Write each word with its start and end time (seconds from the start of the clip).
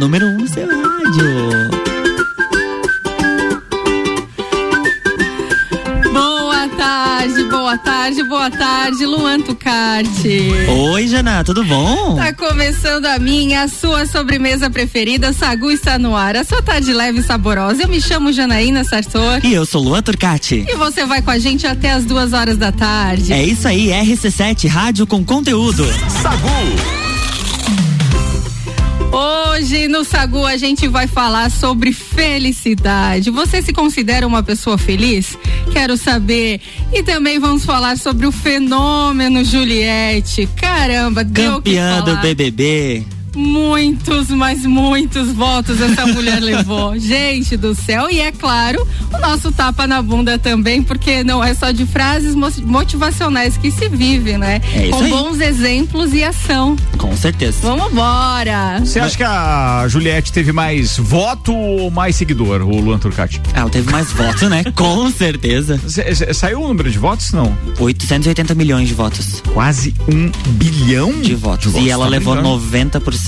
número 0.00 0.26
1 0.28 0.30
um 0.30 0.38
no 0.38 0.48
seu 0.48 0.66
rádio. 0.66 1.70
Boa 6.10 6.68
tarde, 6.68 7.44
boa 7.44 7.78
tarde, 7.78 8.22
boa 8.22 8.50
tarde, 8.50 9.04
Luan 9.04 9.40
Tucarte. 9.42 10.52
Oi, 10.68 11.06
Jana, 11.06 11.44
tudo 11.44 11.62
bom? 11.64 12.16
Tá 12.16 12.32
começando 12.32 13.04
a 13.04 13.18
minha, 13.18 13.64
a 13.64 13.68
sua 13.68 14.06
sobremesa 14.06 14.70
preferida, 14.70 15.34
Sagu 15.34 15.70
está 15.70 15.98
no 15.98 16.16
ar. 16.16 16.34
A 16.34 16.44
sua 16.44 16.62
tarde 16.62 16.94
leve 16.94 17.18
e 17.20 17.22
saborosa. 17.22 17.82
Eu 17.82 17.88
me 17.88 18.00
chamo 18.00 18.32
Janaína 18.32 18.84
Sartor. 18.84 19.44
E 19.44 19.52
eu 19.52 19.66
sou 19.66 19.82
Luan 19.82 20.00
Turcati. 20.00 20.64
E 20.66 20.76
você 20.76 21.04
vai 21.04 21.20
com 21.20 21.30
a 21.30 21.38
gente 21.38 21.66
até 21.66 21.92
as 21.92 22.06
duas 22.06 22.32
horas 22.32 22.56
da 22.56 22.72
tarde. 22.72 23.34
É 23.34 23.44
isso 23.44 23.68
aí, 23.68 23.88
RC7, 23.88 24.66
rádio 24.66 25.06
com 25.06 25.22
conteúdo. 25.22 25.84
Sagu. 26.22 26.99
Hoje 29.60 29.88
no 29.88 30.04
Sagu 30.04 30.46
a 30.46 30.56
gente 30.56 30.88
vai 30.88 31.06
falar 31.06 31.50
sobre 31.50 31.92
felicidade. 31.92 33.30
Você 33.30 33.60
se 33.60 33.74
considera 33.74 34.26
uma 34.26 34.42
pessoa 34.42 34.78
feliz? 34.78 35.36
Quero 35.70 35.98
saber. 35.98 36.62
E 36.90 37.02
também 37.02 37.38
vamos 37.38 37.62
falar 37.62 37.98
sobre 37.98 38.26
o 38.26 38.32
fenômeno 38.32 39.44
Juliette. 39.44 40.48
Caramba, 40.56 41.22
deu 41.22 41.56
Campeã 41.56 42.02
do 42.02 42.16
BBB. 42.16 43.04
Muitos, 43.36 44.28
mas 44.30 44.64
muitos 44.64 45.32
votos 45.32 45.80
essa 45.80 46.06
mulher 46.06 46.40
levou. 46.40 46.96
Gente 46.98 47.56
do 47.56 47.74
céu. 47.74 48.08
E 48.10 48.20
é 48.20 48.32
claro, 48.32 48.86
o 49.12 49.18
nosso 49.18 49.50
tapa 49.52 49.86
na 49.86 50.00
bunda 50.02 50.38
também, 50.38 50.82
porque 50.82 51.22
não 51.24 51.42
é 51.42 51.54
só 51.54 51.70
de 51.70 51.86
frases 51.86 52.34
motivacionais 52.64 53.56
que 53.56 53.70
se 53.70 53.88
vive, 53.88 54.36
né? 54.38 54.60
É 54.74 54.88
Com 54.88 55.02
aí. 55.02 55.10
bons 55.10 55.40
exemplos 55.40 56.12
e 56.12 56.22
ação. 56.24 56.76
Com 56.98 57.16
certeza. 57.16 57.58
Vamos 57.62 57.90
embora. 57.92 58.80
Você 58.80 58.98
acha 59.00 59.16
que 59.16 59.22
a 59.22 59.84
Juliette 59.88 60.32
teve 60.32 60.52
mais 60.52 60.96
voto 60.96 61.52
ou 61.54 61.90
mais 61.90 62.16
seguidor, 62.16 62.62
o 62.62 62.80
Luan 62.80 62.98
Turcati? 62.98 63.40
Ela 63.54 63.70
teve 63.70 63.90
mais 63.90 64.10
votos, 64.12 64.42
né? 64.48 64.64
Com 64.74 65.10
certeza. 65.10 65.80
Cê- 65.88 66.14
cê- 66.14 66.34
Saiu 66.34 66.62
o 66.62 66.68
número 66.68 66.90
de 66.90 66.98
votos? 66.98 67.32
Não. 67.32 67.56
880 67.78 68.54
milhões 68.54 68.88
de 68.88 68.94
votos. 68.94 69.42
Quase 69.52 69.94
um 70.12 70.30
bilhão 70.52 71.20
De 71.20 71.34
votos. 71.34 71.74
E 71.74 71.90
ela 71.90 72.04
Tá 72.04 72.10
levou 72.10 72.34
brincando. 72.34 72.58
90%. 72.60 73.19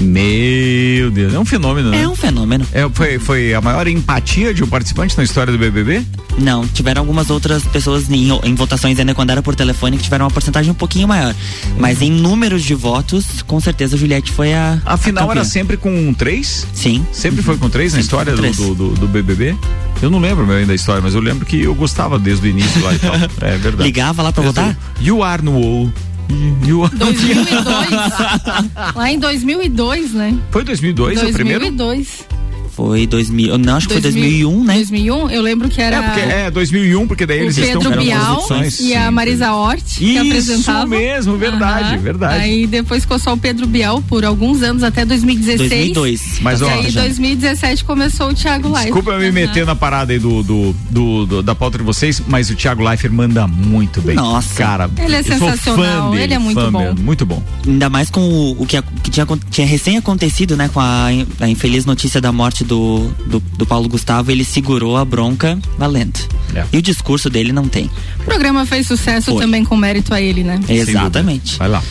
Meu 0.00 1.10
Deus, 1.10 1.34
é 1.34 1.38
um 1.38 1.44
fenômeno, 1.44 1.90
né? 1.90 2.02
É 2.02 2.08
um 2.08 2.14
fenômeno. 2.16 2.66
É, 2.72 2.88
foi, 2.92 3.18
foi 3.18 3.54
a 3.54 3.60
maior 3.60 3.86
empatia 3.86 4.52
de 4.52 4.62
um 4.62 4.66
participante 4.66 5.16
na 5.16 5.24
história 5.24 5.52
do 5.52 5.58
BBB? 5.58 6.02
Não, 6.38 6.66
tiveram 6.66 7.02
algumas 7.02 7.30
outras 7.30 7.62
pessoas 7.64 8.08
em, 8.10 8.28
em 8.44 8.54
votações 8.54 8.98
ainda 8.98 9.14
quando 9.14 9.30
era 9.30 9.42
por 9.42 9.54
telefone 9.54 9.96
que 9.96 10.02
tiveram 10.04 10.24
uma 10.26 10.30
porcentagem 10.30 10.70
um 10.70 10.74
pouquinho 10.74 11.08
maior. 11.08 11.34
Mas 11.78 12.00
em 12.02 12.10
números 12.10 12.62
de 12.62 12.74
votos, 12.74 13.42
com 13.46 13.60
certeza 13.60 13.96
a 13.96 13.98
Juliette 13.98 14.30
foi 14.32 14.52
a. 14.54 14.80
A 14.84 14.96
final 14.96 15.26
campeã. 15.28 15.40
era 15.40 15.48
sempre 15.48 15.76
com 15.76 16.12
três? 16.14 16.66
Sim. 16.72 17.04
Sempre 17.12 17.42
foi 17.42 17.56
com 17.56 17.68
três 17.68 17.92
na 17.92 18.02
Sempre 18.02 18.04
história 18.04 18.32
com 18.32 18.36
do, 18.36 18.42
três. 18.42 18.56
do, 18.56 18.74
do- 18.74 18.90
do 18.94 19.08
BBB? 19.08 19.56
Eu 20.00 20.10
não 20.10 20.20
lembro 20.20 20.48
ainda 20.52 20.66
da 20.66 20.74
história, 20.74 21.02
mas 21.02 21.14
eu 21.14 21.20
lembro 21.20 21.44
que 21.44 21.60
eu 21.62 21.74
gostava 21.74 22.18
desde 22.18 22.46
o 22.46 22.50
início 22.50 22.80
lá 22.84 22.94
e 22.94 22.98
tal. 22.98 23.14
É 23.40 23.56
verdade. 23.56 23.82
Ligava 23.82 24.22
lá 24.22 24.32
pra 24.32 24.42
Desde 24.42 24.60
votar? 24.60 24.76
You 25.00 25.22
are 25.24 25.42
no 25.42 25.90
wall. 26.30 26.68
You 26.68 26.84
are... 26.84 26.94
2002. 26.96 28.94
Lá 28.94 29.10
em 29.10 29.18
2002, 29.18 30.14
né? 30.14 30.38
Foi 30.50 30.64
2002 30.64 31.22
o 31.22 31.32
primeiro? 31.32 31.60
2002. 31.60 32.37
Foi 32.78 33.08
2000. 33.08 33.58
Não, 33.58 33.74
acho 33.76 33.88
que 33.88 33.94
foi 33.94 34.00
2001, 34.02 34.62
né? 34.62 34.74
2001, 34.74 35.30
eu 35.30 35.42
lembro 35.42 35.68
que 35.68 35.82
era 35.82 35.96
É, 35.96 36.02
porque, 36.02 36.20
é 36.20 36.50
2001, 36.52 37.08
porque 37.08 37.26
daí 37.26 37.40
o 37.40 37.42
eles 37.42 37.58
estão 37.58 37.80
Pedro 37.80 37.92
eram 37.94 38.02
Bial 38.04 38.46
e 38.80 38.94
a. 38.94 39.10
Marisa 39.10 39.52
Hort 39.52 39.82
que 39.96 40.04
Isso 40.12 40.20
apresentavam. 40.20 40.86
mesmo, 40.86 41.36
verdade, 41.36 41.94
Aham. 41.94 41.98
verdade. 41.98 42.34
Aí 42.40 42.68
depois 42.68 43.02
ficou 43.02 43.18
só 43.18 43.32
o 43.32 43.36
Pedro 43.36 43.66
Bial 43.66 44.00
por 44.02 44.24
alguns 44.24 44.62
anos, 44.62 44.84
até 44.84 45.04
2016. 45.04 45.68
2002. 45.92 46.38
Mas, 46.40 46.60
e 46.60 46.64
ó, 46.64 46.68
aí, 46.70 46.88
já- 46.88 47.00
2017 47.00 47.84
começou 47.84 48.28
o 48.30 48.34
Thiago 48.34 48.68
Live. 48.68 48.84
Desculpa 48.92 49.10
eu 49.10 49.18
me 49.18 49.32
meter 49.32 49.66
na 49.66 49.74
parada 49.74 50.12
aí 50.12 50.20
do, 50.20 50.44
do, 50.44 50.72
do- 50.88 51.26
do- 51.26 51.42
da 51.42 51.56
pauta 51.56 51.78
de 51.78 51.84
vocês, 51.84 52.22
mas 52.28 52.48
o 52.48 52.54
Thiago 52.54 52.80
Leifert 52.84 53.12
manda 53.12 53.48
muito 53.48 54.00
bem. 54.00 54.14
Nossa. 54.14 54.54
Cara, 54.54 54.88
Ele 54.98 55.16
é 55.16 55.22
sensacional, 55.24 56.12
dele, 56.12 56.22
ele 56.22 56.34
é 56.34 56.38
muito 56.38 56.70
bom. 56.70 56.78
mesmo, 56.80 57.02
muito 57.02 57.26
bom. 57.26 57.42
Ainda 57.66 57.90
mais 57.90 58.08
com 58.08 58.20
o, 58.20 58.62
o 58.62 58.64
que, 58.66 58.76
a- 58.76 58.84
que 59.02 59.10
tinha, 59.10 59.26
tinha 59.50 59.66
recém 59.66 59.96
acontecido, 59.96 60.56
né? 60.56 60.70
Com 60.72 60.78
a, 60.78 61.06
a 61.40 61.48
infeliz 61.48 61.84
notícia 61.84 62.20
da 62.20 62.30
morte 62.30 62.67
do, 62.68 63.08
do, 63.26 63.40
do 63.40 63.66
Paulo 63.66 63.88
Gustavo, 63.88 64.30
ele 64.30 64.44
segurou 64.44 64.96
a 64.96 65.04
bronca 65.04 65.58
valendo. 65.78 66.18
É. 66.54 66.64
E 66.72 66.78
o 66.78 66.82
discurso 66.82 67.28
dele 67.28 67.50
não 67.50 67.66
tem. 67.66 67.90
O 68.20 68.24
programa 68.24 68.64
fez 68.66 68.86
sucesso 68.86 69.32
Foi. 69.32 69.40
também 69.40 69.64
com 69.64 69.76
mérito 69.76 70.14
a 70.14 70.20
ele, 70.20 70.44
né? 70.44 70.60
Exatamente. 70.68 71.58
Vai 71.58 71.68
lá. 71.68 71.82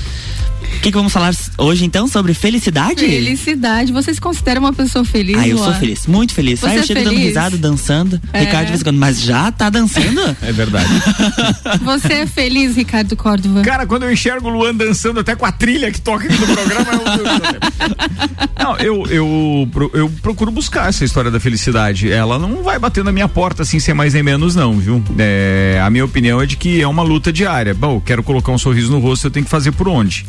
O 0.76 0.80
que, 0.80 0.92
que 0.92 0.98
vamos 0.98 1.12
falar 1.12 1.34
hoje 1.58 1.84
então 1.86 2.08
sobre 2.08 2.34
felicidade? 2.34 3.00
Felicidade. 3.06 3.92
Você 3.92 4.14
se 4.14 4.22
considera 4.22 4.60
uma 4.60 4.72
pessoa 4.72 5.04
feliz? 5.04 5.38
Ah, 5.38 5.48
eu 5.48 5.58
sou 5.58 5.68
Luan? 5.68 5.80
feliz, 5.80 6.08
muito 6.08 6.34
feliz. 6.34 6.60
Você 6.60 6.68
Aí 6.68 6.76
eu 6.78 6.84
é 6.84 6.86
chego 6.86 7.00
dando 7.02 7.14
feliz? 7.14 7.28
risada, 7.28 7.58
dançando. 7.58 8.22
É. 8.32 8.40
Ricardo 8.42 8.66
de 8.66 8.72
vez 8.72 8.82
em 8.82 8.84
quando, 8.84 8.98
mas 8.98 9.22
já 9.22 9.52
tá 9.52 9.70
dançando? 9.70 10.08
É 10.42 10.52
verdade. 10.52 10.88
Você 11.84 12.14
é 12.14 12.26
feliz, 12.28 12.76
Ricardo 12.76 13.16
Córdova? 13.16 13.62
Cara, 13.62 13.86
quando 13.86 14.04
eu 14.04 14.12
enxergo 14.12 14.48
o 14.48 14.52
Luan 14.52 14.74
dançando 14.76 15.20
até 15.20 15.36
com 15.36 15.46
a 15.46 15.52
trilha 15.52 15.92
que 15.92 16.00
toca 16.00 16.26
aqui 16.26 16.40
no 16.40 16.48
programa, 16.48 16.86
eu, 16.94 18.64
não, 18.64 18.78
eu, 18.78 19.08
eu, 19.08 19.70
eu 19.94 20.10
procuro 20.22 20.52
buscar 20.52 20.90
essa 20.90 21.04
história 21.04 21.32
da 21.32 21.40
felicidade. 21.40 22.12
Ela 22.12 22.38
não 22.40 22.64
vai 22.64 22.78
bater 22.80 23.04
na 23.04 23.12
minha 23.12 23.28
porta 23.28 23.64
assim, 23.64 23.80
sem 23.80 23.94
mais 23.94 24.14
nem 24.14 24.24
menos, 24.24 24.56
não, 24.56 24.78
viu? 24.78 25.04
É, 25.18 25.82
a 25.84 25.90
minha 25.90 26.06
opinião 26.06 26.42
é 26.42 26.46
de 26.46 26.56
que 26.56 26.82
é 26.82 26.88
uma 26.88 27.04
luta 27.04 27.32
diária. 27.34 27.74
Bom, 27.74 28.00
quero 28.00 28.22
colocar 28.24 28.52
um 28.52 28.58
sorriso 28.58 28.92
no 28.92 29.00
rosto, 29.00 29.28
eu 29.28 29.32
tenho 29.32 29.46
que 29.46 29.52
fazer 29.52 29.72
por 29.72 29.88
onde? 29.88 30.26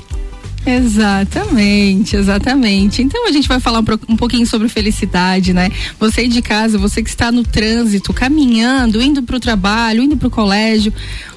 Exatamente, 0.66 2.16
exatamente. 2.16 3.02
Então 3.02 3.26
a 3.26 3.32
gente 3.32 3.48
vai 3.48 3.60
falar 3.60 3.80
um, 4.08 4.16
pouquinho 4.16 4.46
sobre 4.46 4.68
felicidade, 4.68 5.52
né? 5.52 5.70
Você 5.98 6.22
aí 6.22 6.28
de 6.28 6.42
casa, 6.42 6.78
você 6.78 7.02
que 7.02 7.08
está 7.08 7.32
no 7.32 7.42
trânsito, 7.42 8.12
caminhando, 8.12 9.00
indo 9.00 9.22
para 9.22 9.36
o 9.36 9.40
trabalho, 9.40 10.02
indo 10.02 10.16
para 10.16 10.28
o 10.28 10.30
colégio, 10.30 10.92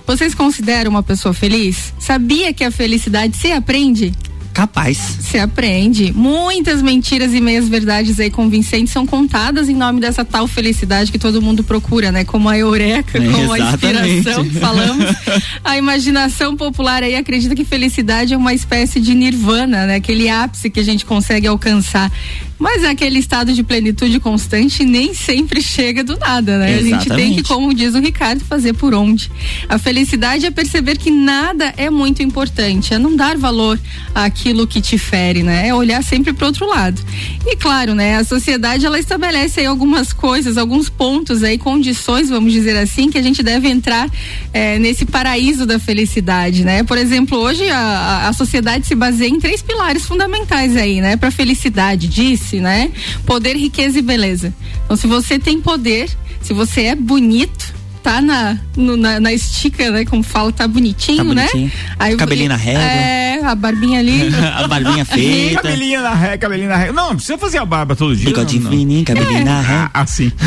vocês 0.06 0.36
consideram 0.36 0.92
uma 0.92 1.04
pessoa 1.04 1.34
feliz? 1.34 1.94
Sabia 2.00 2.54
que 2.54 2.64
a 2.64 2.72
felicidade 2.72 3.38
se 3.38 3.52
aprende? 3.52 4.12
Capaz. 4.54 4.98
Se 4.98 5.38
aprende. 5.40 6.12
Muitas 6.14 6.82
mentiras 6.82 7.34
e 7.34 7.40
meias 7.42 7.68
verdades 7.68 8.20
aí 8.20 8.30
convincentes 8.30 8.92
são 8.94 9.06
contadas 9.06 9.70
em 9.70 9.76
nome 9.76 10.00
dessa 10.00 10.26
tal 10.26 10.48
felicidade 10.48 11.12
que 11.12 11.18
todo 11.20 11.42
mundo 11.42 11.64
procura, 11.64 12.12
né? 12.12 12.24
Como 12.26 12.50
a 12.50 12.58
eureka, 12.58 13.18
É, 13.18 13.32
como 13.32 13.54
a 13.54 13.58
exatamente. 13.60 14.10
inspiração 14.18 14.44
que 14.44 14.60
falamos. 14.60 15.06
A 15.64 15.78
imaginação 15.78 16.58
popular 16.58 17.04
aí 17.04 17.16
acredita 17.16 17.56
que 17.56 17.64
felicidade 17.64 18.34
é 18.34 18.38
uma 18.38 18.54
espécie 18.54 19.00
de 19.00 19.14
nirvana, 19.14 19.86
né? 19.86 19.96
Aquele 19.96 20.28
ápice 20.30 20.70
que 20.70 20.80
a 20.80 20.84
gente 20.84 21.06
consegue 21.06 21.48
alcançar. 21.48 22.12
Mas 22.62 22.84
é 22.84 22.90
aquele 22.90 23.18
estado 23.18 23.54
de 23.54 23.64
plenitude 23.64 24.20
constante 24.20 24.84
nem 24.86 25.16
sempre 25.16 25.64
chega 25.64 26.04
do 26.04 26.16
nada, 26.20 26.60
né? 26.60 26.76
A 26.76 26.84
gente 26.84 26.90
tem 26.90 27.00
que, 27.00 27.04
Exatamente. 27.06 27.44
como 27.44 27.74
diz 27.74 27.96
o 27.96 28.00
Ricardo, 28.00 28.46
fazer 28.46 28.74
por 28.74 28.94
onde. 28.94 29.32
A 29.68 29.80
felicidade 29.80 30.46
é 30.46 30.52
perceber 30.52 30.96
que 31.00 31.10
nada 31.10 31.74
é 31.76 31.90
muito 31.90 32.22
importante, 32.22 32.94
é 32.94 33.00
não 33.00 33.16
dar 33.16 33.36
valor 33.36 33.80
àquilo 34.14 34.68
que 34.68 34.80
te 34.80 34.96
fere, 35.00 35.42
né? 35.42 35.70
É 35.70 35.74
olhar 35.74 36.04
sempre 36.04 36.34
para 36.34 36.46
outro 36.46 36.68
lado. 36.70 37.02
E 37.48 37.56
claro, 37.56 37.96
né? 37.96 38.18
A 38.18 38.24
sociedade 38.24 38.86
ela 38.86 39.00
estabelece 39.00 39.60
aí 39.62 39.66
algumas 39.66 40.14
coisas, 40.14 40.56
alguns 40.56 40.88
pontos 40.88 41.42
aí, 41.44 41.58
condições, 41.58 42.30
vamos 42.30 42.54
dizer 42.54 42.78
assim, 42.78 43.10
que 43.10 43.18
a 43.18 43.24
gente 43.24 43.42
deve 43.42 43.68
entrar 43.70 44.08
eh, 44.54 44.78
nesse 44.78 45.04
paraíso 45.06 45.66
da 45.66 45.80
felicidade, 45.80 46.64
né? 46.64 46.84
Por 46.84 47.00
exemplo, 47.00 47.40
hoje 47.40 47.68
a, 47.72 48.28
a- 48.28 48.34
sociedade 48.34 48.86
se 48.86 48.94
baseia 48.94 49.30
em 49.30 49.40
três 49.40 49.64
pilares 49.64 50.06
fundamentais 50.06 50.76
aí, 50.78 51.02
né? 51.02 51.18
Para 51.18 51.32
felicidade, 51.32 52.08
disse, 52.52 52.60
né? 52.60 52.92
Poder, 53.26 53.56
riqueza 53.56 54.00
e 54.00 54.02
beleza. 54.02 54.54
Então, 54.84 54.98
se 54.98 55.08
você 55.08 55.40
tem 55.40 55.62
poder, 55.62 56.10
se 56.42 56.54
você 56.54 56.84
é 56.84 56.96
bonito, 56.96 57.74
tá 58.04 58.22
na, 58.22 58.58
no- 58.76 58.98
na, 58.98 59.20
na 59.20 59.32
estica, 59.34 59.90
né? 59.92 60.06
Como 60.06 60.24
fala, 60.24 60.52
tá 60.52 60.68
bonitinho, 60.68 61.18
Tá 61.18 61.24
bonitinho. 61.24 61.66
né? 61.68 61.72
Aí, 62.00 62.16
Cabelinho 62.16 62.50
na 62.50 62.56
régua. 62.56 62.82
É, 62.84 63.40
a 63.46 63.56
barbinha 63.56 64.00
ali. 64.00 64.30
a 64.56 64.68
barbinha 64.68 65.06
feita. 65.06 65.62
Cabelinha 65.62 66.02
na 66.02 66.14
ré, 66.14 66.38
cabelinho 66.38 66.70
na 66.70 66.76
ré. 66.78 66.92
Não, 66.92 67.10
não 67.10 67.16
precisa 67.16 67.38
fazer 67.38 67.58
a 67.60 67.66
barba 67.66 67.96
todo 67.96 68.16
dia. 68.16 68.26
Bigodinho 68.26 68.70
fininho, 68.70 69.06
cabelinho 69.06 69.46
na 69.46 69.62
ré. 69.62 69.74
Ah, 69.94 70.02
assim. 70.02 70.32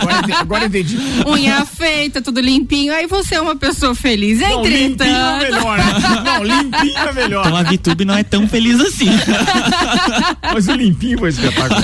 agora, 0.00 0.18
entendi- 0.18 0.32
agora 0.32 0.66
entendi. 0.66 0.98
unha 1.26 1.64
feita, 1.64 2.20
tudo 2.22 2.40
limpinho. 2.40 2.92
Aí 2.94 3.06
você 3.06 3.34
é 3.36 3.40
uma 3.40 3.56
pessoa 3.56 3.94
feliz. 3.94 4.40
Não, 4.40 4.62
limpinho 4.64 4.76
é 4.76 4.84
Entretanto. 4.86 5.42
melhor. 5.42 5.78
Não, 6.24 6.44
limpinho 6.44 6.98
é 6.98 7.12
melhor. 7.12 7.46
Então 7.46 7.56
a 7.56 7.62
VTube 7.62 8.04
não 8.04 8.14
é 8.16 8.22
tão 8.22 8.46
feliz 8.48 8.80
assim. 8.80 9.08
Mas 10.52 10.68
o 10.68 10.72
limpinho 10.72 11.18
foi 11.18 11.30
espetáculo. 11.30 11.80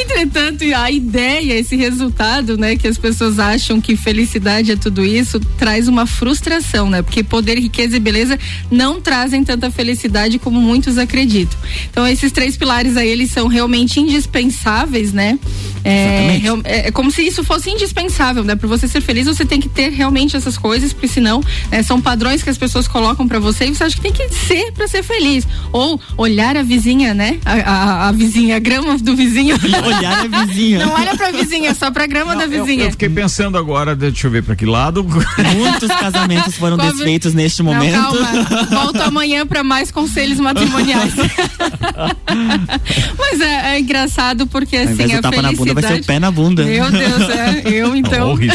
Entretanto, 0.00 0.64
a 0.76 0.90
ideia, 0.90 1.54
esse 1.54 1.76
resultado, 1.76 2.56
né, 2.58 2.76
que 2.76 2.86
as 2.86 2.98
pessoas 2.98 3.38
acham 3.38 3.80
que 3.80 3.96
felicidade 3.96 4.72
é 4.72 4.76
tudo 4.76 5.04
isso, 5.04 5.40
traz 5.56 5.88
uma 5.88 6.06
frustração, 6.06 6.90
né? 6.90 7.02
Porque 7.02 7.22
poder, 7.22 7.58
riqueza 7.58 7.96
e 7.96 8.00
beleza 8.00 8.38
não 8.70 9.00
trazem 9.00 9.44
tanta 9.44 9.70
felicidade 9.70 10.38
como 10.38 10.60
muitos 10.60 10.98
acreditam. 10.98 11.58
Então 11.90 12.06
esses 12.06 12.32
três 12.32 12.56
pilares 12.56 12.96
aí 12.96 13.08
eles 13.08 13.30
são 13.30 13.46
realmente 13.46 14.00
indispensáveis, 14.00 15.12
né? 15.12 15.38
É, 15.84 16.40
é, 16.64 16.88
é 16.88 16.90
como 16.90 17.10
se 17.10 17.22
isso 17.22 17.44
fosse 17.44 17.70
indispensável, 17.70 18.44
né? 18.44 18.56
Para 18.56 18.68
você 18.68 18.88
ser 18.88 19.00
feliz, 19.00 19.26
você 19.26 19.44
tem 19.44 19.60
que 19.60 19.68
ter 19.68 19.90
realmente 19.90 20.36
essas 20.36 20.58
coisas, 20.58 20.92
porque 20.92 21.08
senão 21.08 21.42
né, 21.70 21.82
são 21.82 22.00
padrões 22.00 22.42
que 22.42 22.50
as 22.50 22.58
pessoas 22.58 22.88
colocam 22.88 23.26
para 23.26 23.38
você 23.38 23.66
e 23.66 23.74
você 23.74 23.84
acha 23.84 23.96
que 23.96 24.02
tem 24.02 24.12
que 24.12 24.28
ser 24.28 24.72
para 24.72 24.88
ser 24.88 25.02
feliz. 25.02 25.46
Ou 25.72 26.00
olhar 26.16 26.56
a 26.56 26.62
vizinha, 26.62 27.14
né? 27.14 27.38
A, 27.44 27.52
a, 27.52 28.08
a 28.08 28.12
vizinha, 28.12 28.56
a 28.56 28.58
grama 28.58 28.98
do 28.98 29.14
vizinho. 29.14 29.56
olhar 29.84 30.26
a 30.26 30.44
vizinha. 30.46 30.84
Não 30.84 30.92
olha 30.94 31.16
pra 31.16 31.30
vizinha, 31.30 31.74
só 31.74 31.90
pra 31.90 32.06
grama 32.06 32.32
Não, 32.32 32.40
da 32.40 32.46
vizinha. 32.48 32.82
Eu, 32.82 32.86
eu, 32.86 32.90
fiquei 32.92 33.08
pensando 33.08 33.58
agora, 33.58 33.94
deixa 33.94 34.26
eu 34.26 34.30
ver 34.30 34.42
pra 34.42 34.56
que 34.56 34.66
lado. 34.66 35.04
Muitos 35.56 35.88
casamentos 35.88 36.56
foram 36.56 36.76
Qual 36.76 36.90
desfeitos 36.90 37.34
neste 37.34 37.62
momento. 37.62 37.96
Não, 37.96 38.24
calma. 38.24 38.66
Volto 38.70 39.00
amanhã 39.02 39.46
pra 39.46 39.62
mais 39.62 39.90
conselhos 39.90 40.40
matrimoniais. 40.40 41.14
Mas 43.18 43.40
é, 43.40 43.74
é, 43.74 43.80
engraçado 43.80 44.46
porque 44.46 44.76
assim, 44.76 45.12
a 45.12 45.20
tapa 45.20 45.36
felicidade... 45.36 45.42
na 45.42 45.52
bunda 45.52 45.74
vai 45.74 45.82
ser 45.82 46.00
o 46.00 46.04
pé 46.04 46.18
na 46.18 46.30
bunda. 46.30 46.64
Meu 46.64 46.90
Deus, 46.90 47.28
é. 47.30 47.62
Eu 47.64 47.96
então. 47.96 48.36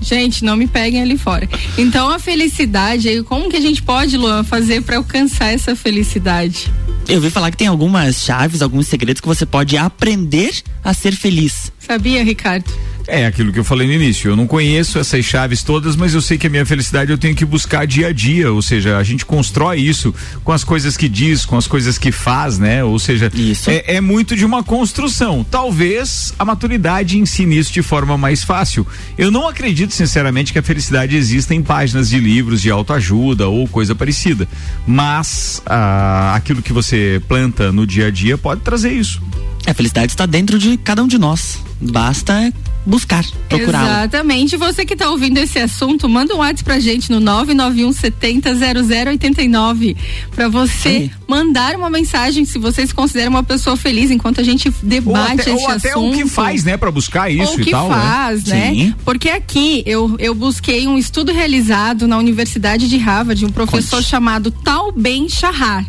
Gente, 0.00 0.44
não 0.44 0.54
me 0.54 0.66
peguem 0.66 1.00
ali 1.00 1.16
fora. 1.16 1.48
Então 1.78 2.10
a 2.10 2.18
felicidade, 2.18 3.22
como 3.22 3.48
que 3.48 3.56
a 3.56 3.60
gente 3.60 3.82
pode, 3.82 4.18
Luan, 4.18 4.44
fazer 4.44 4.82
para 4.82 4.98
alcançar 4.98 5.46
essa 5.46 5.74
felicidade? 5.74 6.70
Eu 7.08 7.20
vi 7.20 7.30
falar 7.30 7.50
que 7.50 7.56
tem 7.56 7.66
algumas 7.66 8.22
chaves, 8.22 8.60
alguns 8.60 8.86
segredos 8.86 9.20
que 9.20 9.26
você 9.26 9.46
pode 9.46 9.78
aprender 9.78 10.52
a 10.82 10.92
ser 10.92 11.14
feliz. 11.14 11.72
Sabia, 11.78 12.22
Ricardo? 12.22 12.70
É 13.06 13.26
aquilo 13.26 13.52
que 13.52 13.58
eu 13.58 13.64
falei 13.64 13.86
no 13.86 13.92
início. 13.92 14.30
Eu 14.30 14.36
não 14.36 14.46
conheço 14.46 14.98
essas 14.98 15.24
chaves 15.24 15.62
todas, 15.62 15.94
mas 15.94 16.14
eu 16.14 16.22
sei 16.22 16.38
que 16.38 16.46
a 16.46 16.50
minha 16.50 16.64
felicidade 16.64 17.10
eu 17.10 17.18
tenho 17.18 17.34
que 17.34 17.44
buscar 17.44 17.86
dia 17.86 18.08
a 18.08 18.12
dia. 18.12 18.50
Ou 18.50 18.62
seja, 18.62 18.96
a 18.96 19.02
gente 19.02 19.26
constrói 19.26 19.80
isso 19.80 20.14
com 20.42 20.52
as 20.52 20.64
coisas 20.64 20.96
que 20.96 21.08
diz, 21.08 21.44
com 21.44 21.56
as 21.56 21.66
coisas 21.66 21.98
que 21.98 22.10
faz, 22.10 22.58
né? 22.58 22.82
Ou 22.82 22.98
seja, 22.98 23.30
é, 23.66 23.96
é, 23.96 24.00
muito 24.00 24.34
de 24.34 24.44
uma 24.44 24.62
construção. 24.62 25.44
Talvez 25.48 26.32
a 26.38 26.44
maturidade 26.44 27.18
ensine 27.18 27.58
isso 27.58 27.72
de 27.72 27.82
forma 27.82 28.16
mais 28.16 28.42
fácil. 28.42 28.86
Eu 29.18 29.30
não 29.30 29.46
acredito, 29.46 29.92
sinceramente, 29.92 30.52
que 30.52 30.58
a 30.58 30.62
felicidade 30.62 31.14
exista 31.14 31.54
em 31.54 31.62
páginas 31.62 32.08
de 32.08 32.18
livros 32.18 32.62
de 32.62 32.70
autoajuda 32.70 33.48
ou 33.48 33.68
coisa 33.68 33.94
parecida. 33.94 34.48
Mas 34.86 35.62
ah, 35.66 36.34
aquilo 36.34 36.62
que 36.62 36.72
você 36.72 37.20
planta 37.28 37.70
no 37.70 37.86
dia 37.86 38.06
a 38.06 38.10
dia 38.10 38.38
pode 38.38 38.62
trazer 38.62 38.92
isso. 38.92 39.20
A 39.66 39.74
felicidade 39.74 40.12
está 40.12 40.26
dentro 40.26 40.58
de 40.58 40.76
cada 40.76 41.02
um 41.02 41.06
de 41.06 41.18
nós. 41.18 41.58
Basta 41.80 42.52
buscar, 42.84 43.24
procurar. 43.48 44.00
Exatamente. 44.00 44.56
Você 44.56 44.84
que 44.84 44.94
está 44.94 45.10
ouvindo 45.10 45.38
esse 45.38 45.58
assunto, 45.58 46.08
manda 46.08 46.34
um 46.34 46.38
WhatsApp 46.38 46.64
pra 46.64 46.80
gente 46.80 47.10
no 47.10 47.20
991 47.20 47.92
70 47.92 48.54
0089 48.54 49.96
para 50.34 50.48
você 50.48 50.88
Aí. 50.88 51.10
mandar 51.26 51.74
uma 51.76 51.90
mensagem 51.90 52.44
se 52.44 52.58
você 52.58 52.86
se 52.86 52.94
considera 52.94 53.30
uma 53.30 53.42
pessoa 53.42 53.76
feliz 53.76 54.10
enquanto 54.10 54.40
a 54.40 54.44
gente 54.44 54.72
debate 54.82 55.50
ou 55.50 55.68
até, 55.68 55.76
esse 55.76 55.88
assunto. 55.88 56.04
Ou 56.04 56.10
o 56.10 56.14
que 56.14 56.26
faz, 56.26 56.64
né, 56.64 56.76
para 56.76 56.90
buscar 56.90 57.30
isso 57.30 57.52
ou 57.52 57.60
e 57.60 57.70
tal. 57.70 57.86
O 57.86 57.88
que 57.88 57.94
faz, 57.94 58.44
né? 58.44 58.72
né? 58.72 58.94
Porque 59.04 59.28
aqui 59.28 59.82
eu, 59.86 60.16
eu 60.18 60.34
busquei 60.34 60.86
um 60.86 60.98
estudo 60.98 61.32
realizado 61.32 62.06
na 62.06 62.18
Universidade 62.18 62.88
de 62.88 62.96
Harvard, 62.98 63.44
um 63.44 63.50
professor 63.50 63.96
Conte. 63.96 64.08
chamado 64.08 64.50
Tal 64.50 64.92
Ben 64.92 65.28
Shahar 65.28 65.84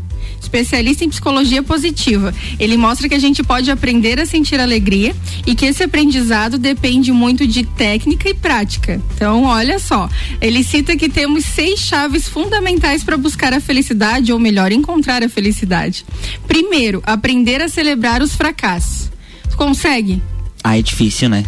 especialista 0.45 1.03
em 1.03 1.09
psicologia 1.09 1.61
positiva. 1.61 2.33
Ele 2.59 2.77
mostra 2.77 3.09
que 3.09 3.15
a 3.15 3.19
gente 3.19 3.43
pode 3.43 3.69
aprender 3.69 4.19
a 4.19 4.25
sentir 4.25 4.59
alegria 4.59 5.15
e 5.45 5.55
que 5.55 5.65
esse 5.65 5.83
aprendizado 5.83 6.57
depende 6.57 7.11
muito 7.11 7.45
de 7.47 7.63
técnica 7.63 8.29
e 8.29 8.33
prática. 8.33 9.01
Então, 9.15 9.43
olha 9.43 9.79
só, 9.79 10.09
ele 10.39 10.63
cita 10.63 10.95
que 10.95 11.09
temos 11.09 11.45
seis 11.45 11.79
chaves 11.79 12.27
fundamentais 12.27 13.03
para 13.03 13.17
buscar 13.17 13.53
a 13.53 13.59
felicidade, 13.59 14.31
ou 14.31 14.39
melhor, 14.39 14.71
encontrar 14.71 15.23
a 15.23 15.29
felicidade. 15.29 16.05
Primeiro, 16.47 17.01
aprender 17.05 17.61
a 17.61 17.67
celebrar 17.67 18.21
os 18.21 18.35
fracassos. 18.35 19.09
consegue? 19.57 20.21
Ah, 20.63 20.77
é 20.77 20.81
difícil, 20.81 21.29
né? 21.29 21.45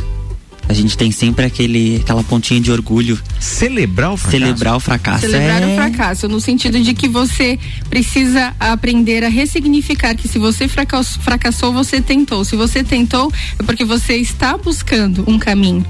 A 0.69 0.73
gente 0.73 0.97
tem 0.97 1.11
sempre 1.11 1.45
aquele, 1.45 1.97
aquela 1.97 2.23
pontinha 2.23 2.59
de 2.59 2.71
orgulho. 2.71 3.17
Celebrar 3.39 4.11
o 4.11 4.17
fracasso. 4.17 4.39
Celebrar 4.39 4.75
o 4.75 4.79
fracasso. 4.79 5.21
Celebrar 5.21 5.63
é... 5.63 5.67
o 5.67 5.75
fracasso, 5.75 6.27
no 6.27 6.41
sentido 6.41 6.79
de 6.79 6.93
que 6.93 7.07
você 7.07 7.57
precisa 7.89 8.53
aprender 8.59 9.23
a 9.23 9.29
ressignificar 9.29 10.15
que 10.15 10.27
se 10.27 10.37
você 10.37 10.67
fracassou, 10.67 11.71
você 11.71 12.01
tentou. 12.01 12.43
Se 12.43 12.55
você 12.55 12.83
tentou, 12.83 13.31
é 13.57 13.63
porque 13.63 13.85
você 13.85 14.17
está 14.17 14.57
buscando 14.57 15.23
um 15.27 15.39
caminho. 15.39 15.85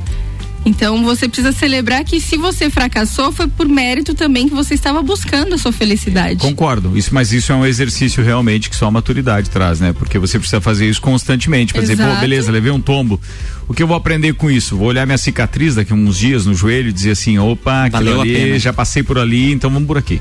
Então 0.68 1.02
você 1.02 1.30
precisa 1.30 1.54
celebrar 1.54 2.04
que 2.04 2.20
se 2.20 2.36
você 2.36 2.70
fracassou 2.70 3.32
foi 3.32 3.48
por 3.48 3.70
mérito 3.70 4.14
também 4.14 4.50
que 4.50 4.54
você 4.54 4.74
estava 4.74 5.02
buscando 5.02 5.56
a 5.56 5.58
sua 5.58 5.72
felicidade. 5.72 6.42
Concordo. 6.42 6.98
Isso, 6.98 7.14
mas 7.14 7.32
isso 7.32 7.54
é 7.54 7.56
um 7.56 7.66
exercício 7.66 8.22
realmente 8.22 8.70
que 8.70 8.76
só 8.76 8.88
a 8.88 8.92
maturidade 8.92 9.50
traz, 9.50 9.80
né? 9.80 9.94
Porque 9.94 10.20
você 10.20 10.38
precisa 10.38 10.60
fazer 10.60 10.90
isso 10.90 11.02
constantemente 11.02 11.72
para 11.72 11.82
dizer, 11.82 11.96
pô, 11.96 12.20
beleza, 12.20 12.52
levei 12.52 12.70
um 12.70 12.82
tombo. 12.82 13.18
O 13.66 13.74
que 13.74 13.82
eu 13.82 13.88
vou 13.88 13.96
aprender 13.96 14.34
com 14.34 14.52
isso? 14.52 14.76
Vou 14.76 14.90
olhar 14.90 15.06
minha 15.06 15.18
cicatriz 15.18 15.76
daqui 15.76 15.94
a 15.94 15.96
uns 15.96 16.18
dias 16.18 16.46
no 16.46 16.54
joelho 16.54 16.90
e 16.90 16.94
dizer 16.94 17.12
assim, 17.12 17.40
opa, 17.40 17.88
Valeu 17.90 18.20
ali, 18.20 18.60
já 18.60 18.74
passei 18.74 19.04
por 19.04 19.18
ali, 19.18 19.54
então 19.54 19.70
vamos 19.70 19.88
por 19.88 19.98
aqui. 19.98 20.20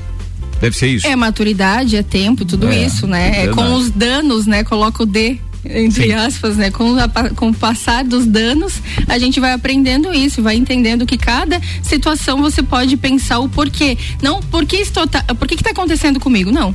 Deve 0.61 0.77
ser 0.77 0.87
isso. 0.87 1.05
É 1.05 1.15
maturidade, 1.15 1.97
é 1.97 2.03
tempo, 2.03 2.45
tudo 2.45 2.69
é, 2.69 2.85
isso, 2.85 3.05
né? 3.05 3.43
É 3.43 3.47
com 3.49 3.75
os 3.75 3.91
danos, 3.91 4.47
né? 4.47 4.63
Coloca 4.63 5.03
o 5.03 5.05
D 5.05 5.39
entre 5.71 6.03
Sim. 6.03 6.13
aspas, 6.13 6.57
né? 6.57 6.71
Com, 6.71 6.95
a, 6.97 7.29
com 7.35 7.49
o 7.49 7.53
passar 7.53 8.03
dos 8.03 8.25
danos, 8.25 8.81
a 9.07 9.17
gente 9.17 9.39
vai 9.39 9.53
aprendendo 9.53 10.13
isso, 10.13 10.41
vai 10.41 10.55
entendendo 10.55 11.05
que 11.05 11.17
cada 11.17 11.61
situação 11.81 12.41
você 12.41 12.63
pode 12.63 12.95
pensar 12.97 13.39
o 13.39 13.49
porquê. 13.49 13.97
Não, 14.21 14.41
por 14.41 14.65
que 14.65 14.77
estou, 14.77 15.07
tá, 15.07 15.23
por 15.23 15.47
que 15.47 15.55
está 15.55 15.71
acontecendo 15.71 16.19
comigo? 16.19 16.51
Não 16.51 16.73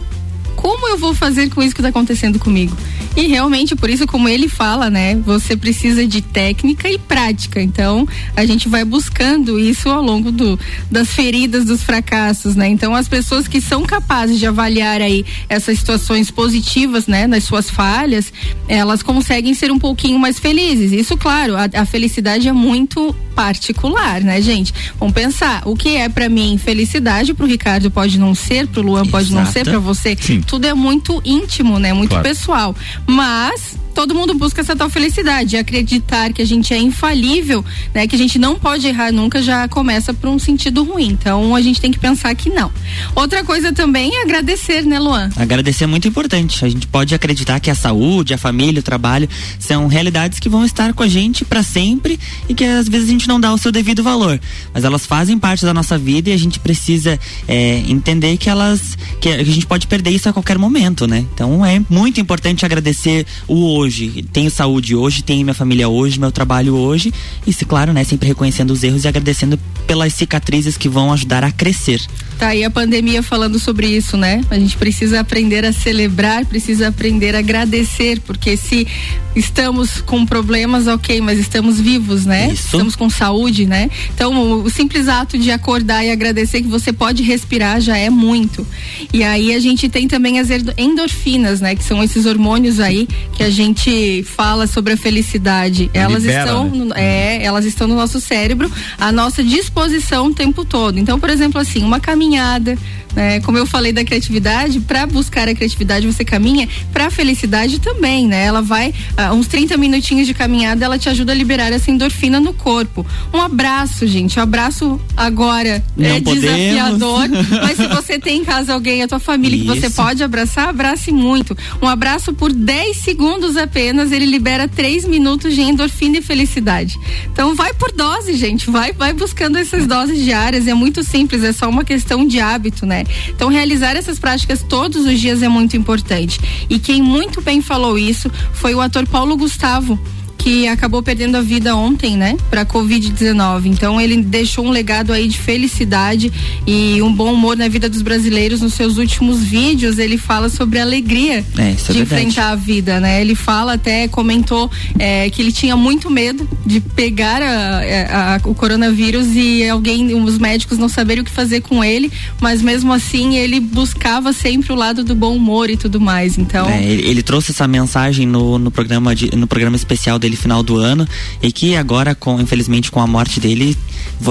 como 0.62 0.88
eu 0.88 0.96
vou 0.96 1.12
fazer 1.12 1.50
com 1.50 1.60
isso 1.60 1.74
que 1.74 1.80
está 1.80 1.88
acontecendo 1.88 2.38
comigo? 2.38 2.76
E 3.16 3.26
realmente, 3.26 3.76
por 3.76 3.90
isso, 3.90 4.06
como 4.06 4.28
ele 4.28 4.48
fala, 4.48 4.88
né? 4.88 5.14
Você 5.16 5.56
precisa 5.56 6.06
de 6.06 6.22
técnica 6.22 6.90
e 6.90 6.98
prática. 6.98 7.60
Então, 7.60 8.08
a 8.34 8.44
gente 8.46 8.68
vai 8.68 8.84
buscando 8.84 9.60
isso 9.60 9.88
ao 9.90 10.02
longo 10.02 10.32
do, 10.32 10.58
das 10.90 11.08
feridas, 11.08 11.64
dos 11.64 11.82
fracassos, 11.82 12.56
né? 12.56 12.68
Então, 12.68 12.94
as 12.94 13.08
pessoas 13.08 13.46
que 13.46 13.60
são 13.60 13.82
capazes 13.82 14.38
de 14.38 14.46
avaliar 14.46 15.00
aí 15.00 15.24
essas 15.48 15.78
situações 15.78 16.30
positivas, 16.30 17.06
né? 17.06 17.26
Nas 17.26 17.44
suas 17.44 17.68
falhas, 17.68 18.32
elas 18.66 19.02
conseguem 19.02 19.52
ser 19.52 19.70
um 19.70 19.78
pouquinho 19.78 20.18
mais 20.18 20.38
felizes. 20.38 20.92
Isso, 20.92 21.16
claro, 21.16 21.54
a, 21.56 21.68
a 21.80 21.84
felicidade 21.84 22.48
é 22.48 22.52
muito 22.52 23.14
particular, 23.34 24.20
né, 24.20 24.40
gente? 24.40 24.72
Vamos 24.98 25.14
pensar, 25.14 25.62
o 25.66 25.74
que 25.74 25.96
é 25.96 26.08
para 26.08 26.28
mim 26.28 26.58
felicidade, 26.58 27.34
pro 27.34 27.46
Ricardo 27.46 27.90
pode 27.90 28.18
não 28.18 28.34
ser, 28.34 28.66
pro 28.66 28.82
Luan 28.82 29.06
pode 29.06 29.28
Exato. 29.28 29.44
não 29.44 29.52
ser, 29.52 29.64
para 29.64 29.78
você. 29.78 30.16
Sim. 30.18 30.40
Tudo 30.42 30.66
é 30.66 30.74
muito 30.74 31.20
íntimo, 31.24 31.78
né? 31.78 31.92
Muito 31.92 32.10
claro. 32.10 32.22
pessoal. 32.22 32.76
Mas 33.06 33.76
todo 33.92 34.14
mundo 34.14 34.34
busca 34.34 34.60
essa 34.60 34.74
tal 34.74 34.90
felicidade. 34.90 35.56
Acreditar 35.56 36.32
que 36.32 36.42
a 36.42 36.44
gente 36.44 36.72
é 36.74 36.78
infalível, 36.78 37.64
né? 37.94 38.06
Que 38.06 38.16
a 38.16 38.18
gente 38.18 38.38
não 38.38 38.58
pode 38.58 38.86
errar 38.86 39.12
nunca 39.12 39.42
já 39.42 39.68
começa 39.68 40.12
por 40.12 40.28
um 40.28 40.38
sentido 40.38 40.82
ruim. 40.82 41.08
Então 41.08 41.54
a 41.54 41.60
gente 41.60 41.80
tem 41.80 41.90
que 41.90 41.98
pensar 41.98 42.34
que 42.34 42.50
não. 42.50 42.70
Outra 43.14 43.44
coisa 43.44 43.72
também 43.72 44.16
é 44.16 44.22
agradecer, 44.22 44.84
né, 44.84 44.98
Luan? 44.98 45.30
Agradecer 45.36 45.84
é 45.84 45.86
muito 45.86 46.08
importante. 46.08 46.64
A 46.64 46.68
gente 46.68 46.86
pode 46.86 47.14
acreditar 47.14 47.60
que 47.60 47.70
a 47.70 47.74
saúde, 47.74 48.34
a 48.34 48.38
família, 48.38 48.80
o 48.80 48.82
trabalho 48.82 49.28
são 49.58 49.86
realidades 49.86 50.38
que 50.38 50.48
vão 50.48 50.64
estar 50.64 50.92
com 50.94 51.02
a 51.02 51.08
gente 51.08 51.44
para 51.44 51.62
sempre 51.62 52.18
e 52.48 52.54
que 52.54 52.64
às 52.64 52.88
vezes 52.88 53.08
a 53.08 53.12
gente 53.12 53.28
não 53.28 53.40
dá 53.40 53.52
o 53.52 53.58
seu 53.58 53.70
devido 53.70 54.02
valor. 54.02 54.40
Mas 54.72 54.84
elas 54.84 55.06
fazem 55.06 55.38
parte 55.38 55.64
da 55.64 55.74
nossa 55.74 55.98
vida 55.98 56.30
e 56.30 56.32
a 56.32 56.38
gente 56.38 56.58
precisa 56.58 57.18
é, 57.46 57.82
entender 57.88 58.36
que 58.36 58.48
elas 58.48 58.96
que 59.20 59.28
a 59.28 59.44
gente 59.44 59.66
pode 59.66 59.86
perder 59.86 60.10
isso 60.10 60.28
a 60.28 60.32
qualquer 60.32 60.58
momento, 60.58 61.06
né? 61.06 61.24
Então 61.34 61.64
é 61.64 61.80
muito 61.88 62.20
importante 62.20 62.64
agradecer 62.64 63.26
o 63.46 63.62
hoje 63.76 63.81
hoje, 63.82 64.24
tenho 64.32 64.50
saúde 64.50 64.94
hoje, 64.94 65.22
tenho 65.22 65.44
minha 65.44 65.54
família 65.54 65.88
hoje, 65.88 66.18
meu 66.18 66.30
trabalho 66.30 66.74
hoje. 66.74 67.12
E 67.46 67.52
se, 67.52 67.64
claro, 67.64 67.92
né, 67.92 68.04
sempre 68.04 68.28
reconhecendo 68.28 68.70
os 68.70 68.82
erros 68.82 69.04
e 69.04 69.08
agradecendo 69.08 69.58
pelas 69.86 70.14
cicatrizes 70.14 70.76
que 70.76 70.88
vão 70.88 71.12
ajudar 71.12 71.44
a 71.44 71.50
crescer. 71.50 72.00
Tá 72.38 72.48
aí 72.48 72.64
a 72.64 72.70
pandemia 72.70 73.22
falando 73.22 73.58
sobre 73.58 73.86
isso, 73.88 74.16
né? 74.16 74.40
A 74.50 74.58
gente 74.58 74.76
precisa 74.76 75.20
aprender 75.20 75.64
a 75.64 75.72
celebrar, 75.72 76.44
precisa 76.46 76.88
aprender 76.88 77.34
a 77.34 77.40
agradecer, 77.40 78.20
porque 78.20 78.56
se 78.56 78.86
estamos 79.34 80.00
com 80.00 80.24
problemas, 80.26 80.86
ok, 80.86 81.20
mas 81.20 81.38
estamos 81.38 81.80
vivos, 81.80 82.24
né? 82.24 82.52
Isso. 82.52 82.64
Estamos 82.64 82.96
com 82.96 83.08
saúde, 83.08 83.66
né? 83.66 83.90
Então, 84.14 84.34
o, 84.34 84.62
o 84.64 84.70
simples 84.70 85.08
ato 85.08 85.38
de 85.38 85.50
acordar 85.50 86.04
e 86.04 86.10
agradecer 86.10 86.62
que 86.62 86.68
você 86.68 86.92
pode 86.92 87.22
respirar 87.22 87.80
já 87.80 87.96
é 87.96 88.10
muito. 88.10 88.66
E 89.12 89.22
aí 89.22 89.54
a 89.54 89.60
gente 89.60 89.88
tem 89.88 90.08
também 90.08 90.38
as 90.38 90.48
endorfinas, 90.76 91.60
né? 91.60 91.74
Que 91.74 91.84
são 91.84 92.02
esses 92.02 92.26
hormônios 92.26 92.80
aí 92.80 93.08
que 93.34 93.42
a 93.42 93.50
gente 93.50 93.71
gente 93.72 94.22
fala 94.22 94.66
sobre 94.66 94.92
a 94.92 94.96
felicidade, 94.96 95.90
elas 95.94 96.22
Libera, 96.22 96.44
estão, 96.44 96.64
né? 96.70 96.84
no- 96.84 96.94
é, 96.94 97.42
elas 97.42 97.64
estão 97.64 97.86
no 97.88 97.94
nosso 97.94 98.20
cérebro, 98.20 98.70
à 98.98 99.10
nossa 99.10 99.42
disposição 99.42 100.26
o 100.26 100.34
tempo 100.34 100.64
todo. 100.64 100.98
Então, 100.98 101.18
por 101.18 101.30
exemplo, 101.30 101.60
assim, 101.60 101.82
uma 101.82 101.98
caminhada, 101.98 102.76
né? 103.14 103.40
Como 103.40 103.58
eu 103.58 103.66
falei 103.66 103.92
da 103.92 104.04
criatividade, 104.04 104.80
para 104.80 105.06
buscar 105.06 105.48
a 105.48 105.54
criatividade 105.54 106.06
você 106.06 106.24
caminha, 106.24 106.68
para 106.92 107.06
a 107.06 107.10
felicidade 107.10 107.80
também, 107.80 108.26
né? 108.26 108.44
Ela 108.44 108.62
vai 108.62 108.94
ah, 109.16 109.32
uns 109.32 109.46
30 109.46 109.76
minutinhos 109.76 110.26
de 110.26 110.34
caminhada, 110.34 110.84
ela 110.84 110.98
te 110.98 111.08
ajuda 111.08 111.32
a 111.32 111.34
liberar 111.34 111.72
essa 111.72 111.90
endorfina 111.90 112.40
no 112.40 112.52
corpo. 112.52 113.06
Um 113.32 113.40
abraço, 113.40 114.06
gente. 114.06 114.38
Um 114.38 114.42
abraço 114.42 115.00
agora 115.16 115.82
Não 115.96 116.06
é 116.06 116.20
podemos. 116.20 116.40
desafiador, 116.40 117.28
mas 117.62 117.76
se 117.76 117.86
você 117.86 118.18
tem 118.18 118.40
em 118.40 118.44
casa 118.44 118.72
alguém, 118.72 119.02
a 119.02 119.08
tua 119.08 119.18
família 119.18 119.58
que 119.58 119.66
você 119.66 119.86
Isso. 119.86 119.96
pode 119.96 120.22
abraçar, 120.22 120.68
abrace 120.68 121.12
muito. 121.12 121.56
Um 121.80 121.88
abraço 121.88 122.32
por 122.32 122.52
10 122.52 122.96
segundos 122.98 123.56
apenas, 123.56 124.12
ele 124.12 124.26
libera 124.26 124.68
3 124.68 125.04
minutos 125.06 125.54
de 125.54 125.60
endorfina 125.60 126.18
e 126.18 126.22
felicidade. 126.22 126.98
Então 127.32 127.54
vai 127.54 127.72
por 127.74 127.92
dose, 127.92 128.34
gente, 128.34 128.70
vai 128.70 128.92
vai 128.92 129.12
buscando 129.12 129.58
essas 129.58 129.86
doses 129.86 130.22
diárias, 130.24 130.66
é 130.66 130.74
muito 130.74 131.02
simples, 131.02 131.42
é 131.42 131.52
só 131.52 131.68
uma 131.68 131.84
questão 131.84 132.26
de 132.26 132.40
hábito, 132.40 132.86
né? 132.86 133.01
Então 133.28 133.48
realizar 133.48 133.96
essas 133.96 134.18
práticas 134.18 134.62
todos 134.62 135.06
os 135.06 135.20
dias 135.20 135.42
é 135.42 135.48
muito 135.48 135.76
importante. 135.76 136.40
E 136.68 136.78
quem 136.78 137.02
muito 137.02 137.40
bem 137.40 137.60
falou 137.60 137.98
isso 137.98 138.30
foi 138.52 138.74
o 138.74 138.80
ator 138.80 139.06
Paulo 139.06 139.36
Gustavo 139.36 139.98
que 140.42 140.66
acabou 140.66 141.02
perdendo 141.02 141.36
a 141.36 141.40
vida 141.42 141.76
ontem, 141.76 142.16
né, 142.16 142.36
para 142.50 142.64
Covid-19. 142.66 143.66
Então 143.66 144.00
ele 144.00 144.16
deixou 144.22 144.66
um 144.66 144.70
legado 144.70 145.12
aí 145.12 145.28
de 145.28 145.38
felicidade 145.38 146.32
e 146.66 147.00
um 147.02 147.12
bom 147.12 147.32
humor 147.32 147.56
na 147.56 147.68
vida 147.68 147.88
dos 147.88 148.02
brasileiros. 148.02 148.60
Nos 148.60 148.74
seus 148.74 148.96
últimos 148.98 149.42
vídeos 149.42 149.98
ele 149.98 150.18
fala 150.18 150.48
sobre 150.48 150.78
a 150.78 150.82
alegria 150.82 151.44
É, 151.56 151.70
é 151.70 151.72
de 151.72 151.76
verdade. 151.76 151.98
enfrentar 152.00 152.50
a 152.50 152.56
vida, 152.56 152.98
né? 153.00 153.20
Ele 153.20 153.34
fala 153.34 153.74
até 153.74 154.08
comentou 154.08 154.70
é, 154.98 155.28
que 155.30 155.40
ele 155.40 155.52
tinha 155.52 155.76
muito 155.76 156.10
medo 156.10 156.48
de 156.66 156.80
pegar 156.80 157.40
a- 157.42 158.34
a- 158.36 158.40
o 158.48 158.54
coronavírus 158.54 159.28
e 159.34 159.68
alguém, 159.68 160.12
os 160.14 160.38
médicos 160.38 160.78
não 160.78 160.88
saberem 160.88 161.22
o 161.22 161.24
que 161.24 161.30
fazer 161.30 161.60
com 161.60 161.82
ele, 161.84 162.10
mas 162.40 162.60
mesmo 162.62 162.92
assim 162.92 163.36
ele 163.36 163.60
buscava 163.60 164.32
sempre 164.32 164.72
o 164.72 164.76
lado 164.76 165.04
do 165.04 165.14
bom 165.14 165.36
humor 165.36 165.70
e 165.70 165.76
tudo 165.76 166.00
mais. 166.00 166.36
Então 166.38 166.68
É, 166.68 166.82
ele, 166.82 167.02
ele 167.08 167.22
trouxe 167.22 167.52
essa 167.52 167.66
mensagem 167.68 168.26
no, 168.26 168.58
no 168.58 168.70
programa 168.70 169.14
de- 169.14 169.34
no 169.36 169.46
programa 169.46 169.76
especial 169.76 170.18
dele 170.18 170.31
final 170.36 170.62
do 170.62 170.76
ano 170.76 171.06
e 171.42 171.52
que 171.52 171.76
agora 171.76 172.14
com 172.14 172.40
infelizmente 172.40 172.90
com 172.90 173.00
a 173.00 173.06
morte 173.06 173.40
dele 173.40 173.76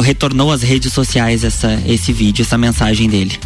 retornou 0.02 0.52
às 0.52 0.62
redes 0.62 0.94
sociais 0.94 1.44
essa 1.44 1.82
esse 1.86 2.12
vídeo 2.14 2.44
essa 2.44 2.58
mensagem 2.58 3.10
dele. 3.10 3.40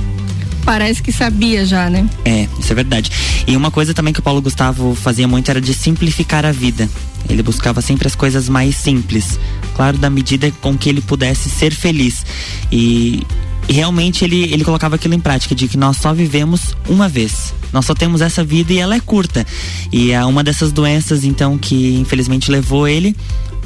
Parece 0.63 1.01
que 1.01 1.11
sabia 1.11 1.63
já, 1.63 1.89
né? 1.89 2.09
é 2.25 2.47
isso 2.59 2.71
é 2.71 2.75
verdade. 2.75 3.11
E 3.45 3.55
uma 3.55 3.69
coisa 3.69 3.93
também 3.93 4.13
que 4.13 4.19
o 4.19 4.23
Paulo 4.23 4.41
Gustavo 4.41 4.95
fazia 4.95 5.27
muito 5.27 5.49
era 5.49 5.61
de 5.61 5.73
simplificar 5.73 6.45
a 6.45 6.51
vida. 6.51 6.89
Ele 7.29 7.43
buscava 7.43 7.81
sempre 7.81 8.07
as 8.07 8.15
coisas 8.15 8.49
mais 8.49 8.75
simples. 8.75 9.39
Claro 9.75 9.97
da 9.97 10.09
medida 10.09 10.51
com 10.61 10.77
que 10.77 10.89
ele 10.89 11.01
pudesse 11.01 11.49
ser 11.49 11.73
feliz. 11.73 12.25
E 12.71 13.21
e 13.67 13.73
realmente 13.73 14.23
ele, 14.23 14.43
ele 14.53 14.63
colocava 14.63 14.95
aquilo 14.95 15.13
em 15.13 15.19
prática, 15.19 15.55
de 15.55 15.67
que 15.67 15.77
nós 15.77 15.97
só 15.97 16.13
vivemos 16.13 16.75
uma 16.87 17.09
vez. 17.09 17.53
Nós 17.73 17.85
só 17.85 17.93
temos 17.93 18.21
essa 18.21 18.43
vida 18.43 18.71
e 18.71 18.77
ela 18.77 18.95
é 18.95 18.99
curta. 18.99 19.45
E 19.91 20.11
é 20.11 20.23
uma 20.23 20.43
dessas 20.43 20.71
doenças, 20.71 21.23
então, 21.23 21.57
que 21.57 21.95
infelizmente 21.95 22.51
levou 22.51 22.87
ele, 22.87 23.15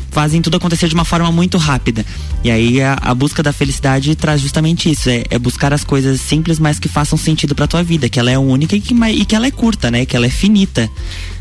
fazem 0.10 0.42
tudo 0.42 0.58
acontecer 0.58 0.88
de 0.88 0.96
uma 0.96 1.06
forma 1.06 1.32
muito 1.32 1.58
rápida. 1.58 2.06
E 2.44 2.50
aí 2.50 2.82
a, 2.82 2.98
a 3.02 3.14
busca 3.14 3.44
da 3.44 3.52
felicidade 3.52 4.16
traz 4.16 4.42
justamente 4.42 4.90
isso: 4.90 5.10
é, 5.10 5.24
é 5.30 5.38
buscar 5.38 5.74
as 5.74 5.84
coisas 5.84 6.22
simples, 6.22 6.60
mas 6.60 6.80
que 6.80 6.88
façam 6.88 7.18
sentido 7.18 7.54
pra 7.54 7.68
tua 7.68 7.84
vida, 7.84 8.10
que 8.10 8.20
ela 8.20 8.32
é 8.32 8.38
única 8.38 8.76
e 8.76 8.82
que, 8.82 8.94
e 8.94 9.26
que 9.26 9.36
ela 9.36 9.48
é 9.48 9.52
curta, 9.52 9.92
né? 9.92 10.06
Que 10.06 10.16
ela 10.16 10.26
é 10.26 10.30
finita. 10.30 10.90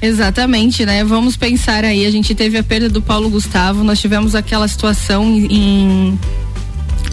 Exatamente, 0.02 0.84
né? 0.84 1.04
Vamos 1.04 1.36
pensar 1.36 1.84
aí, 1.84 2.04
a 2.04 2.10
gente 2.10 2.34
teve 2.34 2.58
a 2.58 2.62
perda 2.62 2.88
do 2.88 3.00
Paulo 3.00 3.30
Gustavo, 3.30 3.84
nós 3.84 4.00
tivemos 4.00 4.34
aquela 4.34 4.66
situação 4.66 5.24
em, 5.24 5.46
em 5.46 6.18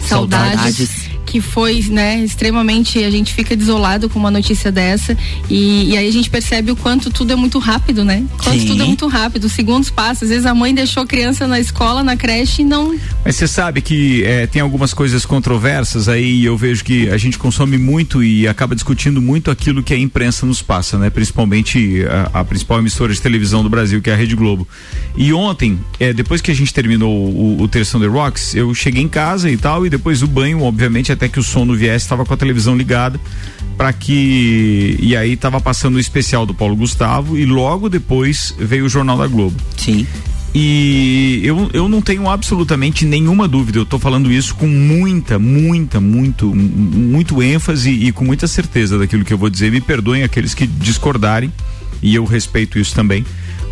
saudades, 0.06 0.56
Saudades. 0.56 1.15
Que 1.36 1.40
foi, 1.40 1.84
né, 1.90 2.24
extremamente, 2.24 3.04
a 3.04 3.10
gente 3.10 3.34
fica 3.34 3.54
desolado 3.54 4.08
com 4.08 4.18
uma 4.18 4.30
notícia 4.30 4.72
dessa 4.72 5.14
e, 5.50 5.90
e 5.90 5.96
aí 5.96 6.08
a 6.08 6.10
gente 6.10 6.30
percebe 6.30 6.70
o 6.70 6.76
quanto 6.76 7.10
tudo 7.10 7.30
é 7.34 7.36
muito 7.36 7.58
rápido, 7.58 8.04
né? 8.04 8.24
Quanto 8.42 8.60
Sim. 8.60 8.66
tudo 8.68 8.82
é 8.82 8.86
muito 8.86 9.06
rápido, 9.06 9.46
segundos 9.50 9.90
passam, 9.90 10.24
às 10.24 10.30
vezes 10.30 10.46
a 10.46 10.54
mãe 10.54 10.74
deixou 10.74 11.02
a 11.02 11.06
criança 11.06 11.46
na 11.46 11.60
escola, 11.60 12.02
na 12.02 12.16
creche 12.16 12.62
e 12.62 12.64
não 12.64 12.98
Mas 13.22 13.36
você 13.36 13.46
sabe 13.46 13.82
que 13.82 14.24
eh, 14.24 14.46
tem 14.46 14.62
algumas 14.62 14.94
coisas 14.94 15.26
controversas 15.26 16.08
aí 16.08 16.42
eu 16.42 16.56
vejo 16.56 16.82
que 16.82 17.10
a 17.10 17.18
gente 17.18 17.38
consome 17.38 17.76
muito 17.76 18.22
e 18.22 18.48
acaba 18.48 18.74
discutindo 18.74 19.20
muito 19.20 19.50
aquilo 19.50 19.82
que 19.82 19.92
a 19.92 19.98
imprensa 19.98 20.46
nos 20.46 20.62
passa, 20.62 20.96
né? 20.96 21.10
Principalmente 21.10 22.02
a, 22.32 22.40
a 22.40 22.44
principal 22.44 22.78
emissora 22.78 23.12
de 23.12 23.20
televisão 23.20 23.62
do 23.62 23.68
Brasil, 23.68 24.00
que 24.00 24.08
é 24.08 24.14
a 24.14 24.16
Rede 24.16 24.34
Globo. 24.34 24.66
E 25.14 25.34
ontem, 25.34 25.78
eh, 26.00 26.14
depois 26.14 26.40
que 26.40 26.50
a 26.50 26.54
gente 26.54 26.72
terminou 26.72 27.12
o, 27.12 27.60
o 27.60 27.68
Terção 27.68 28.00
The 28.00 28.06
Rocks, 28.06 28.54
eu 28.54 28.72
cheguei 28.72 29.02
em 29.02 29.08
casa 29.08 29.50
e 29.50 29.56
tal, 29.58 29.84
e 29.84 29.90
depois 29.90 30.20
do 30.20 30.26
banho, 30.26 30.62
obviamente, 30.62 31.12
até 31.12 31.25
que 31.28 31.40
o 31.40 31.42
sono 31.42 31.74
viesse, 31.74 32.04
estava 32.04 32.24
com 32.24 32.34
a 32.34 32.36
televisão 32.36 32.76
ligada 32.76 33.20
para 33.76 33.92
que 33.92 34.96
e 34.98 35.16
aí 35.16 35.36
tava 35.36 35.60
passando 35.60 35.96
o 35.96 36.00
especial 36.00 36.46
do 36.46 36.54
Paulo 36.54 36.74
Gustavo 36.74 37.36
e 37.36 37.44
logo 37.44 37.88
depois 37.88 38.54
veio 38.58 38.86
o 38.86 38.88
Jornal 38.88 39.18
da 39.18 39.26
Globo. 39.26 39.56
Sim. 39.76 40.06
E 40.54 41.42
eu, 41.44 41.68
eu 41.74 41.86
não 41.86 42.00
tenho 42.00 42.30
absolutamente 42.30 43.04
nenhuma 43.04 43.46
dúvida, 43.46 43.78
eu 43.78 43.84
tô 43.84 43.98
falando 43.98 44.32
isso 44.32 44.54
com 44.54 44.66
muita, 44.66 45.38
muita, 45.38 46.00
muito, 46.00 46.46
muito 46.54 47.42
ênfase 47.42 47.90
e 47.90 48.10
com 48.10 48.24
muita 48.24 48.46
certeza 48.46 48.98
daquilo 48.98 49.22
que 49.22 49.34
eu 49.34 49.36
vou 49.36 49.50
dizer. 49.50 49.70
Me 49.70 49.82
perdoem 49.82 50.22
aqueles 50.22 50.54
que 50.54 50.66
discordarem, 50.66 51.52
e 52.00 52.14
eu 52.14 52.24
respeito 52.24 52.78
isso 52.78 52.94
também. 52.94 53.22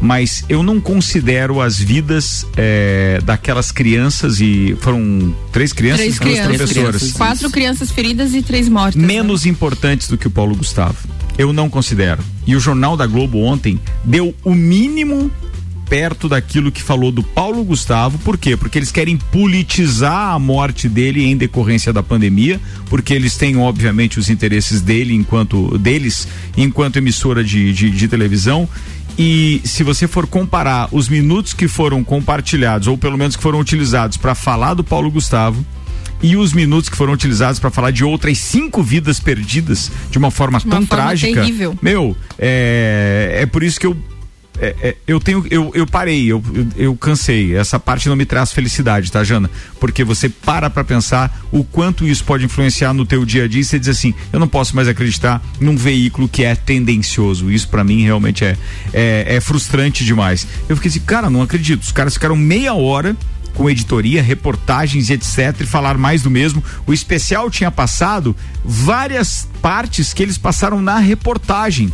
Mas 0.00 0.44
eu 0.48 0.62
não 0.62 0.80
considero 0.80 1.60
as 1.60 1.78
vidas 1.78 2.46
eh, 2.56 3.20
daquelas 3.24 3.72
crianças, 3.72 4.40
e 4.40 4.76
foram 4.80 5.34
três 5.52 5.72
crianças 5.72 6.00
três 6.00 6.16
e 6.16 6.20
duas 6.20 6.32
crianças, 6.40 6.56
professoras 6.56 7.02
Isso. 7.02 7.16
quatro 7.16 7.50
crianças 7.50 7.90
feridas 7.90 8.34
e 8.34 8.42
três 8.42 8.68
mortas. 8.68 9.00
né? 9.00 9.06
menos 9.06 9.46
importantes 9.46 10.08
do 10.08 10.18
que 10.18 10.26
o 10.26 10.30
Paulo 10.30 10.54
Gustavo. 10.54 10.96
Eu 11.36 11.52
não 11.52 11.68
considero. 11.68 12.22
E 12.46 12.54
o 12.54 12.60
Jornal 12.60 12.96
da 12.96 13.06
Globo 13.06 13.38
ontem 13.38 13.80
deu 14.04 14.34
o 14.44 14.54
mínimo 14.54 15.30
perto 15.88 16.28
daquilo 16.28 16.72
que 16.72 16.82
falou 16.82 17.12
do 17.12 17.22
Paulo 17.22 17.62
Gustavo. 17.64 18.18
Por 18.18 18.36
quê? 18.36 18.56
Porque 18.56 18.78
eles 18.78 18.90
querem 18.90 19.16
politizar 19.16 20.34
a 20.34 20.38
morte 20.38 20.88
dele 20.88 21.24
em 21.24 21.36
decorrência 21.36 21.92
da 21.92 22.02
pandemia, 22.02 22.60
porque 22.86 23.14
eles 23.14 23.36
têm 23.36 23.56
obviamente 23.56 24.18
os 24.18 24.28
interesses 24.28 24.80
dele 24.80 25.14
enquanto 25.14 25.76
deles 25.78 26.26
enquanto 26.56 26.96
emissora 26.96 27.44
de, 27.44 27.72
de, 27.72 27.90
de 27.90 28.08
televisão. 28.08 28.68
E 29.18 29.61
se 29.64 29.85
você 29.85 30.09
for 30.09 30.26
comparar 30.26 30.88
os 30.90 31.09
minutos 31.09 31.52
que 31.52 31.68
foram 31.68 32.02
compartilhados, 32.02 32.88
ou 32.88 32.99
pelo 32.99 33.16
menos 33.16 33.37
que 33.37 33.42
foram 33.42 33.61
utilizados 33.61 34.16
para 34.16 34.35
falar 34.35 34.75
do 34.75 34.83
Paulo 34.83 35.11
Gustavo, 35.11 35.64
e 36.23 36.37
os 36.37 36.52
minutos 36.52 36.88
que 36.88 36.97
foram 36.97 37.12
utilizados 37.12 37.61
para 37.61 37.71
falar 37.71 37.90
de 37.90 38.02
outras 38.02 38.38
cinco 38.38 38.83
vidas 38.83 39.21
perdidas 39.21 39.92
de 40.11 40.16
uma 40.16 40.30
forma 40.30 40.59
De 40.59 40.64
uma 40.64 40.76
tão 40.76 40.87
forma 40.87 41.04
trágica. 41.04 41.35
terrível. 41.40 41.78
Meu, 41.83 42.16
é, 42.38 43.40
é 43.42 43.47
por 43.47 43.62
isso 43.62 43.78
que 43.78 43.87
eu. 43.87 43.97
É, 44.58 44.75
é, 44.80 44.96
eu 45.06 45.18
tenho, 45.18 45.44
eu, 45.50 45.73
eu 45.75 45.87
parei, 45.87 46.26
eu, 46.26 46.42
eu, 46.76 46.94
cansei. 46.96 47.56
Essa 47.56 47.78
parte 47.78 48.08
não 48.08 48.14
me 48.14 48.25
traz 48.25 48.52
felicidade, 48.52 49.11
tá, 49.11 49.25
Jana? 49.25 49.50
Porque 49.80 50.04
você 50.04 50.28
para 50.28 50.70
pra 50.70 50.84
pensar 50.84 51.44
o 51.50 51.64
quanto 51.64 52.06
isso 52.06 52.25
pode 52.25 52.44
influenciar 52.44 52.92
no 52.92 53.04
teu 53.04 53.25
dia 53.25 53.44
a 53.44 53.49
dia 53.49 53.61
e 53.61 53.64
você 53.64 53.78
diz 53.78 53.88
assim: 53.88 54.14
eu 54.32 54.38
não 54.38 54.46
posso 54.46 54.76
mais 54.76 54.87
acreditar 54.87 55.42
num 55.61 55.76
veículo 55.76 56.28
que 56.28 56.44
é 56.44 56.54
tendencioso. 56.54 57.50
Isso 57.50 57.68
pra 57.68 57.82
mim 57.82 58.02
realmente 58.02 58.44
é, 58.44 58.56
é, 58.92 59.37
é 59.37 59.40
frustrante 59.40 60.04
demais. 60.04 60.46
Eu 60.68 60.76
fiquei 60.76 60.88
assim, 60.88 61.00
cara, 61.00 61.28
não 61.28 61.42
acredito. 61.42 61.82
Os 61.82 61.92
caras 61.92 62.14
ficaram 62.14 62.37
meia 62.37 62.75
hora 62.75 63.16
com 63.54 63.70
editoria, 63.70 64.23
reportagens 64.23 65.11
etc. 65.11 65.61
e 65.61 65.66
falar 65.66 65.96
mais 65.96 66.23
do 66.23 66.30
mesmo. 66.30 66.62
O 66.87 66.92
especial 66.92 67.50
tinha 67.50 67.70
passado 67.70 68.37
várias 68.64 69.49
partes 69.61 70.12
que 70.12 70.23
eles 70.23 70.38
passaram 70.38 70.80
na 70.80 70.99
reportagem. 70.99 71.92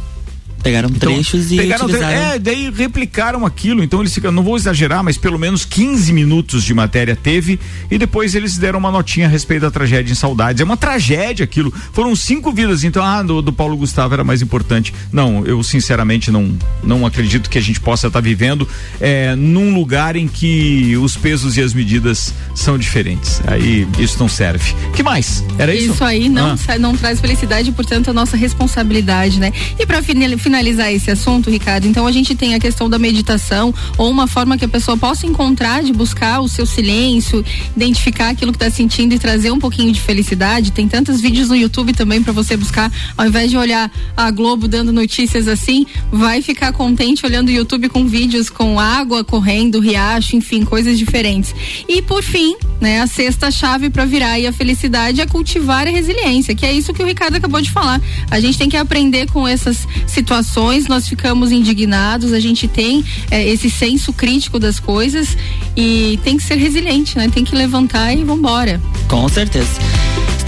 Pegaram 0.63 0.89
Então, 0.95 1.13
trechos 1.15 1.51
e 1.51 1.57
pegaram 1.57 1.87
tre- 1.87 1.97
utilizaram. 1.97 2.33
É, 2.33 2.39
daí 2.39 2.71
replicaram 2.71 3.47
aquilo. 3.47 3.83
Então 3.83 4.01
eles 4.01 4.13
ficam, 4.15 4.31
não 4.31 4.43
vou 4.43 4.57
exagerar, 4.57 5.03
mas 5.03 5.17
pelo 5.17 5.39
menos 5.39 5.65
15 5.65 6.13
minutos 6.13 6.63
de 6.65 6.75
matéria 6.75 7.17
teve. 7.17 7.59
E 7.91 7.97
depois 7.99 8.35
eles 8.35 8.59
deram 8.59 8.79
uma 8.79 8.91
notinha 8.91 9.27
a 9.27 9.29
respeito 9.29 9.63
da 9.63 9.71
tragédia 9.71 10.13
em 10.13 10.15
saudades. 10.15 10.61
É 10.61 10.65
uma 10.65 10.77
tragédia 10.77 11.45
aquilo. 11.45 11.73
Foram 11.93 12.15
cinco 12.15 12.53
vidas. 12.53 12.85
Então, 12.85 13.03
ah, 13.05 13.23
do, 13.23 13.41
do 13.41 13.53
Paulo 13.53 13.77
Gustavo 13.77 14.13
era 14.15 14.23
mais 14.25 14.43
importante. 14.43 14.93
Não, 15.13 15.45
eu 15.47 15.63
sinceramente 15.63 16.31
não, 16.31 16.55
não 16.83 17.07
acredito 17.07 17.49
que 17.49 17.57
a 17.59 17.63
gente 17.63 17.81
possa 17.81 18.09
estar 18.09 18.21
vivendo 18.21 18.69
é, 19.01 19.35
num 19.35 19.75
lugar 19.75 20.17
em 20.17 20.29
que 20.29 20.97
os 20.99 21.17
pesos 21.17 21.57
e 21.57 21.63
as 21.63 21.73
medidas 21.73 22.35
são 22.55 22.77
diferentes. 22.77 23.41
Aí 23.47 23.87
isso 23.99 24.19
não 24.19 24.29
serve. 24.29 24.75
que 24.95 25.03
mais? 25.03 25.43
Era 25.59 25.75
isso? 25.75 25.93
Isso 25.95 26.05
aí 26.05 26.29
não, 26.29 26.57
Ah. 26.69 26.79
não 26.79 26.97
traz 26.97 27.21
felicidade, 27.21 27.73
portanto, 27.73 28.11
a 28.11 28.13
nossa 28.13 28.37
responsabilidade, 28.37 29.39
né? 29.41 29.53
E 29.79 29.87
para 29.87 30.03
finalizar 30.03 30.50
finalizar 30.51 30.93
esse 30.93 31.09
assunto, 31.13 31.49
Ricardo, 31.49 31.87
então 31.87 32.09
a 32.09 32.11
gente 32.11 32.35
tem 32.35 32.57
a 32.57 32.59
questão 32.59 32.91
da 32.91 32.99
meditação 32.99 33.73
ou 33.97 34.11
uma 34.11 34.27
forma 34.27 34.59
que 34.59 34.65
a 34.65 34.69
pessoa 34.69 34.97
possa 34.97 35.25
encontrar 35.25 35.81
de 35.81 35.93
buscar 35.93 36.41
o 36.41 36.49
seu 36.49 36.67
silêncio, 36.67 37.45
identificar 37.77 38.31
aquilo 38.31 38.51
que 38.51 38.57
está 38.57 38.69
sentindo 38.69 39.15
e 39.15 39.19
trazer 39.19 39.53
um 39.53 39.61
pouquinho 39.61 39.93
de 39.93 40.01
felicidade. 40.01 40.73
Tem 40.73 40.89
tantos 40.89 41.21
vídeos 41.21 41.49
no 41.49 41.55
YouTube 41.55 41.93
também 41.93 42.21
para 42.21 42.33
você 42.33 42.57
buscar, 42.57 42.93
ao 43.17 43.29
invés 43.29 43.49
de 43.49 43.57
olhar 43.57 43.89
a 44.17 44.29
Globo 44.33 44.67
dando 44.67 44.93
notícias 44.93 45.47
assim, 45.47 45.87
vai 46.11 46.43
ficar 46.43 46.73
contente 46.73 47.25
olhando 47.25 47.47
o 47.47 47.53
YouTube 47.53 47.89
com 47.89 48.05
vídeos 48.09 48.51
com 48.51 48.81
água 48.81 49.23
correndo, 49.23 49.79
riacho, 49.79 50.35
enfim, 50.35 50.65
coisas 50.65 50.99
diferentes. 50.99 51.55
E 51.89 52.03
por 52.03 52.25
fim, 52.25 52.57
né, 52.81 53.01
a 53.01 53.07
sexta 53.07 53.53
chave 53.53 53.89
para 53.89 54.05
virar 54.05 54.37
e 54.41 54.49
a 54.49 54.53
felicidade 54.53 55.21
é 55.21 55.27
cultivar 55.27 55.87
a 55.87 55.91
resiliência, 55.91 56.57
que 56.57 56.67
é 56.67 56.73
isso 56.73 56.93
que 56.93 57.05
o 57.05 57.07
Ricardo 57.07 57.37
acabou 57.37 57.61
de 57.61 57.71
falar. 57.71 58.01
A 58.29 58.41
gente 58.41 58.59
tem 58.59 58.69
que 58.69 58.77
aprender 58.77 59.31
com 59.31 59.47
essas 59.47 59.87
situações, 60.09 60.40
nós 60.89 61.09
ficamos 61.09 61.53
indignados, 61.53 62.33
a 62.33 62.41
gente 62.41 62.67
tem 62.67 63.05
é, 63.31 63.47
esse 63.47 63.71
senso 63.71 64.13
crítico 64.13 64.59
das 64.59 64.81
coisas 64.81 65.37
e 65.77 66.19
tem 66.25 66.37
que 66.37 66.43
ser 66.43 66.57
resiliente, 66.57 67.17
né? 67.17 67.29
Tem 67.29 67.45
que 67.45 67.55
levantar 67.55 68.13
e 68.13 68.25
vambora. 68.25 68.81
Com 69.09 69.29
certeza. 69.29 69.81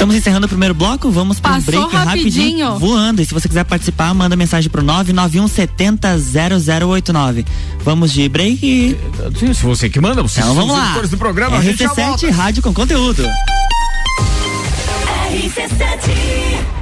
Estamos 0.02 0.16
encerrando 0.16 0.46
o 0.46 0.48
primeiro 0.48 0.74
bloco, 0.74 1.10
vamos 1.10 1.38
para 1.38 1.58
um 1.58 1.60
break 1.60 1.94
rapidinho. 1.94 2.66
rapidinho. 2.66 2.78
voando. 2.78 3.22
E 3.22 3.24
se 3.24 3.32
você 3.32 3.46
quiser 3.46 3.64
participar, 3.64 4.12
manda 4.12 4.34
mensagem 4.34 4.68
pro 4.68 4.82
991 4.82 5.46
70 5.46 6.18
0089. 6.18 7.46
Vamos 7.84 8.12
de 8.12 8.28
break? 8.28 8.96
Sim, 9.38 9.54
se 9.54 9.62
você 9.62 9.88
que 9.88 10.00
manda, 10.00 10.20
você 10.20 10.40
então, 10.40 10.54
vamos 10.54 10.76
lá. 10.76 11.00
do 11.02 11.16
programa, 11.16 11.62
RC7 11.62 12.30
Rádio 12.30 12.62
com 12.62 12.74
conteúdo. 12.74 13.22
RC7 15.30 16.81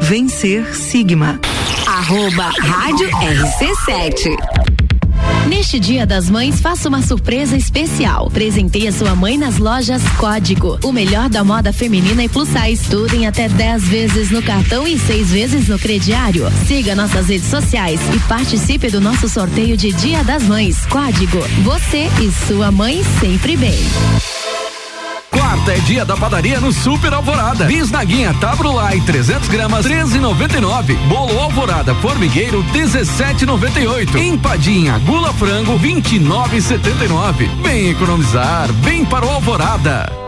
Vencer 0.00 0.74
Sigma. 0.74 1.38
Arroba 1.86 2.50
Rádio 2.60 3.08
RC7. 3.10 4.36
Neste 5.48 5.78
Dia 5.78 6.06
das 6.06 6.28
Mães, 6.30 6.60
faça 6.60 6.88
uma 6.88 7.02
surpresa 7.02 7.56
especial. 7.56 8.30
Presenteie 8.30 8.90
sua 8.92 9.14
mãe 9.14 9.36
nas 9.36 9.58
lojas 9.58 10.02
Código. 10.18 10.78
O 10.84 10.92
melhor 10.92 11.28
da 11.28 11.42
moda 11.42 11.72
feminina 11.72 12.24
e 12.24 12.28
plus 12.28 12.48
size. 12.48 12.88
Tudo 12.88 13.14
em 13.14 13.26
até 13.26 13.48
10 13.48 13.88
vezes 13.88 14.30
no 14.30 14.42
cartão 14.42 14.86
e 14.86 14.98
6 14.98 15.30
vezes 15.30 15.68
no 15.68 15.78
crediário. 15.78 16.50
Siga 16.66 16.94
nossas 16.94 17.28
redes 17.28 17.48
sociais 17.48 18.00
e 18.14 18.18
participe 18.20 18.90
do 18.90 19.00
nosso 19.00 19.28
sorteio 19.28 19.76
de 19.76 19.92
Dia 19.92 20.22
das 20.22 20.42
Mães. 20.44 20.86
Código. 20.86 21.38
Você 21.62 22.08
e 22.22 22.46
sua 22.46 22.70
mãe 22.70 23.02
sempre 23.20 23.56
bem. 23.56 23.78
Quarta 25.30 25.72
é 25.72 25.78
dia 25.80 26.04
da 26.04 26.16
padaria 26.16 26.60
no 26.60 26.72
Super 26.72 27.12
Alvorada. 27.12 27.64
Bisnaguinha 27.66 28.34
Tabrulai 28.34 29.00
300 29.00 29.48
gramas 29.48 29.86
13,99. 29.86 30.96
Bolo 31.08 31.38
Alvorada 31.40 31.94
Formigueiro 31.96 32.64
17,98. 32.72 34.16
Empadinha 34.16 34.98
Gula 34.98 35.32
Frango 35.32 35.78
29,79. 35.78 37.48
Vem 37.62 37.90
economizar, 37.90 38.72
vem 38.82 39.04
para 39.04 39.26
o 39.26 39.30
Alvorada. 39.30 40.27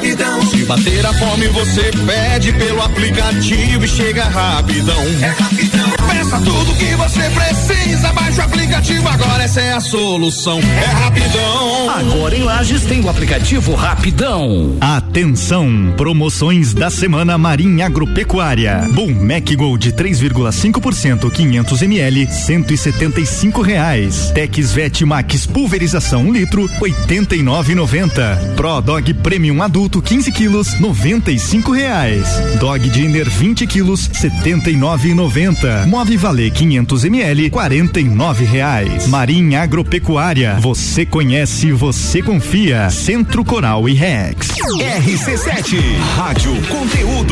Rapidão. 0.00 0.40
Se 0.46 0.64
bater 0.64 1.04
a 1.04 1.12
fome, 1.12 1.46
você 1.48 1.90
pede 2.06 2.54
pelo 2.54 2.80
aplicativo 2.80 3.84
e 3.84 3.88
chega 3.88 4.24
rapidão. 4.24 5.02
É 5.20 5.26
rapidão. 5.26 5.90
Peça 6.08 6.38
tudo 6.38 6.74
que 6.74 6.94
você 6.94 7.20
precisa, 7.28 8.10
baixa 8.14 8.40
o 8.40 8.44
aplicativo 8.46 9.06
agora, 9.06 9.42
essa 9.44 9.60
é 9.60 9.74
a 9.74 9.80
solução. 9.80 10.58
É 10.58 10.86
rapidão. 10.86 11.90
Agora 11.90 12.34
em 12.34 12.42
Lages 12.42 12.82
tem 12.84 13.02
o 13.02 13.10
aplicativo 13.10 13.74
Rapidão. 13.74 14.78
Atenção, 14.80 15.92
promoções 15.98 16.72
da 16.72 16.88
semana 16.88 17.36
Marinha 17.36 17.84
Agropecuária. 17.84 18.88
Bom 18.94 19.10
Mac 19.10 19.54
Gold 19.54 19.92
3,5% 19.92 21.30
500 21.30 21.82
ml, 21.82 22.26
175 22.26 23.60
reais. 23.60 24.30
Tex 24.34 24.72
Vet 24.72 25.04
Max 25.04 25.44
pulverização 25.44 26.22
1 26.22 26.32
litro, 26.32 26.70
89,90. 26.80 28.54
Pro 28.56 28.80
Dog 28.80 29.12
Premium 29.14 29.62
adulto 29.62 29.89
15 29.98 30.30
quilos, 30.30 30.78
95 30.78 31.72
reais. 31.72 32.26
Dog 32.60 32.86
Dinner 32.90 33.28
20 33.28 33.66
quilos, 33.66 34.08
79,90. 34.10 35.86
Move 35.86 36.16
Valer 36.18 36.52
500 36.52 37.04
ml, 37.06 37.50
49 37.50 38.44
reais. 38.44 39.06
Marinha 39.08 39.62
Agropecuária, 39.62 40.58
você 40.60 41.06
conhece, 41.06 41.72
você 41.72 42.20
confia. 42.20 42.90
Centro 42.90 43.42
Coral 43.42 43.88
e 43.88 43.94
Rex. 43.94 44.48
RC7, 44.48 45.80
Rádio 46.16 46.54
Conteúdo. 46.68 47.29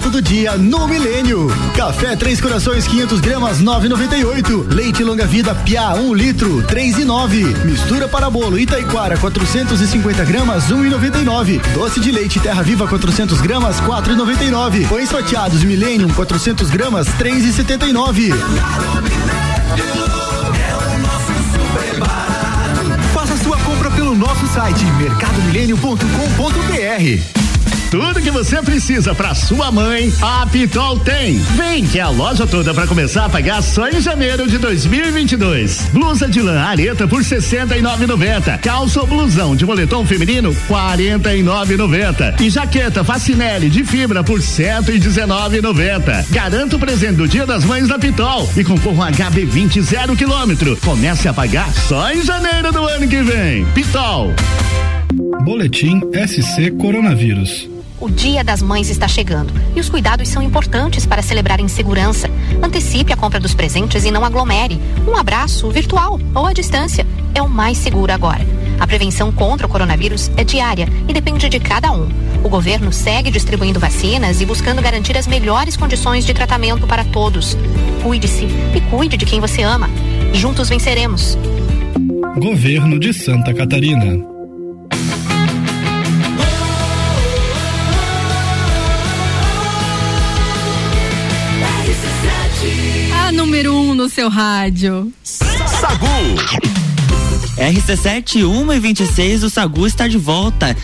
Barato 0.00 0.10
do 0.10 0.22
dia 0.22 0.56
no 0.56 0.88
Milênio. 0.88 1.48
Café 1.76 2.16
Três 2.16 2.40
Corações 2.40 2.86
500 2.86 3.20
gramas 3.20 3.60
9,98. 3.60 4.72
Leite 4.72 5.04
longa 5.04 5.26
vida 5.26 5.54
Pia 5.54 5.92
1 5.94 6.08
um 6.08 6.14
litro 6.14 6.62
3 6.62 7.00
e 7.00 7.04
9. 7.04 7.44
Mistura 7.66 8.08
para 8.08 8.30
bolo 8.30 8.58
Itaiquara 8.58 9.18
450 9.18 10.24
gramas 10.24 10.70
1,99. 10.70 11.60
Doce 11.74 12.00
de 12.00 12.10
leite 12.10 12.40
Terra 12.40 12.62
Viva 12.62 12.88
400 12.88 13.42
gramas 13.42 13.78
4,99. 13.80 14.88
Pães 14.88 15.10
fatiados 15.10 15.62
Millennium 15.62 16.08
400 16.08 16.70
gramas 16.70 17.06
3,79. 17.18 18.32
Faça 23.12 23.36
sua 23.36 23.58
compra 23.58 23.90
pelo 23.90 24.14
nosso 24.14 24.48
site 24.48 24.82
mercadomilênio.com.br. 24.98 27.49
Tudo 27.90 28.22
que 28.22 28.30
você 28.30 28.62
precisa 28.62 29.12
para 29.16 29.34
sua 29.34 29.72
mãe, 29.72 30.12
a 30.22 30.46
Pitol 30.46 31.00
tem. 31.00 31.38
Vem 31.56 31.84
que 31.84 31.98
é 31.98 32.02
a 32.02 32.08
loja 32.08 32.46
toda 32.46 32.72
para 32.72 32.86
começar 32.86 33.24
a 33.24 33.28
pagar 33.28 33.60
só 33.64 33.88
em 33.88 34.00
janeiro 34.00 34.48
de 34.48 34.58
2022. 34.58 35.88
Blusa 35.92 36.28
de 36.28 36.40
lã 36.40 36.60
areta 36.60 37.08
por 37.08 37.22
69,90. 37.22 38.60
Calça 38.60 39.00
ou 39.00 39.08
blusão 39.08 39.56
de 39.56 39.66
moletom 39.66 40.06
feminino 40.06 40.54
49,90. 40.68 42.40
E 42.40 42.48
jaqueta 42.48 43.02
Facinelli 43.02 43.68
de 43.68 43.82
fibra 43.82 44.22
por 44.22 44.38
119,90. 44.38 46.26
Garanta 46.30 46.76
o 46.76 46.78
presente 46.78 47.16
do 47.16 47.26
Dia 47.26 47.44
das 47.44 47.64
Mães 47.64 47.88
da 47.88 47.98
Pitol 47.98 48.48
e 48.56 48.62
concorra 48.62 49.08
um 49.08 49.12
HB20 49.12 49.82
zero 49.82 50.14
quilômetro. 50.14 50.76
Comece 50.76 51.26
a 51.26 51.32
pagar 51.32 51.72
só 51.72 52.12
em 52.12 52.22
janeiro 52.22 52.70
do 52.70 52.84
ano 52.86 53.08
que 53.08 53.20
vem. 53.20 53.64
Pitol. 53.74 54.32
Boletim 55.42 56.00
SC 56.24 56.70
Coronavírus. 56.78 57.79
O 58.00 58.08
Dia 58.08 58.42
das 58.42 58.62
Mães 58.62 58.88
está 58.88 59.06
chegando 59.06 59.52
e 59.76 59.80
os 59.80 59.90
cuidados 59.90 60.26
são 60.26 60.42
importantes 60.42 61.04
para 61.04 61.20
celebrar 61.20 61.60
em 61.60 61.68
segurança. 61.68 62.30
Antecipe 62.62 63.12
a 63.12 63.16
compra 63.16 63.38
dos 63.38 63.52
presentes 63.52 64.06
e 64.06 64.10
não 64.10 64.24
aglomere. 64.24 64.80
Um 65.06 65.14
abraço 65.14 65.70
virtual 65.70 66.18
ou 66.34 66.46
à 66.46 66.54
distância 66.54 67.06
é 67.34 67.42
o 67.42 67.48
mais 67.48 67.76
seguro 67.76 68.10
agora. 68.10 68.40
A 68.80 68.86
prevenção 68.86 69.30
contra 69.30 69.66
o 69.66 69.70
coronavírus 69.70 70.30
é 70.38 70.42
diária 70.42 70.88
e 71.06 71.12
depende 71.12 71.50
de 71.50 71.60
cada 71.60 71.92
um. 71.92 72.08
O 72.42 72.48
governo 72.48 72.90
segue 72.90 73.30
distribuindo 73.30 73.78
vacinas 73.78 74.40
e 74.40 74.46
buscando 74.46 74.80
garantir 74.80 75.18
as 75.18 75.26
melhores 75.26 75.76
condições 75.76 76.24
de 76.24 76.32
tratamento 76.32 76.86
para 76.86 77.04
todos. 77.04 77.54
Cuide-se 78.02 78.46
e 78.74 78.80
cuide 78.88 79.18
de 79.18 79.26
quem 79.26 79.40
você 79.40 79.62
ama. 79.62 79.90
Juntos 80.32 80.70
venceremos. 80.70 81.36
Governo 82.38 82.98
de 82.98 83.12
Santa 83.12 83.52
Catarina. 83.52 84.29
Seu 94.10 94.28
rádio. 94.28 95.12
Sagu. 95.22 96.06
RC7 97.56 98.44
1 98.44 98.72
e 98.72 98.80
26, 98.80 99.44
o 99.44 99.50
Sagu 99.50 99.86
está 99.86 100.08
de 100.08 100.18
volta. 100.18 100.76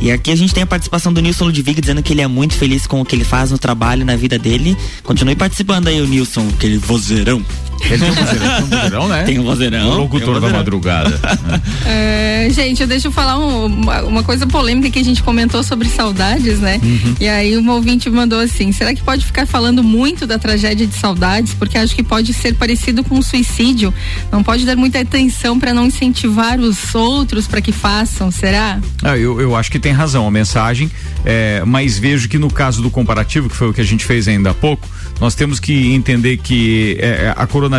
E 0.00 0.12
aqui 0.12 0.30
a 0.30 0.36
gente 0.36 0.52
tem 0.52 0.62
a 0.62 0.66
participação 0.66 1.12
do 1.12 1.20
Nilson 1.22 1.46
Ludwig 1.46 1.80
dizendo 1.80 2.02
que 2.02 2.12
ele 2.12 2.20
é 2.20 2.26
muito 2.26 2.54
feliz 2.54 2.86
com 2.86 3.00
o 3.00 3.04
que 3.04 3.16
ele 3.16 3.24
faz 3.24 3.50
no 3.50 3.58
trabalho, 3.58 4.04
na 4.04 4.16
vida 4.16 4.38
dele. 4.38 4.76
Continue 5.02 5.34
participando 5.34 5.88
aí, 5.88 6.00
o 6.00 6.06
Nilson, 6.06 6.46
aquele 6.54 6.76
vozeirão. 6.76 7.44
Ele 7.90 7.98
tem 7.98 8.10
um 8.10 8.14
vozeirão, 8.14 8.48
tem 8.48 8.62
um 8.64 8.68
vozeirão, 8.70 9.08
né? 9.08 9.22
Tem 9.24 9.38
um 9.38 9.42
vozeirão. 9.44 9.88
O 9.90 9.96
locutor 9.98 10.36
um 10.36 10.40
da 10.40 10.48
madrugada. 10.50 11.20
É, 11.86 12.48
gente, 12.50 12.84
deixa 12.86 13.08
eu 13.08 13.12
falar 13.12 13.38
um- 13.38 13.66
uma, 13.66 14.02
uma 14.02 14.22
coisa 14.22 14.46
polêmica 14.46 14.90
que 14.90 14.98
a 14.98 15.04
gente 15.04 15.22
comentou 15.22 15.62
sobre 15.62 15.88
saudades, 15.88 16.58
né? 16.58 16.80
Uhum. 16.82 17.14
E 17.20 17.28
aí 17.28 17.56
uma 17.56 17.74
ouvinte 17.74 18.08
mandou 18.08 18.38
assim: 18.40 18.72
será 18.72 18.94
que 18.94 19.02
pode 19.02 19.24
ficar 19.24 19.46
falando 19.46 19.82
muito 19.82 20.26
da 20.26 20.38
tragédia 20.38 20.86
de 20.86 20.94
saudades? 20.94 21.52
Porque 21.54 21.76
acho 21.76 21.94
que 21.94 22.02
pode 22.02 22.32
ser 22.32 22.54
parecido 22.54 23.04
com 23.04 23.16
um 23.16 23.22
suicídio. 23.22 23.92
Não 24.32 24.42
pode 24.42 24.64
dar 24.64 24.76
muita 24.76 25.00
atenção 25.00 25.58
para 25.58 25.72
não 25.74 25.86
incentivar 25.86 26.58
os 26.58 26.94
outros 26.94 27.46
para 27.46 27.60
que 27.60 27.72
façam, 27.72 28.30
será? 28.30 28.78
Ah, 29.02 29.16
eu, 29.16 29.40
eu 29.40 29.54
acho 29.54 29.70
que 29.70 29.78
tem 29.78 29.92
razão 29.92 30.26
a 30.26 30.30
mensagem, 30.30 30.90
é, 31.24 31.62
mas 31.66 31.98
vejo 31.98 32.28
que 32.28 32.38
no 32.38 32.50
caso 32.50 32.80
do 32.82 32.90
comparativo, 32.90 33.48
que 33.48 33.56
foi 33.56 33.68
o 33.68 33.72
que 33.74 33.80
a 33.80 33.84
gente 33.84 34.04
fez 34.04 34.26
ainda 34.26 34.50
há 34.50 34.54
pouco, 34.54 34.88
nós 35.20 35.34
temos 35.34 35.60
que 35.60 35.92
entender 35.92 36.38
que 36.38 36.96
é, 36.98 37.32
a 37.36 37.46
coronavírus 37.46 37.73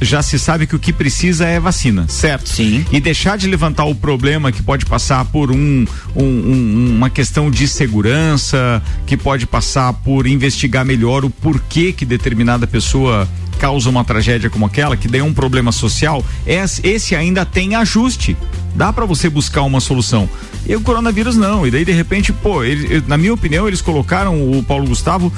já 0.00 0.22
se 0.22 0.38
sabe 0.38 0.66
que 0.66 0.76
o 0.76 0.78
que 0.78 0.92
precisa 0.92 1.46
é 1.46 1.58
vacina, 1.60 2.06
certo? 2.08 2.48
Sim. 2.48 2.84
E 2.92 3.00
deixar 3.00 3.36
de 3.38 3.46
levantar 3.46 3.84
o 3.84 3.94
problema 3.94 4.50
que 4.52 4.62
pode 4.62 4.86
passar 4.86 5.24
por 5.26 5.50
um, 5.50 5.84
um- 6.14 6.22
um- 6.22 6.94
uma 6.96 7.10
questão 7.10 7.50
de 7.50 7.66
segurança, 7.68 8.82
que 9.06 9.16
pode 9.16 9.46
passar 9.46 9.92
por 9.92 10.26
investigar 10.26 10.84
melhor 10.84 11.24
o 11.24 11.30
porquê 11.30 11.92
que 11.92 12.04
determinada 12.04 12.66
pessoa 12.66 13.28
causa 13.58 13.88
uma 13.88 14.04
tragédia 14.04 14.50
como 14.50 14.66
aquela, 14.66 14.96
que 14.96 15.08
é 15.16 15.22
um 15.22 15.32
problema 15.32 15.70
social, 15.72 16.24
esse 16.46 17.14
ainda 17.14 17.44
tem 17.46 17.74
ajuste. 17.76 18.36
Dá 18.74 18.92
pra 18.92 19.04
você 19.06 19.30
buscar 19.30 19.62
uma 19.62 19.78
solução. 19.80 20.28
E 20.66 20.74
o 20.74 20.80
coronavírus 20.80 21.36
não. 21.36 21.64
E 21.66 21.70
daí, 21.70 21.84
de 21.84 21.92
repente, 21.92 22.32
pô, 22.32 22.64
ele- 22.64 23.02
na 23.06 23.16
minha 23.16 23.32
opinião, 23.32 23.68
eles 23.68 23.80
colocaram 23.80 24.50
o 24.50 24.62
Paulo 24.64 24.86
Gustavo 24.86 25.32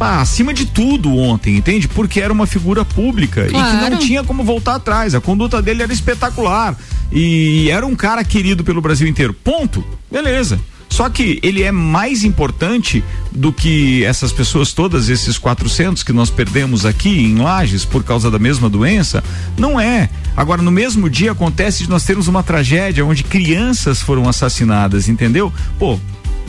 acima 0.00 0.54
de 0.54 0.66
tudo 0.66 1.14
ontem, 1.16 1.56
entende? 1.56 1.88
Porque 1.88 2.20
era 2.20 2.32
uma 2.32 2.46
figura 2.46 2.84
pública 2.84 3.42
e 3.42 3.46
que 3.46 3.50
Claro. 3.52 3.90
não 3.90 3.98
tinha 3.98 4.22
como 4.24 4.44
voltar 4.44 4.76
atrás. 4.76 5.14
A 5.14 5.20
conduta 5.20 5.60
dele 5.60 5.82
era 5.82 5.92
espetacular. 5.92 6.76
E 7.10 7.68
era 7.70 7.86
um 7.86 7.96
cara 7.96 8.22
querido 8.22 8.62
pelo 8.62 8.80
Brasil 8.80 9.08
inteiro. 9.08 9.32
Ponto. 9.32 9.84
Beleza. 10.10 10.58
Só 10.90 11.08
que 11.10 11.38
ele 11.42 11.62
é 11.62 11.70
mais 11.70 12.24
importante 12.24 13.04
do 13.30 13.52
que 13.52 14.02
essas 14.04 14.32
pessoas 14.32 14.72
todas, 14.72 15.08
esses 15.10 15.36
400 15.36 16.02
que 16.02 16.12
nós 16.14 16.30
perdemos 16.30 16.86
aqui 16.86 17.10
em 17.24 17.36
Lages 17.36 17.84
por 17.84 18.02
causa 18.02 18.30
da 18.30 18.38
mesma 18.38 18.70
doença? 18.70 19.22
Não 19.56 19.78
é. 19.78 20.08
Agora, 20.36 20.62
no 20.62 20.70
mesmo 20.70 21.10
dia 21.10 21.32
acontece 21.32 21.82
de 21.84 21.90
nós 21.90 22.04
termos 22.04 22.26
uma 22.26 22.42
tragédia 22.42 23.04
onde 23.04 23.22
crianças 23.22 24.00
foram 24.00 24.28
assassinadas, 24.28 25.08
entendeu? 25.08 25.52
Pô, 25.78 26.00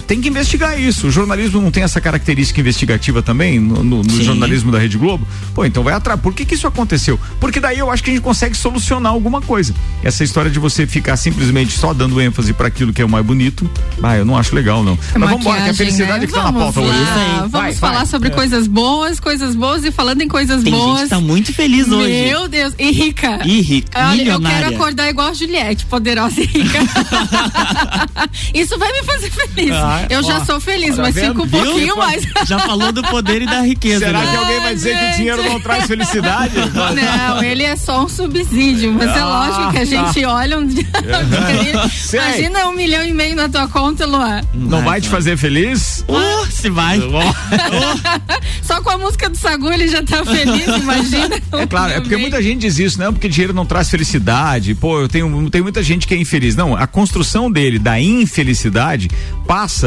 tem 0.07 0.21
que 0.21 0.27
investigar 0.27 0.79
isso. 0.79 1.07
O 1.07 1.11
jornalismo 1.11 1.61
não 1.61 1.71
tem 1.71 1.83
essa 1.83 1.99
característica 2.01 2.59
investigativa 2.59 3.21
também 3.21 3.59
no, 3.59 3.83
no- 3.83 4.01
no 4.03 4.23
jornalismo 4.23 4.71
da 4.71 4.79
Rede 4.79 4.97
Globo? 4.97 5.27
Pô, 5.53 5.65
então 5.65 5.83
vai 5.83 5.93
atrás. 5.93 6.19
Por 6.19 6.33
que, 6.33 6.45
que 6.45 6.55
isso 6.55 6.67
aconteceu? 6.67 7.19
Porque 7.39 7.59
daí 7.59 7.79
eu 7.79 7.91
acho 7.91 8.03
que 8.03 8.09
a 8.11 8.13
gente 8.13 8.23
consegue 8.23 8.55
solucionar 8.55 9.11
alguma 9.11 9.41
coisa. 9.41 9.73
Essa 10.03 10.23
história 10.23 10.49
de 10.49 10.59
você 10.59 10.85
ficar 10.87 11.15
simplesmente 11.17 11.71
só 11.77 11.93
dando 11.93 12.19
ênfase 12.21 12.53
para 12.53 12.67
aquilo 12.67 12.91
que 12.93 13.01
é 13.01 13.05
o 13.05 13.09
mais 13.09 13.25
bonito, 13.25 13.69
ah, 14.01 14.15
eu 14.17 14.25
não 14.25 14.37
acho 14.37 14.55
legal, 14.55 14.83
não. 14.83 14.97
Mas 15.13 15.29
vamos 15.29 15.41
embora, 15.41 15.61
que 15.63 15.69
a 15.69 15.73
felicidade 15.73 16.19
né? 16.21 16.27
que 16.27 16.33
tá 16.33 16.43
na 16.43 16.51
Vamos 16.51 16.73
pauta 16.73 16.79
lá, 16.81 16.87
hoje. 16.95 17.03
Vamos 17.39 17.51
Vai, 17.51 17.73
falar 17.73 17.97
vai. 17.97 18.05
sobre 18.05 18.29
É. 18.29 18.31
coisas 18.31 18.67
boas, 18.67 19.19
coisas 19.19 19.55
boas 19.55 19.83
e 19.83 19.91
falando 19.91 20.21
em 20.21 20.27
coisas 20.27 20.63
Tem 20.63 20.71
boas. 20.73 20.99
gente 21.01 21.09
tá 21.09 21.19
muito 21.19 21.53
feliz 21.53 21.87
hoje. 21.89 22.09
Meu 22.23 22.47
Deus, 22.47 22.73
e 22.79 22.91
rica. 22.91 23.39
E 23.45 23.61
rica, 23.61 24.09
Olha, 24.09 24.21
eu 24.31 24.41
quero 24.41 24.75
acordar 24.75 25.09
igual 25.09 25.27
a 25.29 25.33
Juliette, 25.33 25.85
poderosa 25.85 26.39
e 26.41 26.45
rica. 26.45 26.79
Isso 28.53 28.77
vai 28.77 28.91
me 28.91 29.03
fazer 29.03 29.31
feliz. 29.31 29.71
Ah, 29.73 29.88
eu 30.09 30.23
já 30.23 30.37
ó, 30.37 30.45
sou 30.45 30.59
feliz, 30.59 30.95
tá 30.95 31.03
mas 31.03 31.15
vendo? 31.15 31.27
fico 31.27 31.43
um 31.43 31.45
Viu? 31.45 31.63
pouquinho 31.63 31.97
mais. 31.97 32.23
Já 32.45 32.59
falou 32.59 32.91
do 32.91 33.01
poder 33.03 33.41
e 33.41 33.45
da 33.45 33.61
riqueza. 33.61 34.05
Será 34.05 34.19
né? 34.19 34.31
que 34.31 34.37
alguém 34.37 34.59
vai 34.59 34.75
dizer 34.75 34.97
que 34.97 35.05
o 35.05 35.15
dinheiro 35.15 35.43
não 35.43 35.59
traz 35.59 35.85
felicidade? 35.85 36.53
Não, 36.73 37.43
ele 37.43 37.63
é 37.63 37.75
só 37.75 38.03
um 38.03 38.09
subsídio, 38.09 38.93
mas 38.93 39.09
é 39.09 39.19
Ah, 39.19 39.25
lógico 39.25 39.71
que 39.71 39.77
a 39.79 39.85
gente 39.85 40.25
olha 40.25 40.57
um 40.57 40.65
dia. 40.65 40.85
Imagina 42.13 42.67
um 42.67 42.73
milhão 42.73 43.05
e 43.05 43.13
meio 43.13 43.35
na 43.35 43.49
tua 43.49 43.67
conta, 43.67 44.05
Luan. 44.05 44.41
Não 44.53 44.81
vai 44.83 45.01
te 45.01 45.09
fazer 45.09 45.37
feliz? 45.37 46.03
Oh, 46.07 46.45
se 46.45 46.69
vai. 46.69 46.99
Só 48.61 48.81
com 48.81 48.89
a 48.89 48.97
música 48.97 49.29
do 49.29 49.37
Sagu 49.37 49.71
ele 49.71 49.87
já 49.87 50.03
tá 50.03 50.23
feliz, 50.25 50.67
imagina. 50.67 51.41
É 51.53 51.65
claro, 51.65 51.93
é 51.93 51.99
porque 51.99 52.17
muita 52.17 52.41
gente 52.41 52.61
diz 52.61 52.79
isso, 52.79 52.99
não, 52.99 53.13
porque 53.13 53.27
dinheiro 53.27 53.53
não 53.53 53.65
traz 53.65 53.89
felicidade. 53.89 54.75
Pô, 54.75 55.01
eu 55.01 55.07
tenho, 55.07 55.49
tem 55.49 55.61
muita 55.61 55.81
gente 55.81 56.07
que 56.07 56.13
é 56.13 56.17
infeliz. 56.17 56.55
Não, 56.55 56.75
a 56.75 56.87
construção 56.87 57.51
dele 57.51 57.79
da 57.79 57.99
infelicidade 57.99 59.09
passa 59.47 59.78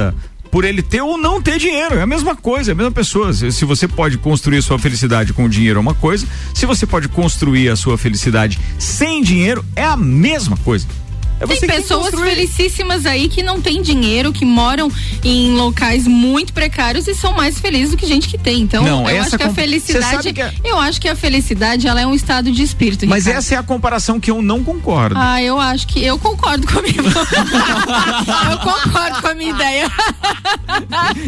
por 0.51 0.65
ele 0.65 0.83
ter 0.83 1.01
ou 1.01 1.17
não 1.17 1.41
ter 1.41 1.59
dinheiro. 1.59 1.95
É 1.95 2.03
a 2.03 2.07
mesma 2.07 2.37
coisa, 2.37 2.71
é 2.71 2.73
a 2.73 2.75
mesma 2.75 2.93
pessoa. 2.93 3.33
Se, 3.33 3.65
você 3.65 3.89
pode 3.89 4.19
construir 4.19 4.61
sua 4.61 4.79
felicidade 4.79 5.33
com 5.33 5.49
dinheiro 5.49 5.79
é 5.79 5.81
uma 5.81 5.95
coisa, 5.95 6.27
se 6.55 6.67
você 6.67 6.87
pode 6.87 7.09
construir 7.09 7.71
a 7.71 7.77
sua 7.77 7.97
felicidade 7.97 8.59
sem 8.79 9.23
dinheiro 9.23 9.65
é 9.75 9.85
a 9.85 9.97
mesma 9.97 10.57
coisa. 10.59 10.87
É 11.43 11.47
Tem 11.47 11.69
pessoas 11.69 12.15
felicíssimas 12.15 13.05
aí 13.07 13.29
que 13.29 13.43
não 13.43 13.61
têm 13.61 13.83
dinheiro, 13.83 14.33
que 14.33 14.45
moram 14.45 14.91
em 15.25 15.53
locais 15.57 16.07
muito 16.07 16.53
precários 16.53 17.09
e 17.09 17.15
são 17.15 17.33
mais 17.33 17.59
felizes 17.59 17.91
do 17.91 17.97
que 17.97 18.07
gente 18.07 18.29
que 18.29 18.39
tem. 18.39 18.61
Então, 18.63 18.85
Não, 18.85 19.09
eu 19.11 19.21
acho 19.23 19.37
que 19.37 19.43
a 19.43 19.53
felicidade, 19.53 20.33
que 20.33 20.41
é- 20.41 20.55
eu 20.65 20.79
acho 20.79 21.01
que 21.01 21.09
a 21.09 21.17
felicidade 21.17 21.87
ela 21.89 22.01
é 22.01 22.07
um 22.07 22.15
estado 22.15 22.51
de 22.53 22.63
espírito. 22.63 23.07
Mas 23.07 23.25
Ricardo. 23.25 23.39
essa 23.45 23.55
é 23.55 23.59
a 23.59 23.63
comparação 23.63 24.21
que 24.21 24.31
eu 24.31 24.41
não 24.43 24.63
concordo. 24.63 25.17
Ah, 25.19 25.43
eu 25.43 25.59
acho 25.59 25.87
que 25.87 26.05
eu 26.05 26.19
concordo 26.19 26.67
com 26.67 26.79
a 26.79 26.83
minha. 26.83 26.95
eu 28.53 28.59
concordo 28.59 29.21
com 29.23 29.29
a 29.29 29.35
minha 29.35 29.51
ideia. 29.51 29.91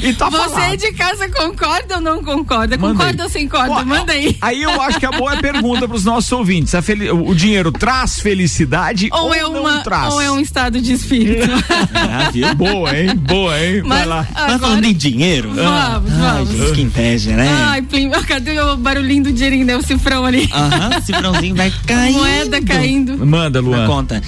E 0.02 0.12
tá 0.14 0.28
Você 0.30 0.48
falado. 0.50 0.76
de 0.76 0.92
casa 0.92 1.28
concorda 1.28 1.96
ou 1.96 2.00
não 2.00 2.22
concorda? 2.22 2.76
Manda 2.76 2.94
concorda 2.94 3.22
aí. 3.22 3.26
ou 3.26 3.30
sem 3.32 3.48
corda? 3.48 3.84
Manda 3.84 4.12
aí. 4.12 4.36
Aí 4.40 4.62
eu 4.62 4.80
acho 4.82 4.98
que 4.98 5.06
a 5.06 5.12
boa 5.12 5.36
pergunta 5.36 5.86
para 5.86 5.96
os 5.96 6.04
nossos 6.04 6.30
ouvintes: 6.32 6.72
fel- 6.82 7.14
o 7.26 7.34
dinheiro 7.34 7.70
traz 7.72 8.18
felicidade 8.20 9.08
ou, 9.12 9.24
Ou 9.26 9.34
é, 9.34 9.42
não 9.42 9.60
uma, 9.60 9.72
ou 10.12 10.20
é 10.20 10.30
um 10.30 10.38
estado 10.40 10.80
de 10.80 10.92
espírito. 10.92 11.48
Ah, 11.94 12.30
viu? 12.30 12.54
Boa, 12.54 12.96
hein? 12.96 13.14
Boa, 13.16 13.58
hein? 13.60 13.80
Vai 13.82 13.98
Mas 14.00 14.06
lá. 14.06 14.24
Tá 14.24 14.42
agora- 14.44 14.58
falando 14.58 14.84
em 14.84 14.94
dinheiro? 14.94 15.50
Vamos, 15.54 16.12
Ai, 16.12 16.44
vamos. 16.44 16.50
gente, 16.50 16.72
que 16.72 16.82
inveja, 16.82 17.36
né? 17.36 17.48
Ai, 17.50 17.82
Plim, 17.82 18.10
cadê 18.26 18.58
o 18.60 18.76
barulhinho 18.76 19.24
do 19.24 19.32
dinheirinho, 19.32 19.64
né? 19.66 19.76
O 19.76 19.82
cifrão 19.82 20.24
ali. 20.24 20.48
Aham, 20.52 21.00
cifrãozinho 21.00 21.54
vai 21.54 21.72
caindo. 21.86 22.18
Moeda 22.18 22.62
caindo. 22.62 23.26
Manda, 23.26 23.60
na 23.62 23.68
Luan. 23.68 23.86
conta. 23.86 24.22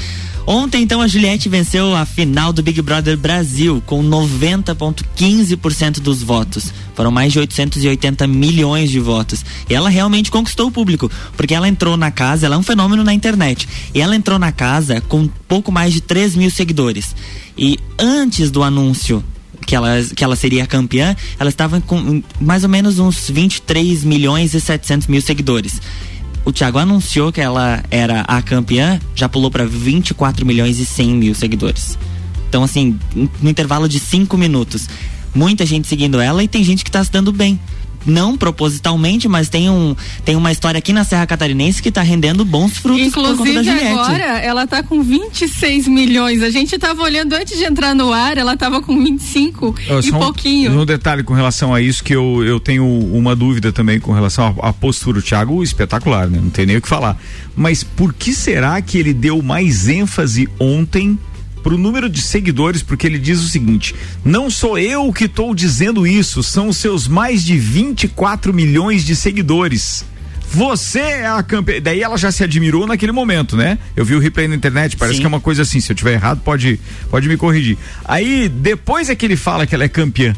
Ontem, 0.46 0.82
então, 0.82 1.00
a 1.00 1.08
Juliette 1.08 1.48
venceu 1.48 1.92
a 1.96 2.06
final 2.06 2.52
do 2.52 2.62
Big 2.62 2.80
Brother 2.80 3.16
Brasil 3.16 3.82
com 3.84 4.00
90,15% 4.00 5.98
dos 5.98 6.22
votos. 6.22 6.72
Foram 6.94 7.10
mais 7.10 7.32
de 7.32 7.40
880 7.40 8.28
milhões 8.28 8.88
de 8.88 9.00
votos. 9.00 9.44
E 9.68 9.74
ela 9.74 9.88
realmente 9.88 10.30
conquistou 10.30 10.68
o 10.68 10.70
público, 10.70 11.10
porque 11.36 11.52
ela 11.52 11.68
entrou 11.68 11.96
na 11.96 12.12
casa, 12.12 12.46
ela 12.46 12.54
é 12.54 12.58
um 12.58 12.62
fenômeno 12.62 13.02
na 13.02 13.12
internet. 13.12 13.68
E 13.92 14.00
ela 14.00 14.14
entrou 14.14 14.38
na 14.38 14.52
casa 14.52 15.00
com 15.00 15.28
pouco 15.48 15.72
mais 15.72 15.92
de 15.92 16.00
3 16.00 16.36
mil 16.36 16.50
seguidores. 16.50 17.16
E 17.58 17.76
antes 17.98 18.48
do 18.48 18.62
anúncio 18.62 19.24
que 19.66 19.74
ela, 19.74 20.00
que 20.14 20.22
ela 20.22 20.36
seria 20.36 20.64
campeã, 20.64 21.16
ela 21.40 21.50
estava 21.50 21.80
com 21.80 21.96
hum, 21.96 22.22
mais 22.40 22.62
ou 22.62 22.68
menos 22.68 23.00
uns 23.00 23.28
23 23.28 24.04
milhões 24.04 24.54
e 24.54 24.60
700 24.60 25.08
mil 25.08 25.20
seguidores. 25.20 25.80
O 26.46 26.52
Thiago 26.52 26.78
anunciou 26.78 27.32
que 27.32 27.40
ela 27.40 27.82
era 27.90 28.20
a 28.20 28.40
campeã, 28.40 29.00
já 29.16 29.28
pulou 29.28 29.50
para 29.50 29.66
24 29.66 30.46
milhões 30.46 30.78
e 30.78 30.86
100 30.86 31.08
mil 31.16 31.34
seguidores. 31.34 31.98
Então, 32.48 32.62
assim, 32.62 32.96
no 33.42 33.50
intervalo 33.50 33.88
de 33.88 33.98
cinco 33.98 34.38
minutos, 34.38 34.88
muita 35.34 35.66
gente 35.66 35.88
seguindo 35.88 36.20
ela 36.20 36.44
e 36.44 36.46
tem 36.46 36.62
gente 36.62 36.84
que 36.84 36.90
tá 36.90 37.02
se 37.02 37.10
dando 37.10 37.32
bem. 37.32 37.58
Não 38.06 38.36
propositalmente, 38.36 39.28
mas 39.28 39.48
tem, 39.48 39.68
um, 39.68 39.94
tem 40.24 40.36
uma 40.36 40.52
história 40.52 40.78
aqui 40.78 40.92
na 40.92 41.04
Serra 41.04 41.26
Catarinense 41.26 41.82
que 41.82 41.88
está 41.88 42.02
rendendo 42.02 42.44
bons 42.44 42.78
frutos 42.78 43.12
por 43.12 43.22
conta 43.36 43.36
da 43.36 43.60
Inclusive 43.60 43.86
agora 43.88 44.24
ela 44.40 44.66
tá 44.66 44.82
com 44.82 45.02
26 45.02 45.88
milhões. 45.88 46.42
A 46.42 46.50
gente 46.50 46.78
tava 46.78 47.02
olhando 47.02 47.32
antes 47.34 47.58
de 47.58 47.64
entrar 47.64 47.94
no 47.94 48.12
ar, 48.12 48.38
ela 48.38 48.56
tava 48.56 48.80
com 48.80 49.02
25 49.02 49.74
Ó, 49.90 49.98
e 49.98 50.02
só 50.02 50.16
um- 50.16 50.20
pouquinho. 50.20 50.72
Um 50.80 50.84
detalhe 50.86 51.22
com 51.22 51.34
relação 51.34 51.74
a 51.74 51.80
isso 51.80 52.02
que 52.02 52.14
eu, 52.14 52.44
eu 52.44 52.60
tenho 52.60 52.86
uma 52.86 53.34
dúvida 53.34 53.72
também 53.72 53.98
com 53.98 54.12
relação 54.12 54.54
à, 54.62 54.68
à 54.68 54.72
postura. 54.72 55.18
O 55.18 55.22
Thiago, 55.22 55.62
espetacular, 55.62 56.28
né? 56.28 56.38
Não 56.42 56.50
tem 56.50 56.66
nem 56.66 56.76
o 56.76 56.82
que 56.82 56.88
falar. 56.88 57.18
Mas 57.56 57.82
por 57.82 58.12
que 58.12 58.32
será 58.32 58.80
que 58.82 58.98
ele 58.98 59.12
deu 59.14 59.42
mais 59.42 59.88
ênfase 59.88 60.48
ontem 60.60 61.18
pro 61.66 61.76
número 61.76 62.08
de 62.08 62.22
seguidores? 62.22 62.80
Porque 62.80 63.04
ele 63.08 63.18
diz 63.18 63.40
o 63.40 63.48
seguinte: 63.48 63.92
não 64.24 64.48
sou 64.48 64.78
eu 64.78 65.12
que 65.12 65.24
estou 65.24 65.52
dizendo 65.52 66.06
isso, 66.06 66.40
são 66.40 66.68
os 66.68 66.76
seus 66.76 67.08
mais 67.08 67.44
de 67.44 67.58
24 67.58 68.54
milhões 68.54 69.04
de 69.04 69.16
seguidores. 69.16 70.04
Você 70.48 71.00
é 71.00 71.26
a 71.26 71.42
campeã. 71.42 71.80
Daí 71.82 72.02
ela 72.02 72.16
já 72.16 72.30
se 72.30 72.44
admirou 72.44 72.86
naquele 72.86 73.10
momento, 73.10 73.56
né? 73.56 73.80
Eu 73.96 74.04
vi 74.04 74.14
o 74.14 74.20
replay 74.20 74.46
na 74.46 74.54
internet, 74.54 74.96
parece 74.96 75.16
Sim. 75.16 75.22
que 75.22 75.26
é 75.26 75.28
uma 75.28 75.40
coisa 75.40 75.62
assim. 75.62 75.80
Se 75.80 75.90
eu 75.90 75.96
tiver 75.96 76.12
errado, 76.12 76.40
pode, 76.44 76.78
pode 77.10 77.28
me 77.28 77.36
corrigir. 77.36 77.76
Aí, 78.04 78.48
depois 78.48 79.10
é 79.10 79.16
que 79.16 79.26
ele 79.26 79.34
fala 79.34 79.66
que 79.66 79.74
ela 79.74 79.82
é 79.82 79.88
campeã. 79.88 80.36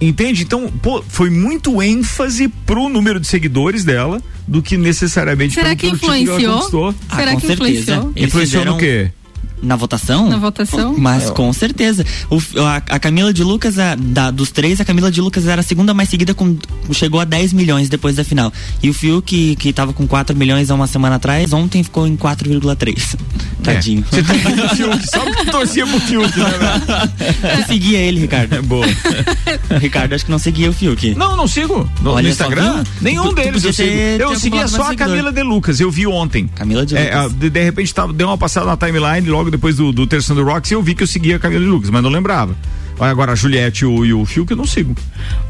Entende? 0.00 0.42
Então, 0.42 0.68
pô, 0.82 1.00
foi 1.08 1.30
muito 1.30 1.80
ênfase 1.80 2.48
pro 2.48 2.88
número 2.88 3.20
de 3.20 3.28
seguidores 3.28 3.84
dela 3.84 4.20
do 4.48 4.60
que 4.60 4.76
necessariamente 4.76 5.54
Será 5.54 5.76
pelo, 5.76 5.78
que 5.78 5.88
que 5.90 5.94
influenciou? 5.94 6.54
conquistou. 6.56 6.94
Será 7.14 7.30
Ah, 7.30 7.34
com 7.34 7.40
que 7.40 7.46
certeza. 7.46 7.70
influenciou? 7.70 8.12
Influenciou 8.16 8.64
no 8.64 8.78
quê? 8.78 9.12
Na 9.62 9.74
votação? 9.76 10.28
Na 10.28 10.36
votação? 10.36 10.94
Mas 10.98 11.30
com 11.30 11.52
certeza. 11.52 12.04
O, 12.30 12.38
a, 12.62 12.76
a 12.76 12.98
Camila 12.98 13.32
de 13.32 13.42
Lucas, 13.42 13.78
a- 13.78 13.94
da- 13.94 14.30
dos 14.30 14.50
três, 14.50 14.80
a 14.80 14.84
Camila 14.84 15.10
de 15.10 15.20
Lucas 15.20 15.46
era 15.46 15.60
a 15.60 15.64
segunda 15.64 15.94
mais 15.94 16.08
seguida, 16.08 16.34
com, 16.34 16.56
chegou 16.92 17.20
a 17.20 17.24
10 17.24 17.52
milhões 17.52 17.88
depois 17.88 18.16
da 18.16 18.24
final. 18.24 18.52
E 18.82 18.90
o 18.90 18.94
Fiuk, 18.94 19.24
que, 19.26 19.56
que 19.56 19.72
tava 19.72 19.92
com 19.92 20.06
4 20.06 20.36
milhões 20.36 20.70
há 20.70 20.74
uma 20.74 20.86
semana 20.86 21.16
atrás, 21.16 21.52
ontem 21.52 21.82
ficou 21.82 22.06
em 22.06 22.16
4,3. 22.16 23.16
Tadinho. 23.62 24.04
É. 24.12 24.16
Você 24.16 24.22
tem 24.22 24.64
o 24.64 24.68
Fiuk, 24.76 25.10
só 25.10 25.20
porque 25.20 25.50
torcia 25.50 25.86
pro 25.86 26.00
Fiuk, 26.00 26.38
né, 26.38 26.50
velho? 26.50 27.58
Eu 27.60 27.66
seguia 27.66 27.98
ele, 27.98 28.20
Ricardo. 28.20 28.62
Boa. 28.62 28.86
Ricardo, 29.80 30.14
acho 30.14 30.24
que 30.24 30.30
não 30.30 30.38
seguia 30.38 30.70
o 30.70 30.72
Fiuk. 30.72 31.14
Não, 31.14 31.36
não 31.36 31.48
sigo. 31.48 31.88
No, 32.02 32.12
Olha 32.12 32.24
no 32.24 32.28
Instagram? 32.28 32.84
Nenhum 33.00 33.22
Tu- 33.24 33.28
tu 33.30 33.34
deles 33.36 33.52
podia 33.62 33.68
eu 33.68 33.72
sigo. 33.72 34.22
Eu 34.22 34.38
seguia 34.38 34.68
só 34.68 34.90
a. 34.90 34.94
Camila 34.96 35.30
de 35.32 35.42
Lucas, 35.42 35.78
eu 35.80 35.90
vi 35.90 36.06
ontem. 36.06 36.46
Camila 36.48 36.84
de 36.86 36.96
É, 36.96 37.04
Lucas. 37.04 37.24
a- 37.24 37.28
de, 37.38 37.50
de 37.50 37.62
repente 37.62 37.94
tava, 37.94 38.12
deu 38.12 38.26
uma 38.28 38.38
passada 38.38 38.66
na 38.66 38.76
timeline 38.76 39.28
logo 39.28 39.45
depois 39.50 39.76
do, 39.76 39.92
do 39.92 40.06
Terçando 40.06 40.44
Rocks 40.44 40.70
eu 40.70 40.82
vi 40.82 40.94
que 40.94 41.02
eu 41.02 41.06
seguia 41.06 41.36
a 41.36 41.38
Camila 41.38 41.62
de 41.62 41.68
Lucas, 41.68 41.90
mas 41.90 42.02
não 42.02 42.10
lembrava. 42.10 42.56
Agora 42.98 43.32
a 43.32 43.34
Juliette 43.34 43.84
e 43.84 43.86
o, 43.86 44.04
e 44.04 44.12
o 44.14 44.24
Fiuk 44.24 44.50
eu 44.50 44.56
não 44.56 44.66
sigo. 44.66 44.94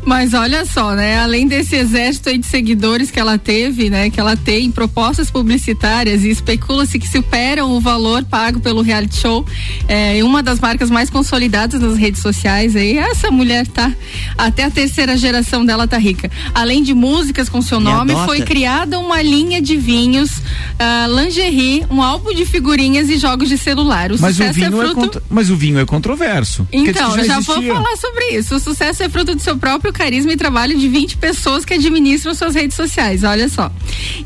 Mas 0.05 0.35
olha 0.35 0.65
só, 0.65 0.95
né? 0.95 1.19
Além 1.19 1.47
desse 1.47 1.75
exército 1.77 2.29
aí 2.29 2.39
de 2.39 2.47
seguidores 2.47 3.11
que 3.11 3.19
ela 3.19 3.39
teve, 3.39 3.89
né? 3.91 4.09
Que 4.11 4.19
ela 4.21 4.37
tem 4.37 4.71
propostas 4.71 5.31
publicitárias 5.31 6.23
e 6.25 6.29
especula-se 6.31 6.99
que 6.99 7.09
superam 7.09 7.73
o 7.73 7.81
valor 7.81 8.25
pago 8.25 8.61
pelo 8.61 8.83
reality 8.83 9.17
show. 9.17 9.45
É 9.89 10.23
uma 10.23 10.43
das 10.43 10.61
marcas 10.61 10.91
mais 10.91 11.11
consolidadas 11.11 11.81
nas 11.81 11.97
redes 11.97 12.21
sociais 12.23 12.77
aí. 12.77 12.99
Essa 12.99 13.31
mulher 13.31 13.67
tá. 13.67 13.93
Até 14.39 14.65
a 14.65 14.71
terceira 14.71 15.17
geração 15.17 15.65
dela 15.65 15.87
tá 15.89 15.99
rica. 15.99 16.31
Além 16.55 16.83
de 16.83 16.95
músicas 16.95 17.49
com 17.49 17.61
seu 17.63 17.79
Me 17.81 17.87
nome, 17.87 18.13
foi 18.27 18.43
criada 18.43 18.99
uma 18.99 19.21
linha 19.23 19.61
de 19.61 19.77
vinhos, 19.77 20.31
ah, 20.79 21.07
lingerie, 21.09 21.85
um 21.91 22.03
álbum 22.03 22.33
de 22.35 22.45
figurinhas 22.45 23.09
e 23.09 23.19
jogos 23.19 23.49
de 23.49 23.59
celular. 23.59 24.11
O 24.13 24.17
Mas 24.21 24.35
o, 24.35 24.39
sucesso 24.39 24.55
vinho 24.55 24.67
é 24.67 24.69
é 24.69 24.71
fruto. 24.85 24.95
contra- 24.95 25.23
mas 25.29 25.51
o 25.51 25.57
vinho 25.57 25.79
é 25.79 25.85
controverso. 25.85 26.67
Então, 26.73 27.13
que 27.13 27.21
eu 27.21 27.27
já 27.41 27.55
vou 27.55 27.63
falar 27.63 27.97
sobre 27.97 28.25
isso. 28.31 28.57
O 28.57 28.61
sucesso 28.61 29.03
é 29.03 29.09
fruto 29.09 29.35
do 29.35 29.41
seu 29.41 29.57
próprio 29.57 29.93
carisma 29.93 30.33
e 30.33 30.37
trabalho 30.37 30.79
de 30.79 30.89
20 30.89 31.17
pessoas 31.17 31.65
que 31.65 31.75
administram 31.75 32.35
suas 32.35 32.55
redes 32.55 32.77
sociais. 32.77 33.25
Olha 33.25 33.49
só. 33.49 33.71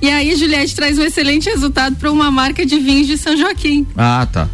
E 0.00 0.08
aí, 0.08 0.34
Juliette 0.36 0.74
traz 0.74 0.98
um 0.98 1.02
excelente 1.02 1.48
resultado 1.48 1.96
para 1.96 2.10
uma 2.10 2.30
marca 2.30 2.64
de 2.64 2.78
vinhos 2.78 3.06
de 3.06 3.18
São 3.18 3.36
Joaquim. 3.36 3.86
Ah, 3.96 4.26
tá. 4.30 4.48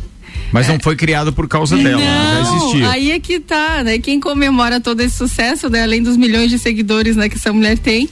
Mas 0.53 0.69
não 0.69 0.79
foi 0.81 0.97
criado 0.97 1.33
por 1.33 1.49
causa 1.49 1.77
dela, 1.77 2.01
já 2.01 2.43
Não, 2.43 2.57
existia. 2.57 2.91
aí 2.91 3.11
é 3.11 3.19
que 3.19 3.41
tá, 3.41 3.83
né? 3.85 3.99
Quem 3.99 4.21
comemora 4.21 4.81
todo 4.81 5.01
esse 5.01 5.17
sucesso, 5.17 5.69
né? 5.69 5.83
Além 5.83 6.03
dos 6.03 6.17
milhões 6.17 6.51
de 6.51 6.59
seguidores, 6.59 7.17
né? 7.17 7.29
Que 7.29 7.37
essa 7.37 7.53
mulher 7.53 7.79
tem 7.79 8.09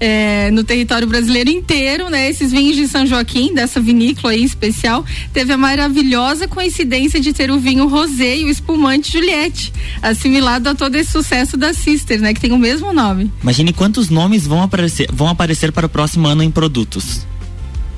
é, 0.00 0.50
no 0.50 0.64
território 0.64 1.06
brasileiro 1.06 1.50
inteiro, 1.50 2.10
né? 2.10 2.28
Esses 2.28 2.50
vinhos 2.52 2.76
de 2.76 2.88
São 2.88 3.06
Joaquim, 3.06 3.54
dessa 3.54 3.80
vinícola 3.80 4.32
aí 4.32 4.44
especial, 4.44 5.04
teve 5.32 5.52
a 5.52 5.56
maravilhosa 5.56 6.46
coincidência 6.48 7.20
de 7.20 7.32
ter 7.32 7.50
o 7.50 7.58
vinho 7.58 7.86
rosé 7.88 8.36
e 8.36 8.44
o 8.44 8.48
espumante 8.48 9.12
Juliette, 9.12 9.72
assimilado 10.02 10.68
a 10.68 10.74
todo 10.74 10.94
esse 10.96 11.10
sucesso 11.10 11.56
da 11.56 11.72
Sister, 11.72 12.20
né? 12.20 12.34
Que 12.34 12.40
tem 12.40 12.52
o 12.52 12.58
mesmo 12.58 12.92
nome. 12.92 13.30
Imagine 13.42 13.72
quantos 13.72 14.10
nomes 14.10 14.46
vão 14.46 14.62
aparecer, 14.62 15.08
vão 15.12 15.28
aparecer 15.28 15.72
para 15.72 15.86
o 15.86 15.88
próximo 15.88 16.26
ano 16.26 16.42
em 16.42 16.50
produtos. 16.50 17.26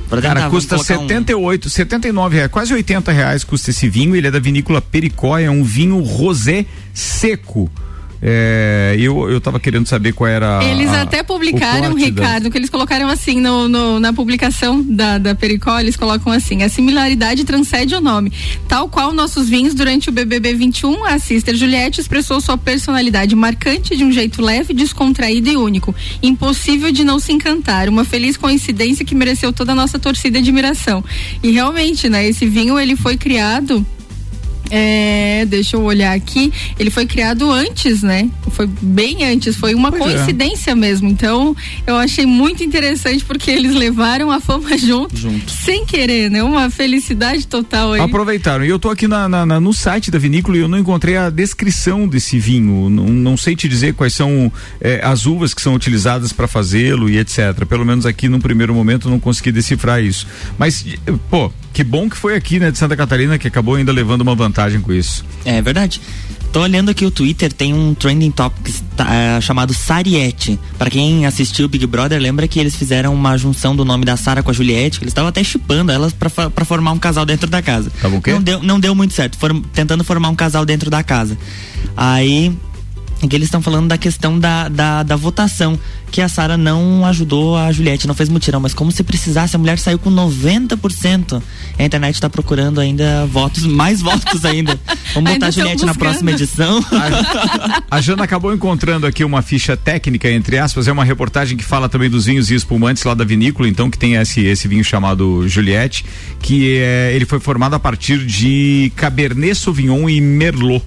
Cara, 0.09 0.41
vamos 0.49 0.65
custa 0.65 0.77
colocar 0.77 0.99
um- 0.99 1.09
78, 1.09 1.69
79 1.71 2.37
reais, 2.37 2.51
quase 2.51 2.73
80 2.73 3.13
reais 3.13 3.45
custa 3.45 3.71
esse 3.71 3.89
vinho. 3.89 4.17
Ele 4.17 4.27
é 4.27 4.31
da 4.31 4.39
vinícola 4.39 4.81
Pericó, 4.81 5.39
é 5.39 5.51
um 5.51 5.63
vinho 5.63 6.01
rosé 6.03 6.65
seco. 6.95 7.71
É, 8.21 8.97
eu, 8.99 9.31
eu 9.31 9.41
tava 9.41 9.61
querendo 9.61 9.87
saber 9.87 10.13
qual 10.13 10.29
era. 10.29 10.61
Eles 10.65 10.89
a- 10.91 11.03
até 11.03 11.23
publicaram, 11.23 11.95
da- 11.95 12.01
Ricardo, 12.01 12.51
que 12.51 12.59
eles 12.59 12.69
colocaram 12.69 13.09
assim 13.09 13.41
no, 13.41 13.69
no- 13.69 14.01
na 14.01 14.13
publicação 14.13 14.83
da, 14.83 15.19
da 15.19 15.35
Pericó, 15.35 15.79
eles 15.79 15.97
colocam 15.97 16.33
assim: 16.33 16.63
a 16.63 16.69
similaridade 16.69 17.45
transcende 17.45 17.95
o 17.95 18.01
nome. 18.01 18.33
Tal 18.67 18.89
qual 18.89 19.13
nossos 19.13 19.49
vinhos 19.49 19.73
durante 19.75 20.09
o 20.09 20.13
BBB 20.13 20.55
21, 20.55 21.05
a 21.05 21.19
Sister 21.19 21.55
Juliette 21.55 22.01
expressou 22.01 22.41
sua 22.41 22.59
personalidade 22.59 23.37
marcante 23.37 23.97
de 23.97 24.03
um 24.05 24.11
jeito 24.11 24.43
leve, 24.43 24.75
descontraído 24.75 25.49
e 25.49 25.57
único. 25.57 25.95
Impossível 26.23 26.91
de 26.91 27.05
não 27.05 27.19
se 27.21 27.33
encantar. 27.33 27.89
Uma 27.89 28.05
feliz 28.05 28.37
coincidência 28.37 29.05
que 29.05 29.15
mereceu 29.15 29.53
toda 29.53 29.73
a 29.73 29.75
nossa 29.75 29.99
torcida 29.99 30.39
e 30.39 30.41
admiração. 30.41 31.05
E 31.43 31.53
realmente, 31.53 32.09
né, 32.09 32.27
esse 32.29 32.47
vinho 32.47 32.79
ele 32.79 32.97
foi 32.97 33.17
criado. 33.17 33.87
É, 34.71 35.45
deixa 35.47 35.77
eu 35.77 35.83
olhar 35.83 36.15
aqui. 36.15 36.53
Ele 36.79 36.91
foi 36.91 37.07
criado 37.07 37.51
antes, 37.51 38.03
né? 38.03 38.29
Foi 38.51 38.67
bem 38.67 39.25
antes, 39.25 39.57
foi 39.57 39.75
uma 39.75 39.91
Pois 39.91 40.13
é. 40.13 40.17
coincidência 40.17 40.75
mesmo. 40.75 41.09
Então, 41.09 41.57
eu 41.87 41.97
achei 41.97 42.27
muito 42.27 42.63
interessante 42.63 43.25
porque 43.25 43.51
eles 43.51 43.75
levaram 43.75 44.31
a 44.31 44.41
fama 44.41 44.77
junto, 44.79 45.15
sem 45.51 45.85
querer, 45.87 46.31
né? 46.31 46.43
Uma 46.43 46.71
felicidade 46.71 47.47
total 47.47 47.93
aí. 47.93 48.01
Aproveitaram. 48.01 48.65
E 48.65 48.69
eu 48.69 48.79
tô 48.79 48.91
aqui 48.91 49.07
na, 49.09 49.29
na- 49.29 49.47
na- 49.47 49.61
no 49.61 49.73
site 49.73 50.11
da 50.11 50.19
vinícola 50.19 50.57
e 50.57 50.61
eu 50.61 50.69
não 50.69 50.79
encontrei 50.79 51.17
a 51.17 51.31
descrição 51.31 52.07
desse 52.09 52.39
vinho. 52.39 52.89
Não, 52.91 53.07
não 53.09 53.37
sei 53.37 53.55
te 53.57 53.69
dizer 53.69 53.95
quais 53.95 54.13
são 54.15 54.51
eh, 54.81 55.01
as 55.03 55.27
uvas 55.27 55.55
que 55.55 55.63
são 55.63 55.75
utilizadas 55.75 56.33
para 56.33 56.47
fazê-lo 56.49 57.09
e 57.09 57.19
etc. 57.19 57.65
Pelo 57.69 57.85
menos 57.85 58.05
aqui 58.07 58.29
no 58.29 58.39
primeiro 58.41 58.75
momento 58.75 59.09
eu 59.09 59.11
não 59.13 59.21
consegui 59.21 59.53
decifrar 59.53 60.03
isso. 60.03 60.27
Mas, 60.59 60.85
pô, 61.31 61.53
que 61.79 61.85
bom 61.85 62.11
que 62.11 62.17
foi 62.17 62.35
aqui, 62.35 62.59
né, 62.59 62.73
de 62.73 62.77
Santa 62.77 62.97
Catarina, 62.97 63.39
que 63.39 63.47
acabou 63.47 63.77
ainda 63.77 63.93
levando 63.93 64.23
uma 64.23 64.35
vantagem 64.35 64.81
com 64.81 64.93
isso. 64.93 65.25
É 65.45 65.63
verdade. 65.63 66.01
Tô 66.53 66.61
olhando 66.61 66.91
aqui 66.91 67.07
o 67.07 67.11
Twitter, 67.11 67.53
tem 67.53 67.73
um 67.73 67.95
trending 67.95 68.33
topic 68.33 68.75
tá, 68.97 69.41
chamado 69.41 69.73
Sariette. 69.73 70.59
Pra 70.77 70.91
quem 70.91 71.25
assistiu 71.25 71.67
o 71.67 71.69
Big 71.69 71.87
Brother, 71.87 72.21
lembra 72.21 72.49
que 72.49 72.59
eles 72.59 72.75
fizeram 72.75 73.15
uma 73.15 73.39
junção 73.39 73.77
do 73.77 73.85
nome 73.85 74.05
da 74.05 74.17
Sara 74.17 74.43
com 74.43 74.51
a 74.51 74.53
Juliette, 74.53 74.99
que 74.99 75.05
eles 75.05 75.13
estavam 75.13 75.29
até 75.29 75.45
chipando 75.45 75.93
elas 75.93 76.13
pra 76.13 76.65
formar 76.65 76.91
um 76.91 76.99
casal 76.99 77.25
dentro 77.25 77.49
da 77.49 77.63
casa. 77.63 77.93
Tava 78.03 78.17
o 78.17 78.21
quê? 78.21 78.33
Não 78.33 78.43
deu, 78.43 78.61
não 78.61 78.81
deu 78.81 78.93
muito 78.93 79.15
certo, 79.15 79.39
foram 79.39 79.63
tentando 79.63 80.03
formar 80.03 80.31
um 80.31 80.35
casal 80.35 80.67
dentro 80.67 80.91
da 80.91 81.05
casa. 81.05 81.39
Aí 81.97 82.53
que 83.27 83.35
eles 83.35 83.47
estão 83.47 83.61
falando 83.61 83.89
da 83.89 83.99
questão 83.99 84.39
da, 84.39 84.69
da, 84.69 85.03
da 85.03 85.17
votação, 85.17 85.79
que 86.11 86.21
a 86.21 86.29
Sara 86.29 86.57
não 86.57 87.05
ajudou 87.07 87.57
a 87.57 87.73
Juliette, 87.73 88.07
não 88.07 88.15
fez 88.15 88.29
mutirão, 88.29 88.61
mas 88.61 88.73
como 88.73 88.93
se 88.93 89.03
precisasse, 89.03 89.57
a 89.57 89.59
mulher 89.59 89.79
saiu 89.79 89.99
com 89.99 90.11
90%. 90.11 91.43
A 91.79 91.85
internet 91.85 92.21
tá 92.21 92.31
procurando 92.31 92.81
ainda 92.81 93.27
votos, 93.27 93.65
mais 93.65 94.01
votos 94.01 94.45
ainda. 94.45 94.79
Vamos 95.15 95.31
Ainda 95.31 95.33
botar 95.33 95.47
a 95.47 95.51
Juliette 95.51 95.85
na 95.85 95.95
próxima 95.95 96.31
edição. 96.31 96.85
A 97.91 98.01
Jana 98.01 98.25
acabou 98.25 98.55
encontrando 98.55 99.07
aqui 99.07 99.25
uma 99.25 99.43
ficha 99.43 99.77
técnica, 99.77 100.31
entre 100.31 100.59
aspas, 100.59 100.87
é 100.87 100.93
uma 100.93 101.05
reportagem 101.05 101.57
que 101.57 101.65
fala 101.65 101.89
também 101.89 102.11
dos 102.11 102.27
vinhos 102.27 102.51
e 102.51 102.55
espumantes 102.55 103.03
lá 103.05 103.15
da 103.15 103.25
vinícola, 103.25 103.69
então, 103.69 103.91
que 103.91 103.99
tem 103.99 104.15
esse, 104.15 104.45
esse 104.45 104.69
vinho 104.69 104.85
chamado 104.85 105.49
Juliette, 105.49 106.05
que 106.41 106.79
é, 106.79 107.13
ele 107.15 107.27
foi 107.27 107.41
formado 107.41 107.75
a 107.75 107.79
partir 107.79 108.25
de 108.25 108.93
Cabernet 108.97 109.55
Sauvignon 109.57 110.09
e 110.09 110.21
Merlot. 110.21 110.85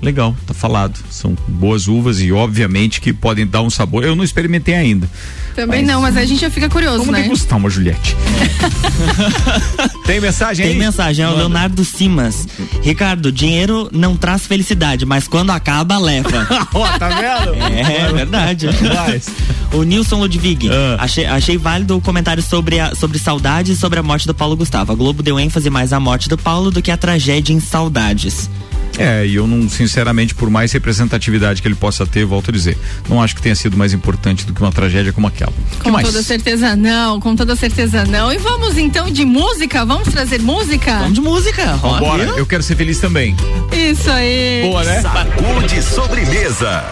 Legal, 0.00 0.36
tá 0.46 0.54
falado. 0.54 0.98
São 1.10 1.36
boas 1.48 1.88
uvas 1.88 2.20
e 2.20 2.30
obviamente 2.30 3.00
que 3.00 3.12
podem 3.12 3.46
dar 3.46 3.62
um 3.62 3.70
sabor. 3.70 4.04
Eu 4.04 4.14
não 4.14 4.22
experimentei 4.22 4.74
ainda. 4.74 5.08
Também 5.56 5.80
Mas- 5.82 5.88
não, 5.92 6.00
mas 6.02 6.16
a 6.16 6.24
gente 6.24 6.40
já 6.40 6.48
fica 6.50 6.68
curioso, 6.68 6.98
Vamos 6.98 7.12
né? 7.12 7.22
degustar 7.22 7.58
uma 7.58 7.68
Juliette. 7.68 8.14
Tem 10.06 10.20
mensagem 10.20 10.64
aí? 10.64 10.70
Tem 10.72 10.78
mensagem, 10.80 11.24
é 11.24 11.26
o 11.28 11.30
Manda. 11.32 11.40
Leonardo 11.42 11.84
Simas. 11.84 12.46
Ricardo, 12.82 13.30
dinheiro 13.32 13.88
não 13.92 14.16
traz 14.16 14.46
felicidade, 14.46 15.04
mas 15.04 15.26
quando 15.26 15.50
acaba, 15.50 15.98
leva. 15.98 16.46
Ó, 16.72 16.86
tá 16.98 17.08
vendo? 17.08 17.54
É 17.62 18.12
verdade. 18.12 18.68
Mas- 19.06 19.28
O 19.72 19.82
Nilson 19.82 20.20
Ludwig, 20.20 20.70
Ah. 20.70 20.96
achei, 21.00 21.26
achei 21.26 21.58
válido 21.58 21.96
o 21.96 22.00
comentário 22.00 22.42
sobre, 22.42 22.80
a, 22.80 22.94
sobre 22.94 23.18
saudade 23.18 23.72
e 23.72 23.76
sobre 23.76 23.98
a 23.98 24.02
morte 24.02 24.26
do 24.26 24.34
Paulo 24.34 24.56
Gustavo. 24.56 24.92
A 24.92 24.94
Globo 24.94 25.22
deu 25.22 25.38
ênfase 25.38 25.68
mais 25.68 25.92
à 25.92 26.00
morte 26.00 26.28
do 26.28 26.38
Paulo 26.38 26.70
do 26.70 26.80
que 26.80 26.90
à 26.90 26.96
tragédia 26.96 27.52
em 27.52 27.60
saudades. 27.60 28.48
É, 28.98 29.24
e 29.24 29.36
eu 29.36 29.46
não, 29.46 29.68
sinceramente, 29.68 30.34
por 30.34 30.50
mais 30.50 30.72
representatividade 30.72 31.62
que 31.62 31.68
ele 31.68 31.74
possa 31.74 32.04
ter, 32.06 32.24
volto 32.24 32.50
a 32.50 32.52
dizer, 32.52 32.76
não 33.08 33.22
acho 33.22 33.34
que 33.36 33.40
tenha 33.40 33.54
sido 33.54 33.76
mais 33.76 33.92
importante 33.92 34.44
do 34.44 34.52
que 34.52 34.60
uma 34.60 34.72
tragédia 34.72 35.12
como 35.12 35.26
aquela. 35.26 35.52
Com 35.82 35.92
toda 36.02 36.22
certeza 36.22 36.74
não, 36.74 37.20
com 37.20 37.36
toda 37.36 37.54
certeza 37.54 38.04
não. 38.04 38.32
E 38.32 38.38
vamos 38.38 38.76
então 38.76 39.10
de 39.10 39.24
música? 39.24 39.84
Vamos 39.84 40.08
trazer 40.08 40.40
música? 40.40 40.98
Vamos 40.98 41.14
de 41.14 41.20
música. 41.20 41.76
Vambora, 41.76 42.24
eu 42.36 42.46
quero 42.46 42.62
ser 42.62 42.76
feliz 42.76 42.98
também. 42.98 43.36
Isso 43.72 44.10
aí. 44.10 44.62
Boa, 44.64 44.82
né? 44.84 45.00
Sacude 45.00 45.82
sobremesa. 45.82 46.84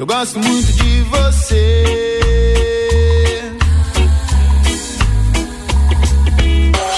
Que 0.00 0.02
eu 0.02 0.06
gosto 0.06 0.38
muito 0.38 0.72
de 0.72 1.02
você. 1.02 1.84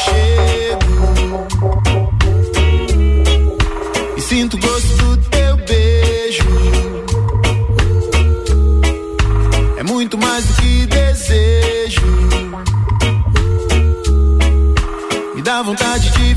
Chego 0.04 1.48
e 4.16 4.20
sinto 4.20 4.56
gosto 4.56 4.96
do 4.98 5.16
teu 5.16 5.56
beijo. 5.66 6.44
É 9.78 9.82
muito 9.82 10.16
mais 10.16 10.44
do 10.44 10.54
que 10.62 10.86
desejo. 10.86 12.06
Me 15.34 15.42
dá 15.42 15.60
vontade 15.60 16.08
de 16.08 16.31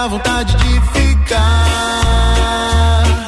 dá 0.00 0.06
vontade 0.06 0.56
de 0.56 0.80
ficar. 0.92 1.36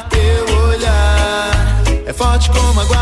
Teu 0.09 0.57
olhar 0.69 1.83
é 2.07 2.13
forte 2.13 2.49
como 2.49 2.79
a 2.79 2.83
água 2.83 2.97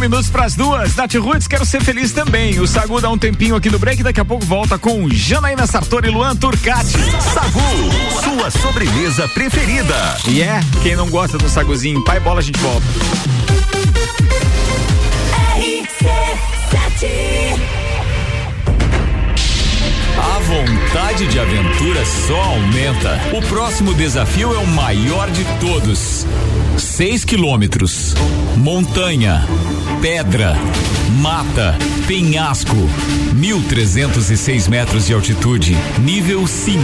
minutos 0.00 0.30
pras 0.30 0.54
duas. 0.54 0.96
Nath 0.96 1.14
Roots, 1.14 1.46
quero 1.46 1.64
ser 1.66 1.82
feliz 1.82 2.12
também. 2.12 2.58
O 2.58 2.66
Sagu 2.66 3.00
dá 3.00 3.10
um 3.10 3.18
tempinho 3.18 3.54
aqui 3.54 3.68
no 3.70 3.78
break, 3.78 4.02
daqui 4.02 4.20
a 4.20 4.24
pouco 4.24 4.44
volta 4.46 4.78
com 4.78 5.08
Janaína 5.10 5.66
Sartori 5.66 6.08
e 6.08 6.10
Luan 6.10 6.34
Turcati. 6.34 6.98
Sagu, 7.34 7.60
sua 8.22 8.50
sobremesa 8.50 9.28
preferida. 9.28 10.16
E 10.26 10.40
é, 10.40 10.60
quem 10.82 10.96
não 10.96 11.08
gosta 11.08 11.36
do 11.36 11.48
Saguzinho, 11.48 12.02
pai 12.04 12.18
bola, 12.20 12.40
a 12.40 12.42
gente 12.42 12.58
volta. 12.60 12.86
Só 22.90 23.00
aumenta. 23.00 23.20
O 23.36 23.42
próximo 23.42 23.94
desafio 23.94 24.54
é 24.54 24.58
o 24.58 24.66
maior 24.66 25.30
de 25.30 25.44
todos. 25.60 26.26
6 26.76 27.24
quilômetros. 27.24 28.14
Montanha, 28.56 29.46
pedra, 30.00 30.56
mata, 31.20 31.76
penhasco. 32.06 32.76
1.306 33.34 34.68
metros 34.68 35.06
de 35.06 35.14
altitude. 35.14 35.76
Nível 36.00 36.46
5. 36.46 36.82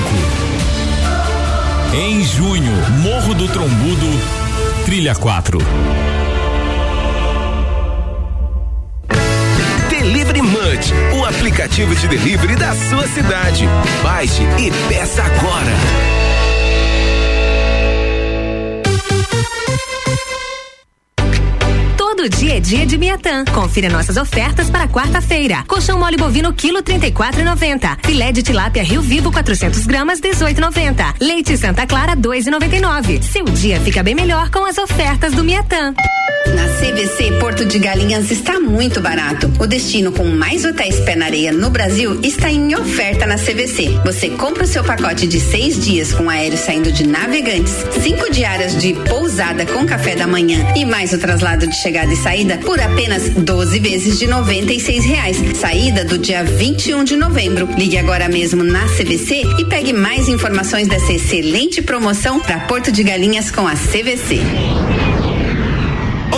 Em 1.95 2.23
junho, 2.25 2.73
Morro 3.03 3.35
do 3.35 3.49
Trombudo, 3.49 4.07
Trilha 4.85 5.15
4. 5.15 5.59
O 11.19 11.25
aplicativo 11.25 11.95
de 11.95 12.09
delivery 12.09 12.57
da 12.57 12.75
sua 12.75 13.07
cidade. 13.09 13.65
Baixe 14.03 14.43
e 14.59 14.71
peça 14.89 15.23
agora. 15.23 15.73
Todo 21.97 22.29
dia 22.29 22.57
a 22.57 22.61
dia 22.61 22.87
de 22.87 22.99
Miatã. 22.99 23.45
Confira 23.45 23.89
nossas 23.89 24.17
ofertas 24.17 24.69
para 24.69 24.89
quarta-feira. 24.89 25.65
Colchão 25.69 25.99
mole 25.99 26.17
bovino 26.17 26.53
quilo 26.53 26.83
34,90. 26.83 27.99
Filé 28.05 28.33
de 28.33 28.43
tilápia 28.43 28.83
Rio 28.83 29.01
Vivo 29.01 29.31
400 29.31 29.87
gramas 29.87 30.21
18,90. 30.21 31.15
Leite 31.21 31.57
Santa 31.57 31.87
Clara 31.87 32.17
2,99. 32.17 33.23
Seu 33.23 33.45
dia 33.45 33.81
fica 33.81 34.03
bem 34.03 34.15
melhor 34.15 34.51
com 34.51 34.65
as 34.65 34.77
ofertas 34.79 35.33
do 35.35 35.45
Miatã. 35.45 35.95
Na 36.55 36.69
CVC 36.69 37.33
Porto 37.41 37.65
de 37.65 37.79
Galinhas 37.79 38.31
está 38.31 38.61
muito 38.61 39.01
barato. 39.01 39.51
O 39.59 39.67
destino 39.67 40.13
com 40.13 40.25
mais 40.25 40.65
hotéis 40.65 41.01
pé 41.01 41.17
na 41.17 41.27
areia 41.27 41.53
no 41.53 41.71
Brasil 41.71 42.21
está 42.23 42.51
em 42.51 42.75
oferta 42.75 43.27
na 43.27 43.37
CVC. 43.37 44.01
Você 44.05 44.31
compra 44.31 44.65
o 44.65 44.67
seu 44.67 44.85
pacote 44.85 45.27
de 45.27 45.41
seis 45.41 45.83
dias 45.83 46.13
com 46.13 46.29
aéreo 46.29 46.59
saindo 46.59 46.93
de 46.93 47.07
Navegantes, 47.07 47.75
cinco 48.03 48.31
diárias 48.31 48.77
de 48.81 48.95
pousada 49.09 49.67
com 49.67 49.87
café 49.87 50.15
da 50.15 50.27
manhã 50.27 50.59
e 50.77 50.85
mais 50.85 51.13
o 51.13 51.19
traslado 51.19 51.67
de 51.67 51.75
chegada 51.77 52.13
e 52.13 52.17
saída 52.17 52.59
por 52.59 52.81
apenas 52.81 53.31
12 53.31 53.79
vezes 53.79 54.19
de 54.19 54.27
R$ 54.27 55.01
reais. 55.01 55.37
Saída 55.57 56.05
do 56.05 56.19
dia 56.19 56.45
21 56.45 57.05
de 57.05 57.17
novembro. 57.17 57.69
Ligue 57.77 57.99
agora 57.99 58.29
mesmo 58.29 58.63
na 58.63 58.87
CVC 58.87 59.43
e 59.59 59.65
pegue 59.65 59.93
mais 59.93 60.29
informações 60.29 60.87
dessa 60.89 61.13
excelente 61.13 61.83
promoção 61.83 62.41
para 62.41 62.61
Porto 62.61 62.93
de 62.93 63.03
Galinhas 63.03 63.51
com 63.51 63.67
a 63.67 63.73
CVC. 63.73 65.16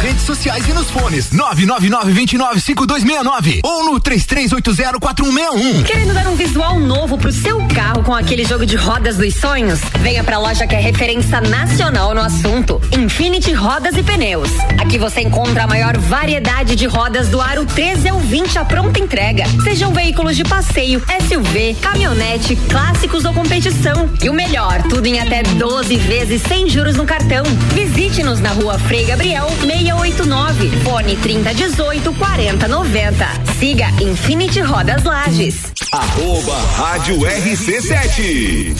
Redes 0.00 0.22
sociais 0.22 0.66
e 0.68 0.72
nos 0.72 0.88
fones. 0.90 1.30
999-295269 1.30 3.60
ou 3.64 3.84
no 3.84 4.00
33804161. 4.00 5.82
Querendo 5.84 6.14
dar 6.14 6.28
um 6.28 6.36
visual 6.36 6.78
novo 6.78 7.18
pro 7.18 7.32
seu 7.32 7.58
carro 7.74 8.04
com 8.04 8.14
aquele 8.14 8.44
jogo 8.44 8.64
de 8.64 8.76
rodas 8.76 9.16
dos 9.16 9.34
sonhos? 9.34 9.80
Venha 10.00 10.22
pra 10.22 10.38
loja 10.38 10.68
que 10.68 10.76
é 10.76 10.80
referência 10.80 11.40
nacional 11.40 12.14
no 12.14 12.20
assunto. 12.20 12.80
Infinity 12.92 13.52
Rodas 13.52 13.96
e 13.96 14.04
Pneus. 14.04 14.50
Aqui 14.80 14.98
você 14.98 15.22
encontra 15.22 15.64
a 15.64 15.66
maior 15.66 15.98
variedade 15.98 16.76
de 16.76 16.86
rodas 16.86 17.28
do 17.28 17.40
aro 17.40 17.66
13 17.66 18.08
ao 18.08 18.20
20 18.20 18.56
à 18.58 18.64
pronta 18.64 19.00
entrega. 19.00 19.42
Sejam 19.64 19.92
veículos 19.92 20.36
de 20.36 20.44
passeio, 20.44 21.02
SUV, 21.28 21.74
caminhonete, 21.80 22.54
clássicos 22.68 23.24
ou 23.24 23.34
competição. 23.34 24.08
E 24.22 24.30
o 24.30 24.32
melhor, 24.32 24.80
tudo 24.84 25.06
em 25.06 25.18
até 25.18 25.42
12 25.42 25.96
vezes 25.96 26.40
sem 26.42 26.68
juros 26.68 26.94
no 26.94 27.04
cartão. 27.04 27.42
Visite-nos 27.74 28.38
na 28.40 28.50
rua 28.50 28.78
Frei 28.78 29.04
Gabriel 29.04 29.48
689, 29.92 30.70
fone 30.82 31.16
3018 31.16 32.12
4090. 32.12 33.26
Siga 33.58 33.88
Infinity 34.00 34.60
Rodas 34.60 35.04
Lages. 35.04 35.72
Arroba 35.92 36.56
Rádio 36.76 37.16
RC7. 37.16 38.74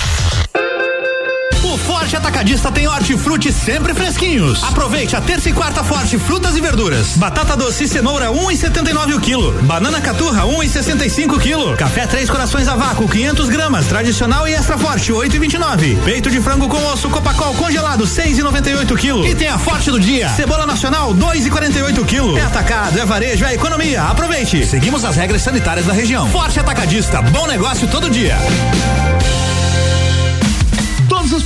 Forte 1.89 2.15
Atacadista 2.15 2.71
tem 2.71 2.87
hortifruti 2.87 3.51
sempre 3.51 3.95
fresquinhos. 3.95 4.63
Aproveite 4.63 5.17
a 5.17 5.23
terça 5.23 5.49
e 5.49 5.55
quarta 5.55 5.83
Forte 5.83 6.19
Frutas 6.19 6.55
e 6.55 6.61
Verduras. 6.61 7.17
Batata 7.17 7.57
doce 7.57 7.85
e 7.85 7.89
cenoura 7.89 8.27
1,79 8.27 9.17
o 9.17 9.21
quilo. 9.21 9.53
Banana 9.63 9.99
caturra 9.99 10.43
1,65 10.43 11.37
o 11.37 11.39
quilo. 11.41 11.75
Café 11.79 12.07
Três 12.07 12.29
Corações 12.29 12.69
a 12.69 12.77
vácuo 12.77 13.09
500 13.09 13.49
gramas, 13.49 13.87
tradicional 13.87 14.47
e 14.47 14.53
extra 14.53 14.77
forte 14.77 15.11
8,29. 15.11 15.99
Peito 16.05 16.31
de 16.31 16.43
frango 16.43 16.69
com 16.69 16.77
osso 16.93 17.09
Copacol 17.09 17.55
congelado 17.55 18.05
6,98 18.05 18.91
o 18.91 18.97
quilo. 18.97 19.27
E 19.27 19.35
tem 19.35 19.49
a 19.49 19.57
Forte 19.57 19.91
do 19.91 19.99
dia. 19.99 20.29
Cebola 20.29 20.67
nacional 20.67 21.15
2,48 21.15 22.03
o 22.03 22.05
quilo. 22.05 22.37
É 22.37 22.43
atacado, 22.43 23.01
é 23.01 23.07
varejo, 23.07 23.47
é 23.47 23.55
economia. 23.55 24.03
Aproveite. 24.03 24.67
Seguimos 24.67 25.07
as 25.07 25.17
regras 25.17 25.41
sanitárias 25.41 25.87
da 25.87 25.95
região. 25.95 26.29
Forte 26.29 26.61
Atacadista, 26.61 27.23
bom 27.23 27.47
negócio 27.47 27.89
todo 27.89 28.11
dia. 28.11 28.37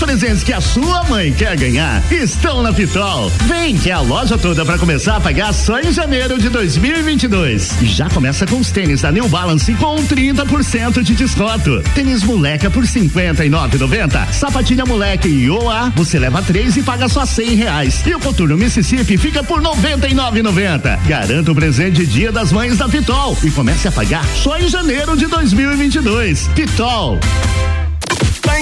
Presentes 0.02 0.42
que 0.42 0.52
a 0.52 0.60
sua 0.60 1.04
mãe 1.04 1.32
quer 1.32 1.56
ganhar 1.56 2.02
estão 2.12 2.60
na 2.60 2.72
Pitol. 2.72 3.30
Vem 3.46 3.76
que 3.76 3.88
é 3.88 3.92
a 3.92 4.00
loja 4.00 4.36
toda 4.36 4.64
para 4.64 4.76
começar 4.76 5.16
a 5.16 5.20
pagar 5.20 5.54
só 5.54 5.78
em 5.78 5.92
janeiro 5.92 6.40
de 6.40 6.48
2022. 6.48 7.80
E 7.80 7.86
já 7.86 8.10
começa 8.10 8.44
com 8.44 8.58
os 8.58 8.72
tênis 8.72 9.02
da 9.02 9.12
New 9.12 9.28
Balance 9.28 9.72
com 9.74 9.94
30% 9.96 11.04
de 11.04 11.14
desconto. 11.14 11.80
Tênis 11.94 12.24
moleca 12.24 12.68
por 12.68 12.82
59,90. 12.82 14.32
Sapatilha 14.32 14.84
moleque 14.84 15.28
e 15.28 15.48
OA 15.48 15.92
você 15.94 16.18
leva 16.18 16.42
três 16.42 16.76
e 16.76 16.82
paga 16.82 17.08
só 17.08 17.24
100 17.24 17.54
reais. 17.54 18.02
E 18.04 18.12
o 18.12 18.18
coturno 18.18 18.58
Mississippi 18.58 19.16
fica 19.16 19.44
por 19.44 19.62
99,90. 19.62 20.98
Garanta 21.06 21.52
o 21.52 21.54
presente 21.54 22.04
Dia 22.04 22.32
das 22.32 22.50
Mães 22.50 22.76
da 22.76 22.88
Pitol 22.88 23.38
e 23.44 23.52
comece 23.52 23.86
a 23.86 23.92
pagar 23.92 24.26
só 24.26 24.58
em 24.58 24.68
janeiro 24.68 25.16
de 25.16 25.28
2022. 25.28 26.50
Pitol. 26.56 27.20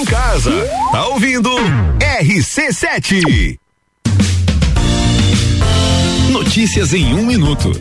Em 0.01 0.05
casa. 0.05 0.51
Tá 0.91 1.07
ouvindo? 1.09 1.51
RC7. 1.99 3.59
Notícias 6.31 6.91
em 6.91 7.13
um 7.13 7.23
minuto. 7.23 7.71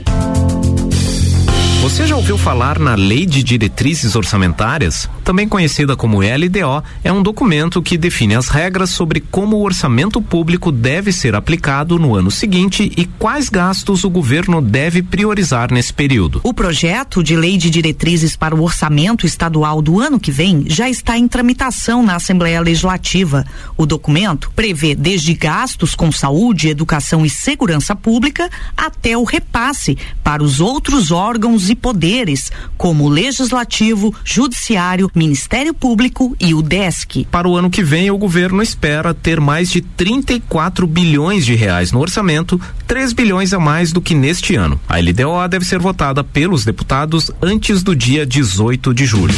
Você 1.81 2.07
já 2.07 2.15
ouviu 2.15 2.37
falar 2.37 2.79
na 2.79 2.95
Lei 2.95 3.25
de 3.25 3.43
Diretrizes 3.43 4.15
Orçamentárias? 4.15 5.09
Também 5.25 5.49
conhecida 5.49 5.97
como 5.97 6.21
LDO, 6.21 6.85
é 7.03 7.11
um 7.11 7.23
documento 7.23 7.81
que 7.81 7.97
define 7.97 8.35
as 8.35 8.49
regras 8.49 8.91
sobre 8.91 9.19
como 9.19 9.57
o 9.57 9.63
orçamento 9.63 10.21
público 10.21 10.71
deve 10.71 11.11
ser 11.11 11.35
aplicado 11.35 11.99
no 11.99 12.15
ano 12.15 12.31
seguinte 12.31 12.93
e 12.95 13.07
quais 13.07 13.49
gastos 13.49 14.05
o 14.05 14.11
governo 14.11 14.61
deve 14.61 15.03
priorizar 15.03 15.73
nesse 15.73 15.91
período. 15.91 16.43
O 16.45 16.53
projeto 16.53 17.23
de 17.23 17.35
lei 17.35 17.57
de 17.57 17.71
diretrizes 17.71 18.37
para 18.37 18.55
o 18.55 18.63
orçamento 18.63 19.25
estadual 19.25 19.81
do 19.81 19.99
ano 19.99 20.21
que 20.21 20.31
vem 20.31 20.67
já 20.69 20.87
está 20.87 21.17
em 21.17 21.27
tramitação 21.27 22.03
na 22.03 22.17
Assembleia 22.17 22.61
Legislativa. 22.61 23.47
O 23.75 23.87
documento 23.87 24.53
prevê 24.55 24.95
desde 24.95 25.33
gastos 25.33 25.95
com 25.95 26.13
saúde, 26.13 26.69
educação 26.69 27.25
e 27.25 27.31
segurança 27.31 27.97
pública 27.97 28.51
até 28.77 29.17
o 29.17 29.25
repasse 29.25 29.97
para 30.23 30.43
os 30.43 30.61
outros 30.61 31.11
órgãos 31.11 31.70
e 31.71 31.75
poderes, 31.75 32.51
como 32.77 33.05
o 33.05 33.09
Legislativo, 33.09 34.15
Judiciário, 34.25 35.11
Ministério 35.15 35.73
Público 35.73 36.37
e 36.41 36.55
o 36.55 36.63
DESC. 36.63 37.27
Para 37.31 37.49
o 37.49 37.57
ano 37.57 37.71
que 37.71 37.83
vem, 37.83 38.11
o 38.11 38.19
governo 38.19 38.63
espera 38.63 39.15
ter 39.15 39.41
mais 39.41 39.71
de 39.71 39.81
34 39.81 40.87
bilhões 40.87 41.45
de 41.45 41.55
reais 41.55 41.93
no 41.93 42.01
orçamento, 42.01 42.61
3 42.87 43.13
bilhões 43.13 43.53
a 43.53 43.59
mais 43.59 43.93
do 43.93 44.01
que 44.01 44.15
neste 44.15 44.55
ano. 44.55 44.81
A 44.89 44.99
LDO 44.99 45.49
deve 45.49 45.65
ser 45.65 45.79
votada 45.79 46.25
pelos 46.25 46.65
deputados 46.65 47.31
antes 47.41 47.83
do 47.83 47.95
dia 47.95 48.27
18 48.27 48.93
de 48.93 49.07
julho. 49.07 49.35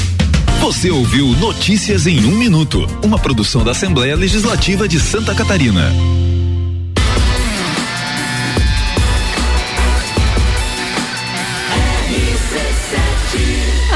Você 0.61 0.91
ouviu 0.91 1.27
Notícias 1.39 2.07
em 2.07 2.25
um 2.25 2.39
minuto, 2.39 2.87
uma 3.03 3.19
produção 3.19 3.65
da 3.65 3.73
Assembleia 3.73 4.15
Legislativa 4.15 4.87
de 4.87 5.01
Santa 5.01 5.35
Catarina. 5.35 5.93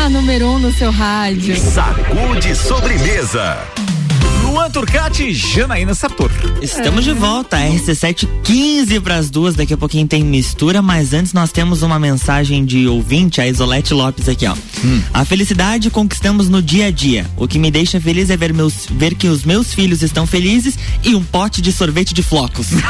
Número 0.09 0.47
um 0.51 0.59
no 0.59 0.73
seu 0.73 0.91
rádio. 0.93 1.57
Sacude 1.59 2.55
sobremesa. 2.55 3.86
Luan 4.57 4.71
Turcati 4.71 5.25
e 5.25 5.35
Janaína 5.35 5.95
Sartor. 5.95 6.31
Estamos 6.63 7.05
de 7.05 7.13
volta, 7.13 7.59
RC7 7.59 8.27
15 8.43 9.01
para 9.01 9.17
as 9.17 9.29
duas. 9.29 9.55
Daqui 9.55 9.75
a 9.75 9.77
pouquinho 9.77 10.09
tem 10.09 10.25
mistura, 10.25 10.81
mas 10.81 11.13
antes 11.13 11.35
nós 11.35 11.53
temos 11.53 11.83
uma 11.83 11.99
mensagem 11.99 12.65
de 12.65 12.89
ouvinte, 12.89 13.39
a 13.39 13.47
Isolete 13.47 13.93
Lopes 13.93 14.31
aqui, 14.31 14.47
ó. 14.47 14.55
A 15.13 15.27
felicidade 15.27 15.91
conquistamos 15.91 16.49
no 16.49 16.63
dia 16.63 16.87
a 16.87 16.91
dia. 16.91 17.27
O 17.37 17.47
que 17.47 17.59
me 17.59 17.71
deixa 17.71 18.01
feliz 18.01 18.31
é 18.31 18.37
ver, 18.37 18.55
meus, 18.55 18.87
ver 18.91 19.15
que 19.15 19.29
os 19.29 19.45
meus 19.45 19.75
filhos 19.75 20.01
estão 20.03 20.27
felizes 20.27 20.79
e 21.05 21.15
um 21.15 21.23
pote 21.23 21.61
de 21.61 21.71
sorvete 21.71 22.15
de 22.15 22.23
flocos. 22.23 22.69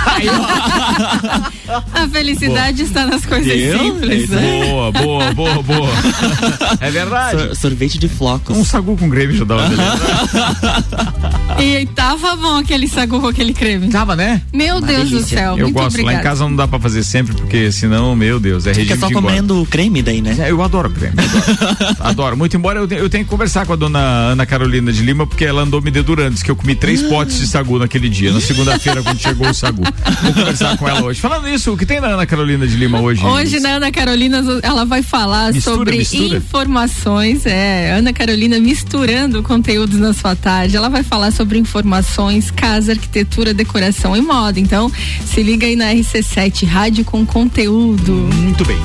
A 1.92 2.06
felicidade 2.08 2.82
está 2.84 3.06
nas 3.06 3.26
coisas 3.26 3.52
simples, 3.80 4.28
né? 4.28 4.66
Boa, 4.70 4.92
boa, 4.92 5.34
boa, 5.34 5.62
boa. 5.64 5.90
É 6.80 6.90
verdade. 6.92 7.38
Sor- 7.40 7.56
sorvete 7.56 7.98
de 7.98 8.08
flocos. 8.08 8.56
Um 8.56 8.64
sagu 8.64 8.96
com 8.96 9.08
greve 9.08 9.36
já 9.36 9.44
dá 9.44 9.56
uma 9.56 9.66
beleza. 9.68 11.16
E 11.58 11.86
tava 11.86 12.36
bom 12.36 12.56
aquele 12.58 12.86
sagu 12.86 13.18
com 13.20 13.28
aquele 13.28 13.54
creme. 13.54 13.88
Tava, 13.88 14.14
né? 14.14 14.42
Meu 14.52 14.76
Uma 14.76 14.86
Deus 14.86 15.04
do 15.04 15.10
delícia. 15.16 15.38
céu. 15.38 15.52
Eu 15.52 15.64
muito 15.64 15.74
gosto. 15.74 15.88
obrigada. 15.88 16.14
Lá 16.14 16.20
em 16.20 16.22
casa 16.22 16.44
não 16.44 16.54
dá 16.54 16.68
pra 16.68 16.78
fazer 16.78 17.02
sempre, 17.02 17.34
porque 17.34 17.72
senão, 17.72 18.14
meu 18.14 18.38
Deus, 18.38 18.66
é 18.66 18.70
regime 18.70 18.86
Fica 18.86 18.98
só 19.00 19.08
engorda. 19.08 19.28
comendo 19.28 19.62
o 19.62 19.66
creme 19.66 20.02
daí, 20.02 20.20
né? 20.20 20.36
É, 20.38 20.50
eu 20.50 20.62
adoro 20.62 20.90
creme. 20.90 21.14
Adoro. 21.18 21.96
adoro. 22.00 22.36
Muito 22.36 22.56
embora 22.56 22.78
eu, 22.80 22.86
te- 22.86 22.94
eu 22.96 23.08
tenha 23.08 23.24
que 23.24 23.30
conversar 23.30 23.64
com 23.66 23.72
a 23.72 23.76
dona 23.76 23.98
Ana 23.98 24.44
Carolina 24.44 24.92
de 24.92 25.02
Lima, 25.02 25.26
porque 25.26 25.44
ela 25.44 25.62
andou 25.62 25.80
me 25.80 25.90
dedurando. 25.90 26.34
Diz 26.34 26.42
que 26.42 26.50
eu 26.50 26.56
comi 26.56 26.74
três 26.74 27.02
Ah. 27.04 27.08
potes 27.08 27.38
de 27.38 27.46
sagu 27.46 27.78
naquele 27.78 28.08
dia, 28.08 28.32
na 28.32 28.40
segunda-feira, 28.40 29.02
quando 29.02 29.18
chegou 29.18 29.48
o 29.48 29.54
sagu. 29.54 29.82
Vou 30.22 30.32
conversar 30.34 30.76
com 30.76 30.86
ela 30.88 31.02
hoje. 31.04 31.20
Falando 31.20 31.44
nisso, 31.48 31.72
o 31.72 31.76
que 31.76 31.86
tem 31.86 32.00
na 32.00 32.08
Ana 32.08 32.26
Carolina 32.26 32.66
de 32.66 32.76
Lima 32.76 33.00
hoje? 33.00 33.24
Hoje, 33.24 33.60
na 33.60 33.70
Ana 33.76 33.90
Carolina, 33.90 34.44
ela 34.62 34.84
vai 34.84 35.02
falar 35.02 35.52
Mistura, 35.54 35.76
sobre 35.76 35.96
mistura? 35.98 36.36
informações. 36.36 37.46
É, 37.46 37.92
Ana 37.92 38.12
Carolina 38.12 38.58
misturando 38.60 39.42
conteúdos 39.42 39.98
na 39.98 40.12
sua 40.12 40.36
tarde. 40.36 40.76
Ela 40.76 40.88
vai 40.90 41.02
falar 41.02 41.30
sobre 41.32 41.45
informações, 41.54 42.50
casa, 42.50 42.92
arquitetura, 42.92 43.54
decoração 43.54 44.16
e 44.16 44.20
moda. 44.20 44.58
Então, 44.58 44.90
se 45.24 45.42
liga 45.42 45.66
aí 45.66 45.76
na 45.76 45.92
RC7, 45.92 46.66
Rádio 46.66 47.04
com 47.04 47.24
Conteúdo. 47.26 48.12
Muito 48.12 48.64
bem. 48.64 48.78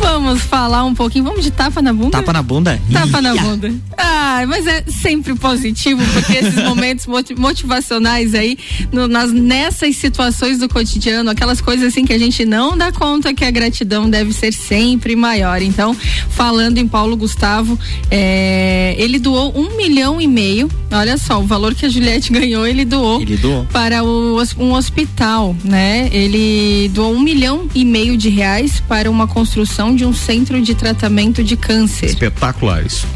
Vamos 0.00 0.42
falar 0.42 0.84
um 0.84 0.94
pouquinho. 0.94 1.24
Vamos 1.24 1.44
de 1.44 1.50
tapa 1.50 1.80
na 1.80 1.92
bunda? 1.92 2.18
Tapa 2.18 2.32
na 2.32 2.42
bunda? 2.42 2.80
Tapa 2.92 3.20
na 3.20 3.34
Ia. 3.34 3.42
bunda. 3.42 3.74
Ah, 4.16 4.44
mas 4.46 4.64
é 4.66 4.84
sempre 4.86 5.34
positivo, 5.34 6.00
porque 6.12 6.34
esses 6.34 6.54
momentos 6.62 7.04
moti- 7.06 7.34
motivacionais 7.34 8.32
aí, 8.32 8.56
no- 8.92 9.08
nas, 9.08 9.32
nessas 9.32 9.96
situações 9.96 10.58
do 10.58 10.68
cotidiano, 10.68 11.30
aquelas 11.30 11.60
coisas 11.60 11.88
assim 11.88 12.04
que 12.04 12.12
a 12.12 12.18
gente 12.18 12.44
não 12.44 12.78
dá 12.78 12.92
conta 12.92 13.34
que 13.34 13.44
a 13.44 13.50
gratidão 13.50 14.08
deve 14.08 14.32
ser 14.32 14.52
sempre 14.52 15.16
maior. 15.16 15.60
Então, 15.62 15.96
falando 16.30 16.78
em 16.78 16.86
Paulo 16.86 17.16
Gustavo, 17.16 17.76
é, 18.08 18.94
ele 18.98 19.18
doou 19.18 19.52
um 19.58 19.76
milhão 19.76 20.20
e 20.20 20.28
meio. 20.28 20.70
Olha 20.92 21.18
só, 21.18 21.40
o 21.40 21.46
valor 21.46 21.74
que 21.74 21.84
a 21.84 21.88
Juliette 21.88 22.30
ganhou, 22.32 22.64
ele 22.66 22.84
doou. 22.84 23.20
Ele 23.20 23.36
doou. 23.36 23.66
Para 23.72 24.04
o 24.04 24.38
um 24.58 24.72
hospital, 24.74 25.56
né? 25.64 26.08
Ele 26.12 26.88
doou 26.94 27.14
um 27.14 27.20
milhão 27.20 27.68
e 27.74 27.84
meio 27.84 28.16
de 28.16 28.28
reais 28.28 28.80
para 28.86 29.10
uma 29.10 29.26
construção 29.26 29.94
de 29.94 30.04
um 30.04 30.12
centro 30.12 30.60
de 30.62 30.74
tratamento 30.74 31.42
de 31.42 31.56
câncer. 31.56 32.06
Espetacular 32.06 32.86
isso. 32.86 33.06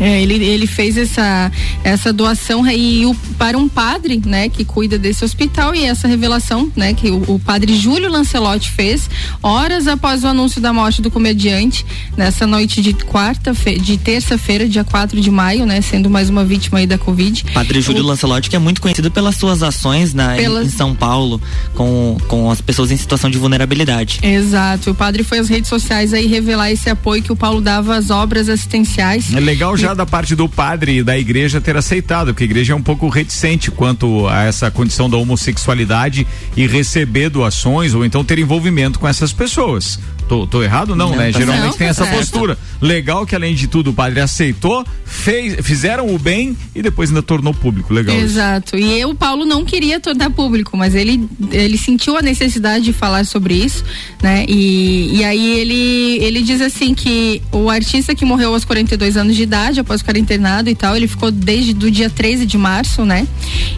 É, 0.00 0.20
ele, 0.22 0.34
ele 0.44 0.66
fez 0.66 0.96
essa, 0.96 1.50
essa 1.84 2.12
doação 2.12 2.66
e 2.70 3.06
o, 3.06 3.14
para 3.38 3.56
um 3.56 3.68
padre, 3.68 4.20
né, 4.26 4.48
que 4.48 4.64
cuida 4.64 4.98
desse 4.98 5.24
hospital 5.24 5.74
e 5.74 5.84
essa 5.84 6.08
revelação, 6.08 6.70
né, 6.74 6.92
que 6.94 7.10
o, 7.10 7.22
o 7.34 7.38
padre 7.38 7.76
Júlio 7.76 8.10
Lancelotti 8.10 8.70
fez 8.72 9.08
horas 9.42 9.86
após 9.86 10.24
o 10.24 10.26
anúncio 10.26 10.60
da 10.60 10.72
morte 10.72 11.00
do 11.00 11.10
comediante 11.10 11.84
nessa 12.16 12.46
noite 12.46 12.82
de 12.82 12.92
quarta 12.94 13.52
de 13.80 13.96
terça-feira, 13.96 14.68
dia 14.68 14.84
4 14.84 15.20
de 15.20 15.30
maio, 15.30 15.64
né, 15.66 15.80
sendo 15.80 16.10
mais 16.10 16.28
uma 16.28 16.44
vítima 16.44 16.78
aí 16.78 16.86
da 16.86 16.98
Covid. 16.98 17.44
Padre 17.54 17.80
Júlio 17.80 18.02
O- 18.02 18.06
Lancelotti, 18.06 18.50
que 18.50 18.56
é 18.56 18.58
muito 18.58 18.80
conhecido 18.80 19.10
pelas 19.10 19.36
suas 19.36 19.62
ações 19.62 20.12
na, 20.12 20.34
em- 20.36 20.42
Pelas- 20.42 20.66
em 20.66 20.70
São 20.70 20.94
Paulo 20.94 21.40
com, 21.74 22.16
com 22.28 22.50
as 22.50 22.60
pessoas 22.60 22.90
em 22.90 22.96
situação 22.96 23.30
de 23.30 23.38
vulnerabilidade. 23.38 24.18
Exato. 24.22 24.90
O 24.90 24.94
padre 24.94 25.22
foi 25.22 25.38
às 25.38 25.48
redes 25.48 25.68
sociais 25.68 26.12
aí 26.12 26.26
revelar 26.26 26.70
esse 26.72 26.88
apoio 26.90 27.22
que 27.22 27.32
o 27.32 27.36
Paulo 27.36 27.60
dava 27.60 27.96
às 27.96 28.10
obras 28.10 28.48
assistenciais. 28.48 29.32
É 29.32 29.40
legal 29.40 29.76
já 29.76 29.83
da 29.92 30.06
parte 30.06 30.34
do 30.34 30.48
padre 30.48 30.98
e 30.98 31.02
da 31.02 31.18
igreja 31.18 31.60
ter 31.60 31.76
aceitado, 31.76 32.28
porque 32.28 32.44
a 32.44 32.46
igreja 32.46 32.72
é 32.72 32.76
um 32.76 32.82
pouco 32.82 33.08
reticente 33.08 33.70
quanto 33.70 34.26
a 34.28 34.44
essa 34.44 34.70
condição 34.70 35.10
da 35.10 35.16
homossexualidade 35.16 36.26
e 36.56 36.66
receber 36.66 37.28
doações 37.28 37.92
ou 37.92 38.04
então 38.04 38.24
ter 38.24 38.38
envolvimento 38.38 38.98
com 38.98 39.08
essas 39.08 39.32
pessoas. 39.32 39.98
Tô, 40.28 40.46
tô 40.46 40.62
errado? 40.62 40.96
Não, 40.96 41.10
Não, 41.10 41.16
né? 41.16 41.30
tá 41.32 41.38
Geralmente 41.38 41.62
certo. 41.64 41.78
tem 41.78 41.86
essa 41.88 42.04
Tá 42.04 42.10
certo. 42.10 42.18
postura. 42.20 42.58
Legal 42.80 43.26
que 43.26 43.34
além 43.34 43.54
de 43.54 43.66
tudo 43.66 43.90
o 43.90 43.92
padre 43.94 44.20
aceitou, 44.20 44.84
fez, 45.04 45.56
fizeram 45.64 46.14
o 46.14 46.18
bem 46.18 46.56
e 46.74 46.82
depois 46.82 47.10
ainda 47.10 47.22
tornou 47.22 47.52
público. 47.54 47.92
Legal. 47.92 48.14
isso. 48.16 48.24
Exato. 48.24 48.76
E 48.78 48.98
eu, 49.00 49.10
o 49.10 49.14
Paulo 49.14 49.44
não 49.44 49.64
queria 49.64 50.00
tornar 50.00 50.30
público, 50.30 50.76
mas 50.76 50.94
ele, 50.94 51.28
ele 51.50 51.76
sentiu 51.78 52.16
a 52.16 52.22
necessidade 52.22 52.84
de 52.84 52.92
falar 52.92 53.24
sobre 53.26 53.54
isso, 53.54 53.84
né? 54.22 54.44
E, 54.48 55.16
e 55.18 55.24
aí 55.24 55.58
ele, 55.60 56.18
ele 56.24 56.42
diz 56.42 56.60
assim 56.60 56.94
que 56.94 57.42
o 57.52 57.68
artista 57.70 58.14
que 58.14 58.24
morreu 58.24 58.52
aos 58.54 58.64
42 58.64 59.16
anos 59.16 59.36
de 59.36 59.42
idade, 59.42 59.80
após 59.80 60.00
ficar 60.00 60.16
internado 60.16 60.68
e 60.70 60.74
tal, 60.74 60.96
ele 60.96 61.06
ficou 61.06 61.30
desde 61.30 61.72
do 61.74 61.90
dia 61.90 62.08
13 62.10 62.44
de 62.46 62.56
março, 62.58 63.04
né? 63.04 63.26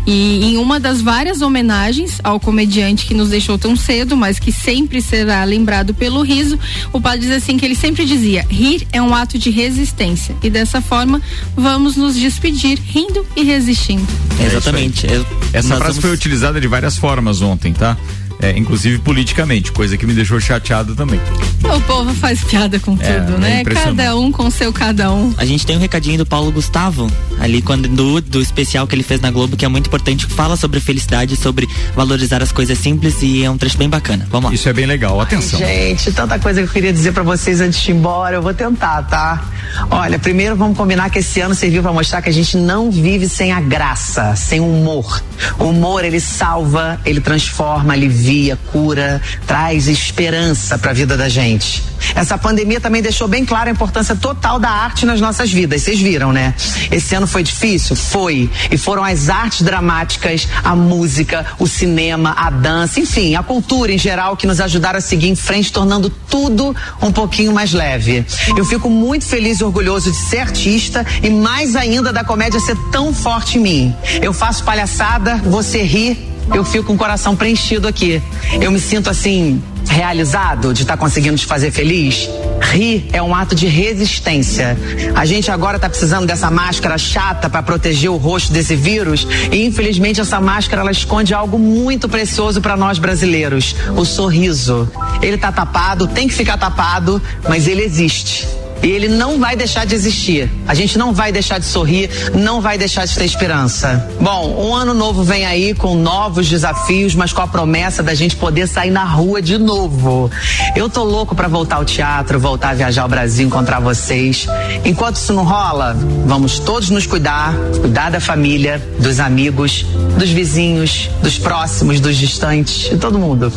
E 0.06 0.44
em 0.44 0.56
uma 0.58 0.78
das 0.80 1.00
várias 1.00 1.42
homenagens 1.42 2.20
ao 2.22 2.38
comediante 2.40 3.04
que 3.06 3.14
nos 3.14 3.28
deixou 3.30 3.58
tão 3.58 3.76
cedo, 3.76 4.16
mas 4.16 4.38
que 4.38 4.52
sempre 4.52 5.00
será 5.02 5.42
lembrado 5.44 5.92
pelo 5.94 6.22
riso, 6.36 6.58
o 6.92 7.00
padre 7.00 7.20
diz 7.20 7.30
assim 7.30 7.56
que 7.56 7.64
ele 7.64 7.74
sempre 7.74 8.04
dizia: 8.04 8.44
rir 8.50 8.86
é 8.92 9.00
um 9.02 9.14
ato 9.14 9.38
de 9.38 9.50
resistência. 9.50 10.34
E 10.42 10.50
dessa 10.50 10.80
forma, 10.80 11.20
vamos 11.56 11.96
nos 11.96 12.14
despedir 12.16 12.78
rindo 12.78 13.26
e 13.36 13.42
resistindo. 13.42 14.06
Exatamente. 14.40 15.06
Eu- 15.06 15.26
Essa 15.52 15.68
nós 15.70 15.78
frase 15.78 15.92
vamos- 15.94 15.98
foi 16.00 16.12
utilizada 16.12 16.60
de 16.60 16.68
várias 16.68 16.96
formas 16.96 17.40
ontem, 17.42 17.72
tá? 17.72 17.96
É, 18.40 18.56
inclusive 18.56 18.98
politicamente, 18.98 19.72
coisa 19.72 19.96
que 19.96 20.06
me 20.06 20.12
deixou 20.12 20.38
chateado 20.40 20.94
também. 20.94 21.20
O 21.64 21.80
povo 21.82 22.14
faz 22.14 22.44
piada 22.44 22.78
com 22.78 22.96
É, 23.00 23.20
tudo, 23.20 23.36
é 23.36 23.38
né? 23.38 23.64
Cada 23.64 24.16
um 24.16 24.30
com 24.30 24.50
seu 24.50 24.72
cada 24.72 25.12
um. 25.12 25.34
A 25.36 25.44
gente 25.44 25.66
tem 25.66 25.76
um 25.76 25.80
recadinho 25.80 26.18
do 26.18 26.26
Paulo 26.26 26.52
Gustavo, 26.52 27.10
ali 27.40 27.62
quando 27.62 27.88
do, 27.88 28.20
do 28.20 28.40
especial 28.40 28.86
que 28.86 28.94
ele 28.94 29.02
fez 29.02 29.20
na 29.20 29.30
Globo, 29.30 29.56
que 29.56 29.64
é 29.64 29.68
muito 29.68 29.86
importante, 29.86 30.26
que 30.26 30.32
fala 30.32 30.56
sobre 30.56 30.80
felicidade, 30.80 31.36
sobre 31.36 31.68
valorizar 31.94 32.42
as 32.42 32.52
coisas 32.52 32.78
simples 32.78 33.22
e 33.22 33.42
é 33.44 33.50
um 33.50 33.56
trecho 33.56 33.78
bem 33.78 33.88
bacana. 33.88 34.26
Vamos 34.30 34.50
lá. 34.50 34.54
Isso 34.54 34.68
é 34.68 34.72
bem 34.72 34.86
legal, 34.86 35.20
atenção. 35.20 35.58
Gente, 35.58 36.12
tanta 36.12 36.38
coisa 36.38 36.62
que 36.62 36.68
eu 36.68 36.72
queria 36.72 36.92
dizer 36.92 37.12
pra 37.12 37.22
vocês 37.22 37.60
antes 37.60 37.80
de 37.80 37.90
ir 37.90 37.94
embora. 37.94 38.36
Eu 38.36 38.42
vou 38.42 38.54
tentar, 38.54 39.02
tá? 39.02 39.44
Olha, 39.90 40.18
primeiro 40.18 40.56
vamos 40.56 40.76
combinar 40.76 41.10
que 41.10 41.18
esse 41.20 41.40
ano 41.40 41.54
serviu 41.54 41.82
pra 41.82 41.92
mostrar 41.92 42.22
que 42.22 42.28
a 42.28 42.32
gente 42.32 42.56
não 42.56 42.90
vive 42.90 43.28
sem 43.28 43.52
a 43.52 43.60
graça, 43.60 44.36
sem 44.36 44.60
o 44.60 44.66
humor. 44.66 45.22
O 45.58 45.64
humor, 45.64 46.04
ele 46.04 46.20
salva, 46.20 47.00
ele 47.04 47.20
transforma, 47.20 47.92
alivia, 47.92 48.25
cura, 48.72 49.20
traz 49.46 49.88
esperança 49.88 50.78
pra 50.78 50.92
vida 50.92 51.16
da 51.16 51.28
gente. 51.28 51.82
Essa 52.14 52.38
pandemia 52.38 52.80
também 52.80 53.02
deixou 53.02 53.26
bem 53.26 53.44
clara 53.44 53.70
a 53.70 53.72
importância 53.72 54.14
total 54.14 54.58
da 54.58 54.70
arte 54.70 55.06
nas 55.06 55.20
nossas 55.20 55.50
vidas. 55.50 55.82
Vocês 55.82 56.00
viram, 56.00 56.32
né? 56.32 56.54
Esse 56.90 57.14
ano 57.14 57.26
foi 57.26 57.42
difícil? 57.42 57.96
Foi. 57.96 58.50
E 58.70 58.76
foram 58.76 59.02
as 59.02 59.28
artes 59.28 59.62
dramáticas, 59.62 60.48
a 60.62 60.74
música, 60.74 61.46
o 61.58 61.66
cinema, 61.66 62.34
a 62.36 62.50
dança, 62.50 63.00
enfim, 63.00 63.34
a 63.34 63.42
cultura 63.42 63.92
em 63.92 63.98
geral 63.98 64.36
que 64.36 64.46
nos 64.46 64.60
ajudaram 64.60 64.98
a 64.98 65.00
seguir 65.00 65.28
em 65.28 65.36
frente, 65.36 65.72
tornando 65.72 66.10
tudo 66.10 66.74
um 67.02 67.12
pouquinho 67.12 67.52
mais 67.52 67.72
leve. 67.72 68.24
Eu 68.56 68.64
fico 68.64 68.88
muito 68.90 69.24
feliz 69.24 69.60
e 69.60 69.64
orgulhoso 69.64 70.10
de 70.10 70.16
ser 70.16 70.38
artista 70.38 71.04
e 71.22 71.30
mais 71.30 71.74
ainda 71.76 72.12
da 72.12 72.24
comédia 72.24 72.60
ser 72.60 72.76
tão 72.90 73.12
forte 73.12 73.58
em 73.58 73.60
mim. 73.60 73.96
Eu 74.22 74.32
faço 74.32 74.64
palhaçada, 74.64 75.36
você 75.36 75.82
ri, 75.82 76.35
eu 76.54 76.64
fico 76.64 76.84
com 76.84 76.94
o 76.94 76.98
coração 76.98 77.34
preenchido 77.36 77.88
aqui. 77.88 78.22
Eu 78.60 78.70
me 78.70 78.80
sinto 78.80 79.10
assim 79.10 79.62
realizado 79.88 80.74
de 80.74 80.82
estar 80.82 80.96
conseguindo 80.96 81.36
te 81.36 81.46
fazer 81.46 81.70
feliz. 81.70 82.28
Rir 82.60 83.08
é 83.12 83.22
um 83.22 83.34
ato 83.34 83.54
de 83.54 83.66
resistência. 83.66 84.76
A 85.14 85.24
gente 85.24 85.50
agora 85.50 85.78
tá 85.78 85.88
precisando 85.88 86.26
dessa 86.26 86.50
máscara 86.50 86.98
chata 86.98 87.48
para 87.48 87.62
proteger 87.62 88.10
o 88.10 88.16
rosto 88.16 88.52
desse 88.52 88.74
vírus 88.74 89.26
e 89.52 89.64
infelizmente 89.64 90.20
essa 90.20 90.40
máscara 90.40 90.82
ela 90.82 90.90
esconde 90.90 91.32
algo 91.32 91.58
muito 91.58 92.08
precioso 92.08 92.60
para 92.60 92.76
nós 92.76 92.98
brasileiros, 92.98 93.74
o 93.96 94.04
sorriso. 94.04 94.90
Ele 95.22 95.38
tá 95.38 95.52
tapado, 95.52 96.06
tem 96.08 96.28
que 96.28 96.34
ficar 96.34 96.58
tapado, 96.58 97.22
mas 97.48 97.66
ele 97.68 97.82
existe. 97.82 98.46
E 98.82 98.88
ele 98.88 99.08
não 99.08 99.38
vai 99.38 99.56
deixar 99.56 99.86
de 99.86 99.94
existir. 99.94 100.50
A 100.66 100.74
gente 100.74 100.98
não 100.98 101.12
vai 101.12 101.32
deixar 101.32 101.58
de 101.58 101.66
sorrir, 101.66 102.10
não 102.34 102.60
vai 102.60 102.78
deixar 102.78 103.04
de 103.06 103.14
ter 103.14 103.24
esperança. 103.24 104.08
Bom, 104.20 104.68
um 104.68 104.74
ano 104.74 104.94
novo 104.94 105.22
vem 105.22 105.44
aí 105.44 105.74
com 105.74 105.94
novos 105.94 106.48
desafios, 106.48 107.14
mas 107.14 107.32
com 107.32 107.40
a 107.40 107.46
promessa 107.46 108.02
da 108.02 108.14
gente 108.14 108.36
poder 108.36 108.66
sair 108.66 108.90
na 108.90 109.04
rua 109.04 109.40
de 109.40 109.58
novo. 109.58 110.30
Eu 110.74 110.88
tô 110.88 111.04
louco 111.04 111.34
pra 111.34 111.48
voltar 111.48 111.76
ao 111.76 111.84
teatro, 111.84 112.38
voltar 112.38 112.70
a 112.70 112.74
viajar 112.74 113.02
ao 113.02 113.08
Brasil, 113.08 113.46
encontrar 113.46 113.80
vocês. 113.80 114.46
Enquanto 114.84 115.16
isso 115.16 115.32
não 115.32 115.44
rola, 115.44 115.96
vamos 116.26 116.58
todos 116.58 116.90
nos 116.90 117.06
cuidar, 117.06 117.54
cuidar 117.80 118.10
da 118.10 118.20
família, 118.20 118.82
dos 118.98 119.20
amigos, 119.20 119.84
dos 120.18 120.30
vizinhos, 120.30 121.10
dos 121.22 121.38
próximos, 121.38 122.00
dos 122.00 122.16
distantes, 122.16 122.90
de 122.90 122.98
todo 122.98 123.18
mundo. 123.18 123.52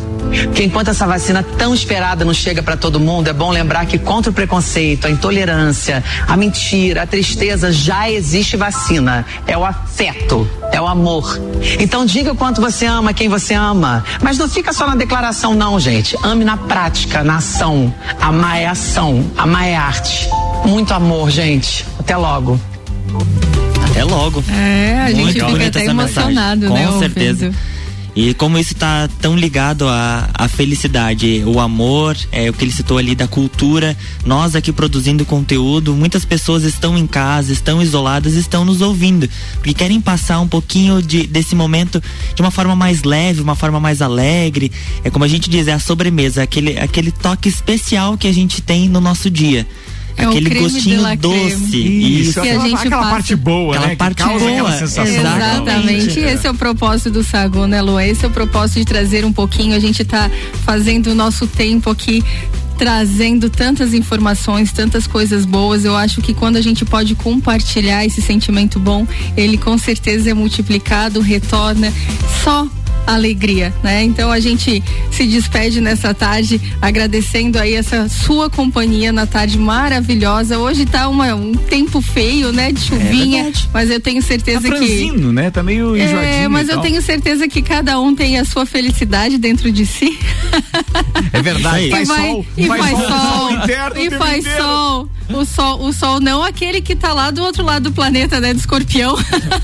Porque 0.46 0.64
enquanto 0.64 0.90
essa 0.90 1.08
vacina 1.08 1.44
tão 1.58 1.74
esperada 1.74 2.24
não 2.24 2.34
chega 2.34 2.62
para 2.62 2.78
todo 2.78 3.00
mundo, 3.00 3.28
é 3.28 3.34
bom 3.34 3.52
lembrar 3.52 3.86
que 3.86 3.98
contra 3.98 4.30
o 4.30 4.34
preconceito, 4.34 5.09
a 5.10 5.12
intolerância, 5.12 6.04
a 6.28 6.38
mentira, 6.38 7.04
a 7.04 7.08
tristeza, 7.08 7.72
já 7.72 8.10
existe 8.10 8.56
vacina. 8.56 9.26
É 9.46 9.58
o 9.58 9.66
afeto, 9.66 10.48
é 10.72 10.80
o 10.80 10.88
amor. 10.88 11.40
Então 11.80 12.06
diga 12.06 12.32
o 12.32 12.36
quanto 12.36 12.62
você 12.62 12.86
ama 12.86 13.14
quem 13.14 13.28
você 13.28 13.54
ama. 13.54 14.04
Mas 14.22 14.38
não 14.38 14.48
fica 14.48 14.72
só 14.72 14.88
na 14.88 14.96
declaração, 14.96 15.54
não, 15.54 15.80
gente. 15.80 16.16
Ame 16.24 16.46
na 16.46 16.58
prática, 16.58 17.24
na 17.24 17.38
ação. 17.38 17.94
Amar 18.22 18.58
é 18.58 18.68
ação, 18.68 19.26
amar 19.38 19.68
é 19.68 19.76
arte. 19.76 20.30
Muito 20.66 20.94
amor, 20.94 21.30
gente. 21.30 21.86
Até 22.00 22.16
logo. 22.16 22.60
Até 23.90 24.04
logo. 24.04 24.44
É, 24.52 25.02
a 25.02 25.08
gente 25.12 25.42
Muito 25.42 25.46
fica 25.46 25.68
até 25.68 25.84
essa 25.84 25.94
mensagem. 25.94 26.32
emocionado, 26.32 26.68
Com 26.68 26.74
né? 26.74 27.00
certeza. 27.00 27.52
E 28.22 28.34
como 28.34 28.60
isso 28.60 28.74
está 28.74 29.08
tão 29.22 29.34
ligado 29.34 29.88
à, 29.88 30.30
à 30.34 30.50
felicidade, 30.50 31.42
o 31.46 31.58
amor, 31.58 32.18
é 32.34 32.50
o 32.50 32.54
que 32.54 32.66
ele 32.66 32.72
citou 32.74 32.98
ali 32.98 33.16
da 33.16 33.30
cultura, 33.30 33.96
nós 34.26 34.58
aqui 34.58 34.74
produzindo 34.74 35.24
conteúdo, 35.24 35.96
muitas 35.96 36.26
pessoas 36.26 36.66
estão 36.66 36.98
em 36.98 37.08
casa, 37.08 37.54
estão 37.54 37.82
isoladas, 37.82 38.34
estão 38.34 38.66
nos 38.66 38.82
ouvindo, 38.82 39.30
porque 39.54 39.74
querem 39.74 40.02
passar 40.02 40.42
um 40.42 40.50
pouquinho 40.50 41.02
de, 41.02 41.26
desse 41.28 41.56
momento 41.56 42.04
de 42.36 42.42
uma 42.42 42.52
forma 42.52 42.76
mais 42.76 43.04
leve, 43.04 43.40
uma 43.40 43.56
forma 43.56 43.80
mais 43.80 44.02
alegre. 44.02 44.70
É 45.02 45.10
como 45.10 45.24
a 45.24 45.28
gente 45.30 45.50
diz, 45.50 45.70
é 45.70 45.72
a 45.72 45.80
sobremesa, 45.80 46.44
aquele, 46.44 46.78
aquele 46.78 47.12
toque 47.12 47.48
especial 47.48 48.18
que 48.18 48.28
a 48.28 48.34
gente 48.34 48.62
tem 48.62 48.90
no 48.90 49.00
nosso 49.00 49.30
dia. 49.30 49.66
É 50.20 50.28
o 50.28 50.30
aquele 50.32 50.50
creme 50.50 50.68
de 50.68 50.74
gostinho 50.74 51.18
doce. 51.18 51.78
Isso, 51.78 52.42
que 52.42 52.50
a 52.50 52.60
gente 52.60 52.76
aquela 52.76 52.98
passa. 52.98 53.10
parte 53.10 53.36
boa, 53.36 53.74
Aquela 53.74 53.88
né? 53.90 53.96
parte 53.96 54.16
que 54.16 54.24
causa 54.24 54.40
boa, 54.40 54.52
aquela 54.52 54.72
sensação. 54.72 55.06
Exatamente. 55.06 56.20
Esse 56.20 56.48
é 56.48 56.52
o 56.52 56.54
propósito 56.54 57.10
do 57.10 57.24
Sagu, 57.24 57.66
né, 57.66 57.82
Lu? 57.82 58.00
Esse 58.00 58.26
é 58.26 58.28
o 58.28 58.32
propósito 58.32 58.80
de 58.80 58.86
trazer 58.86 59.24
um 59.24 59.32
pouquinho. 59.32 59.76
A 59.76 59.80
gente 59.80 60.04
tá 60.04 60.30
fazendo 60.66 61.08
o 61.08 61.16
nosso 61.16 61.48
tempo 61.48 61.90
aqui 61.90 62.24
trazendo 62.78 63.50
tantas 63.50 63.94
informações, 63.94 64.72
tantas 64.72 65.06
coisas 65.06 65.44
boas. 65.46 65.84
Eu 65.84 65.98
acho 65.98 66.22
que 66.22 66.34
quando 66.34 66.56
a 66.56 66.62
gente 66.62 66.86
pode 66.86 67.14
compartilhar 67.14 68.06
esse 68.06 68.22
sentimento 68.22 68.80
bom, 68.80 69.06
ele 69.36 69.58
com 69.58 69.78
certeza 69.78 70.30
é 70.30 70.34
multiplicado, 70.34 71.20
retorna 71.20 71.94
só 72.42 72.66
alegria, 73.14 73.74
né? 73.84 74.04
Então 74.04 74.32
a 74.32 74.40
gente 74.40 74.84
se 75.12 75.26
despede 75.26 75.82
nessa 75.82 76.14
tarde 76.14 76.62
agradecendo 76.82 77.58
aí 77.58 77.74
essa 77.74 78.08
sua 78.08 78.50
companhia 78.50 79.12
na 79.12 79.26
tarde 79.26 79.58
maravilhosa. 79.58 80.58
Hoje 80.58 80.86
tá 80.86 81.08
uma, 81.08 81.34
um 81.34 81.54
tempo 81.54 82.02
feio, 82.02 82.52
né? 82.52 82.72
De 82.72 82.82
chuvinha, 82.82 83.44
verdade. 83.44 83.70
mas 83.74 83.90
eu 83.90 84.00
tenho 84.00 84.22
certeza 84.22 84.62
Tá 84.62 84.70
que 84.70 84.78
franzino, 84.78 85.32
né? 85.32 85.50
Tá 85.50 85.64
meio 85.64 85.96
enjoadinho. 85.96 86.22
é, 86.22 86.48
mas 86.48 86.70
eu 86.70 86.80
tenho 86.82 87.02
certeza 87.02 87.48
que 87.48 87.62
cada 87.62 88.00
um 88.00 88.14
tem 88.14 88.38
a 88.38 88.46
sua 88.46 88.66
felicidade 88.66 89.38
dentro 89.38 89.72
de 89.72 89.86
si. 89.86 90.18
É 91.34 91.42
verdade, 91.42 91.88
e 91.88 91.92
faz 91.92 92.08
vai, 92.08 92.30
sol. 92.30 92.46
e 92.58 92.68
faz 92.68 92.90
sol, 92.90 93.00
sol, 93.00 93.50
sol 93.50 94.04
e 94.04 94.10
faz 94.12 94.46
sol. 94.58 95.10
O 95.34 95.46
sol, 95.46 95.82
o 95.88 95.94
sol 95.94 96.20
não 96.20 96.44
aquele 96.44 96.82
que 96.82 96.96
tá 96.96 97.14
lá 97.14 97.30
do 97.32 97.44
outro 97.44 97.64
lado 97.64 97.84
do 97.84 97.92
planeta, 97.92 98.40
né, 98.40 98.54
do 98.54 98.60
escorpião. 98.60 99.16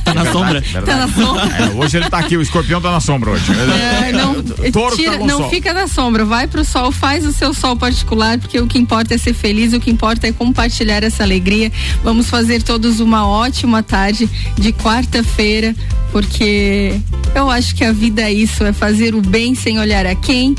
Tá 0.04 0.14
na 0.14 0.32
sombra. 0.32 0.62
Tá 0.86 0.96
na 0.96 1.08
sombra. 1.08 1.44
É, 1.44 1.70
hoje 1.76 1.98
ele 1.98 2.10
tá 2.10 2.20
aqui, 2.20 2.38
o 2.38 2.42
escorpião 2.42 2.80
tá 2.80 2.92
na 2.92 3.00
sombra 3.00 3.32
hoje. 3.32 3.46
É, 3.52 4.12
não, 4.12 4.42
Touro 4.72 4.96
tira- 4.96 5.18
tá 5.18 5.26
não 5.26 5.40
sol. 5.40 5.50
fica 5.50 5.74
na 5.74 5.88
sombra, 5.88 6.24
vai 6.24 6.48
pro 6.48 6.64
sol, 6.64 6.92
faz 6.92 7.26
o 7.26 7.34
seu 7.34 7.54
sol 7.54 7.76
particular, 7.76 8.38
porque 8.38 8.60
o 8.60 8.68
que 8.68 8.78
importa 8.78 9.16
é 9.16 9.18
ser 9.18 9.34
feliz, 9.34 9.74
o 9.74 9.80
que 9.80 9.90
importa 9.90 10.28
é 10.28 10.32
compartilhar 10.32 11.04
essa 11.04 11.24
alegria. 11.24 11.72
Vamos 12.04 12.30
fazer 12.30 12.62
todos 12.62 13.00
uma 13.00 13.28
ótima 13.28 13.82
tarde 13.82 14.30
de 14.58 14.72
quarta-feira, 14.72 15.76
porque 16.12 17.00
eu 17.34 17.50
acho 17.50 17.76
que 17.76 17.84
a 17.84 17.92
vida 17.92 18.22
é 18.22 18.32
isso, 18.32 18.64
é 18.64 18.72
fazer 18.72 19.16
o 19.16 19.22
bem 19.22 19.56
sem 19.56 19.80
olhar 19.80 20.06
a 20.06 20.16
quem. 20.16 20.56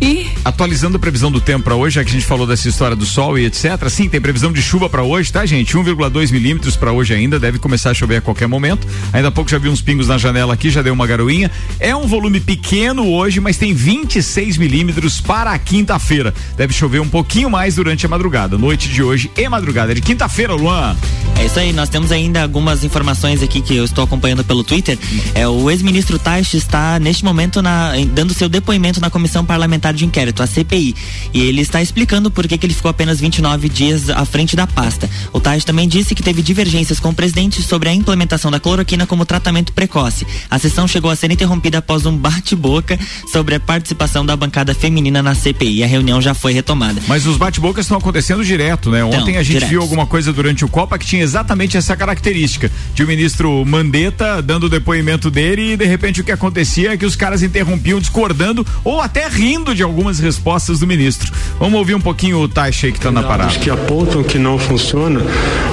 E 0.00 0.26
Atualizando 0.44 0.96
a 0.96 1.00
previsão 1.00 1.30
do 1.32 1.40
tempo 1.40 1.64
para 1.64 1.74
hoje, 1.74 1.94
já 1.94 2.04
que 2.04 2.10
a 2.10 2.12
gente 2.12 2.26
falou 2.26 2.46
dessa 2.46 2.68
história 2.68 2.94
do 2.94 3.06
sol 3.06 3.38
e 3.38 3.46
etc. 3.46 3.88
Sim, 3.88 4.08
tem 4.08 4.20
previsão 4.20 4.52
de 4.52 4.60
chuva 4.60 4.90
para 4.90 5.02
hoje, 5.02 5.32
tá, 5.32 5.46
gente? 5.46 5.74
1,2 5.76 6.30
milímetros 6.30 6.76
para 6.76 6.92
hoje 6.92 7.14
ainda, 7.14 7.40
deve 7.40 7.58
começar 7.58 7.90
a 7.90 7.94
chover 7.94 8.16
a 8.16 8.20
qualquer 8.20 8.46
momento. 8.46 8.86
Ainda 9.12 9.28
há 9.28 9.30
pouco 9.30 9.50
já 9.50 9.56
vi 9.58 9.68
uns 9.70 9.80
pingos 9.80 10.08
na 10.08 10.18
janela 10.18 10.52
aqui, 10.52 10.68
já 10.70 10.82
deu 10.82 10.92
uma 10.92 11.06
garoinha. 11.06 11.50
É 11.80 11.96
um 11.96 12.06
volume 12.06 12.40
pequeno 12.40 13.08
hoje, 13.10 13.40
mas 13.40 13.56
tem 13.56 13.72
26 13.72 14.58
milímetros 14.58 15.20
para 15.20 15.52
a 15.52 15.58
quinta-feira. 15.58 16.34
Deve 16.56 16.74
chover 16.74 17.00
um 17.00 17.08
pouquinho 17.08 17.48
mais 17.48 17.76
durante 17.76 18.04
a 18.04 18.08
madrugada, 18.08 18.58
noite 18.58 18.88
de 18.90 19.02
hoje 19.02 19.30
e 19.36 19.48
madrugada 19.48 19.94
de 19.94 20.02
quinta-feira, 20.02 20.52
Luan. 20.54 20.94
É 21.40 21.46
isso 21.46 21.58
aí, 21.58 21.72
nós 21.72 21.88
temos 21.88 22.12
ainda 22.12 22.42
algumas 22.42 22.84
informações 22.84 23.42
aqui 23.42 23.60
que 23.62 23.74
eu 23.76 23.84
estou 23.84 24.04
acompanhando 24.04 24.44
pelo 24.44 24.62
Twitter. 24.62 24.98
É, 25.34 25.48
o 25.48 25.70
ex-ministro 25.70 26.18
Taish 26.18 26.54
está, 26.54 26.98
neste 26.98 27.24
momento, 27.24 27.62
na- 27.62 27.92
dando 28.12 28.34
seu 28.34 28.48
depoimento 28.48 29.00
na 29.00 29.08
Comissão 29.10 29.44
Parlamentar 29.44 29.83
de 29.92 30.04
Inquérito, 30.04 30.42
a 30.42 30.46
CPI. 30.46 30.94
E 31.32 31.40
ele 31.42 31.60
está 31.60 31.80
explicando 31.82 32.30
por 32.30 32.46
que, 32.46 32.56
que 32.58 32.66
ele 32.66 32.74
ficou 32.74 32.90
apenas 32.90 33.20
29 33.20 33.68
dias 33.68 34.10
à 34.10 34.24
frente 34.24 34.56
da 34.56 34.66
pasta. 34.66 35.08
O 35.32 35.40
Taish 35.40 35.64
também 35.64 35.88
disse 35.88 36.14
que 36.14 36.22
teve 36.22 36.42
divergências 36.42 37.00
com 37.00 37.10
o 37.10 37.14
presidente 37.14 37.62
sobre 37.62 37.88
a 37.88 37.94
implementação 37.94 38.50
da 38.50 38.60
cloroquina 38.60 39.06
como 39.06 39.24
tratamento 39.24 39.72
precoce. 39.72 40.26
A 40.50 40.58
sessão 40.58 40.86
chegou 40.86 41.10
a 41.10 41.16
ser 41.16 41.30
interrompida 41.30 41.78
após 41.78 42.06
um 42.06 42.16
bate-boca 42.16 42.98
sobre 43.30 43.54
a 43.54 43.60
participação 43.60 44.24
da 44.24 44.36
bancada 44.36 44.74
feminina 44.74 45.22
na 45.22 45.34
CPI. 45.34 45.82
A 45.82 45.86
reunião 45.86 46.20
já 46.20 46.34
foi 46.34 46.52
retomada. 46.52 47.00
Mas 47.06 47.26
os 47.26 47.36
bate-bocas 47.36 47.84
estão 47.84 47.98
acontecendo 47.98 48.44
direto, 48.44 48.90
né? 48.90 49.04
Ontem 49.04 49.16
Então, 49.16 49.40
a 49.40 49.42
gente 49.42 49.52
direto. 49.54 49.68
viu 49.70 49.80
alguma 49.80 50.06
coisa 50.06 50.32
durante 50.32 50.64
o 50.64 50.68
Copa 50.68 50.98
que 50.98 51.06
tinha 51.06 51.22
exatamente 51.22 51.76
essa 51.76 51.96
característica 51.96 52.70
de 52.94 53.02
o 53.02 53.06
ministro 53.06 53.64
Mandetta 53.64 54.40
dando 54.42 54.64
o 54.64 54.68
depoimento 54.68 55.30
dele 55.30 55.72
e 55.72 55.76
de 55.76 55.84
repente 55.84 56.20
o 56.20 56.24
que 56.24 56.32
acontecia 56.32 56.92
é 56.92 56.96
que 56.96 57.06
os 57.06 57.16
caras 57.16 57.42
interrompiam 57.42 57.98
discordando 58.00 58.66
ou 58.82 59.00
até 59.00 59.28
rindo 59.28 59.73
de 59.74 59.82
algumas 59.82 60.18
respostas 60.18 60.78
do 60.78 60.86
ministro. 60.86 61.32
Vamos 61.58 61.78
ouvir 61.78 61.94
um 61.94 62.00
pouquinho 62.00 62.38
o 62.38 62.48
Taixa 62.48 62.86
aí 62.86 62.92
que 62.92 63.00
tá 63.00 63.10
na 63.10 63.22
parada. 63.22 63.50
Os 63.50 63.56
que 63.56 63.70
apontam 63.70 64.22
que 64.22 64.38
não 64.38 64.58
funciona, 64.58 65.20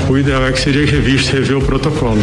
o 0.09 0.17
ideal 0.17 0.45
é 0.45 0.51
que 0.51 0.59
seria 0.59 0.85
revisto, 0.85 1.33
rever 1.33 1.57
o 1.57 1.61
protocolo. 1.61 2.21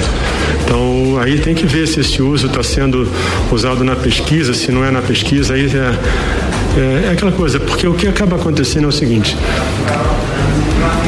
Então, 0.65 1.19
aí 1.21 1.39
tem 1.39 1.55
que 1.55 1.67
ver 1.67 1.87
se 1.87 2.01
esse 2.01 2.21
uso 2.21 2.47
está 2.47 2.63
sendo 2.63 3.09
usado 3.51 3.85
na 3.85 3.97
pesquisa, 3.97 4.53
se 4.53 4.71
não 4.71 4.85
é 4.85 4.91
na 4.91 5.01
pesquisa, 5.01 5.55
aí 5.55 5.67
é, 5.67 6.79
é, 6.79 7.07
é 7.07 7.11
aquela 7.11 7.33
coisa, 7.33 7.59
porque 7.59 7.87
o 7.87 7.95
que 7.95 8.07
acaba 8.07 8.37
acontecendo 8.37 8.85
é 8.85 8.89
o 8.89 8.93
seguinte: 8.93 9.37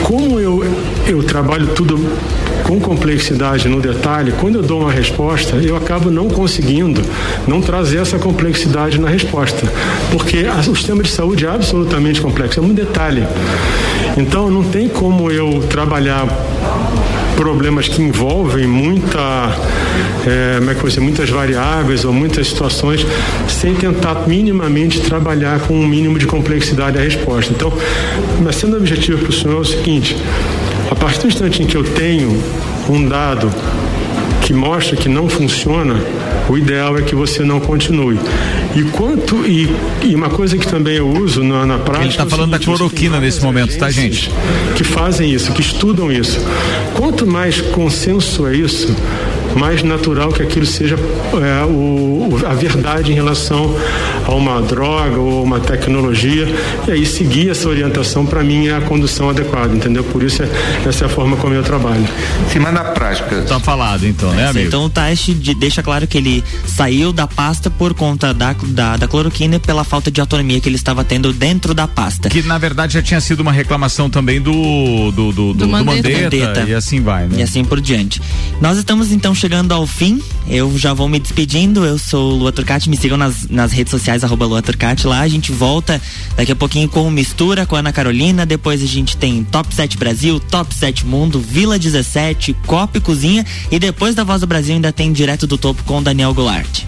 como 0.03 0.41
eu, 0.41 0.65
eu 1.07 1.23
trabalho 1.23 1.69
tudo 1.69 1.97
com 2.71 2.79
complexidade 2.79 3.69
no 3.69 3.81
detalhe, 3.81 4.33
quando 4.39 4.55
eu 4.55 4.63
dou 4.63 4.83
uma 4.83 4.93
resposta, 4.93 5.57
eu 5.57 5.75
acabo 5.75 6.09
não 6.09 6.29
conseguindo 6.29 7.03
não 7.45 7.61
trazer 7.61 7.99
essa 7.99 8.17
complexidade 8.17 9.01
na 9.01 9.09
resposta, 9.09 9.67
porque 10.13 10.45
o 10.47 10.77
sistema 10.77 11.03
de 11.03 11.11
saúde 11.11 11.47
é 11.47 11.49
absolutamente 11.49 12.21
complexo, 12.21 12.61
é 12.61 12.63
um 12.63 12.73
detalhe. 12.73 13.27
Então 14.17 14.49
não 14.49 14.63
tem 14.63 14.89
como 14.89 15.33
eu 15.33 15.65
trabalhar 15.69 16.29
problemas 17.35 17.89
que 17.89 18.01
envolvem 18.01 18.69
muita, 18.69 19.19
é, 20.25 20.59
como 20.59 20.71
é 20.71 20.75
que 20.77 20.87
dizer, 20.87 21.01
muitas 21.01 21.29
variáveis 21.29 22.05
ou 22.05 22.13
muitas 22.13 22.47
situações, 22.47 23.05
sem 23.49 23.75
tentar 23.75 24.29
minimamente 24.29 25.01
trabalhar 25.01 25.59
com 25.61 25.75
um 25.75 25.87
mínimo 25.89 26.21
de 26.21 26.27
complexidade 26.27 26.99
a 26.99 27.01
resposta. 27.01 27.53
Então, 27.53 27.73
mas 28.41 28.55
sendo 28.55 28.77
objetivo 28.77 29.19
para 29.23 29.31
o 29.31 29.33
senhor 29.33 29.57
é 29.57 29.61
o 29.61 29.65
seguinte: 29.65 30.17
a 30.91 30.95
partir 30.95 31.21
do 31.21 31.29
instante 31.29 31.63
em 31.63 31.67
que 31.67 31.77
eu 31.77 31.85
tenho 31.85 32.37
um 32.89 33.07
dado 33.09 33.51
que 34.43 34.53
mostra 34.53 34.97
que 34.97 35.09
não 35.09 35.29
funciona, 35.29 35.95
o 36.49 36.57
ideal 36.59 36.97
é 36.99 37.03
que 37.03 37.15
você 37.15 37.45
não 37.45 37.61
continue. 37.61 38.19
E 38.75 38.83
quanto 38.85 39.47
e, 39.47 39.71
e 40.03 40.15
uma 40.15 40.29
coisa 40.31 40.57
que 40.57 40.67
também 40.67 40.97
eu 40.97 41.09
uso 41.09 41.45
na, 41.45 41.65
na 41.67 41.79
prática. 41.79 42.07
Ele 42.07 42.17
tá 42.17 42.23
é 42.25 42.27
falando 42.27 42.51
da 42.51 42.59
cloroquina 42.59 43.21
nesse 43.21 43.43
momento, 43.43 43.77
tá, 43.79 43.91
gente? 43.91 44.31
que 44.75 44.83
fazem 44.83 45.31
isso, 45.31 45.53
que 45.53 45.61
estudam 45.61 46.11
isso. 46.11 46.41
Quanto 46.97 47.27
mais 47.27 47.61
consenso 47.61 48.47
é 48.47 48.57
isso, 48.57 48.95
mais 49.57 49.83
natural 49.83 50.33
que 50.33 50.43
aquilo 50.43 50.67
seja 50.67 50.97
é, 50.97 51.65
o- 51.67 52.39
a 52.49 52.55
verdade 52.55 53.13
em 53.13 53.15
relação 53.15 53.75
a 54.31 54.35
uma 54.35 54.61
droga 54.63 55.19
ou 55.19 55.43
uma 55.43 55.61
tecnologia. 55.61 56.47
E 56.87 56.91
aí 56.91 57.07
seguir 57.07 57.51
essa 57.51 57.69
orientação 57.69 58.25
para 58.27 58.43
mim 58.43 58.69
é 58.69 58.77
a 58.77 58.81
condução 58.81 59.31
adequada, 59.31 59.75
entendeu? 59.75 60.05
Por 60.05 60.23
isso 60.23 60.43
é, 60.43 60.49
essa 60.87 61.05
é 61.05 61.07
a 61.07 61.09
forma 61.11 61.37
como 61.37 61.55
eu 61.55 61.63
trabalho. 61.63 62.07
Sim, 62.53 62.61
mas 62.61 62.73
na 62.73 62.85
prática. 62.85 63.43
Tá 63.43 63.59
falado 63.61 64.07
então, 64.07 64.31
né, 64.33 64.49
amigo? 64.49 64.67
Então 64.69 64.85
o 64.85 64.91
Taish 64.91 65.35
de- 65.35 65.55
deixa 65.55 65.83
claro 65.83 66.07
que 66.07 66.17
ele 66.19 66.45
saiu 66.67 67.13
da 67.13 67.27
pasta 67.27 67.71
por 67.71 67.95
conta 67.95 68.33
da, 68.33 68.55
da, 68.63 68.97
da 68.97 69.09
cloroquina 69.09 69.57
e 69.57 69.59
pela 69.59 69.85
falta 69.85 70.11
de 70.11 70.21
autonomia 70.21 70.61
que 70.61 70.69
ele 70.69 70.77
estava 70.77 71.03
tendo 71.05 71.33
dentro 71.33 71.75
da 71.75 71.87
pasta. 71.89 72.29
Que 72.29 72.43
na 72.43 72.59
verdade 72.59 72.95
já 72.95 73.03
tinha 73.03 73.21
sido 73.21 73.41
uma 73.41 73.53
reclamação 73.53 74.09
também 74.09 74.41
do 74.41 74.53
do, 75.11 75.11
do, 75.13 75.33
do, 75.33 75.55
do 75.55 75.69
Mandetta. 75.69 76.09
Mandetta, 76.11 76.65
e 76.69 76.75
assim 76.75 77.01
vai, 77.01 77.27
né? 77.27 77.39
E 77.39 77.43
assim 77.43 77.65
por 77.65 77.81
diante. 77.81 78.21
Nós 78.61 78.79
estamos 78.79 79.11
então 79.13 79.35
chegando 79.35 79.73
ao 79.73 79.87
fim. 79.87 80.21
Eu 80.53 80.77
já 80.77 80.93
vou 80.93 81.09
me 81.09 81.21
despedindo. 81.21 81.85
Eu 81.85 81.97
sou 81.97 82.33
o 82.33 82.35
Lua 82.37 82.51
Turcati. 82.51 82.91
Me 82.91 82.97
sigam 82.97 83.17
nas, 83.17 83.47
nas 83.49 83.71
redes 83.71 83.93
sociais, 83.93 84.25
arroba 84.25 84.47
Lua 84.47 84.61
Turcati. 84.61 85.07
Lá 85.07 85.21
a 85.21 85.29
gente 85.29 85.53
volta 85.53 86.03
daqui 86.37 86.51
a 86.51 86.57
pouquinho 86.57 86.89
com 86.89 87.07
o 87.07 87.11
Mistura 87.11 87.65
com 87.65 87.77
a 87.77 87.79
Ana 87.79 87.93
Carolina. 87.93 88.45
Depois 88.45 88.83
a 88.83 88.87
gente 88.87 89.17
tem 89.17 89.45
Top 89.45 89.73
7 89.73 89.97
Brasil, 89.97 90.41
Top 90.41 90.75
7 90.75 91.07
Mundo, 91.07 91.39
Vila 91.41 91.79
17, 91.79 92.53
Copa 92.67 92.99
e 92.99 93.01
Cozinha. 93.01 93.47
E 93.71 93.79
depois 93.79 94.17
da 94.17 94.25
Voz 94.25 94.41
do 94.41 94.47
Brasil 94.49 94.75
ainda 94.75 94.93
tem 94.93 95.13
Direto 95.13 95.47
do 95.47 95.57
Topo 95.57 95.85
com 95.85 95.99
o 95.99 96.03
Daniel 96.03 96.35
Goulart. 96.35 96.83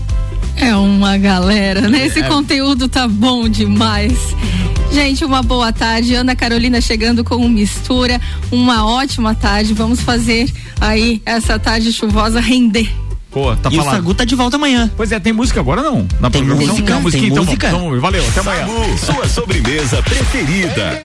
É 0.57 0.75
uma 0.75 1.17
galera, 1.17 1.89
né? 1.89 2.05
Esse 2.07 2.19
É. 2.21 2.23
conteúdo 2.29 2.89
tá 2.89 3.07
bom 3.07 3.49
demais. 3.49 4.13
Gente, 4.93 5.25
uma 5.25 5.41
boa 5.41 5.73
tarde. 5.73 6.15
Ana 6.17 6.35
Carolina 6.35 6.81
chegando 6.81 7.23
com 7.23 7.37
um 7.37 7.49
mistura. 7.49 8.21
Uma 8.51 8.85
ótima 8.85 9.35
tarde. 9.37 9.73
Vamos 9.73 10.01
fazer 10.01 10.53
aí 10.81 11.23
essa 11.25 11.59
tarde 11.61 11.93
chuvosa 11.93 12.41
render. 12.41 12.91
Pô, 13.33 13.57
tá 13.57 13.71
e 13.73 13.77
falando. 13.77 13.93
o 13.93 13.97
Sagu 13.97 14.15
tá 14.15 14.25
de 14.27 14.35
volta 14.35 14.57
amanhã. 14.57 14.91
Pois 14.95 15.11
é, 15.11 15.19
tem 15.19 15.33
música 15.33 15.59
agora 15.59 15.81
não? 15.83 16.07
Na 16.21 16.29
Tem 16.31 16.45
programação? 16.45 16.75
música, 16.75 16.95
Não, 17.01 17.11
tem 17.11 17.25
então, 17.27 17.45
música. 17.45 17.69
então, 17.69 18.01
valeu, 18.01 18.23
até 18.29 18.41
amanhã. 18.41 18.67
Sagu, 18.67 18.99
sua 18.99 19.29
sobremesa 19.29 20.03
preferida. 20.03 21.01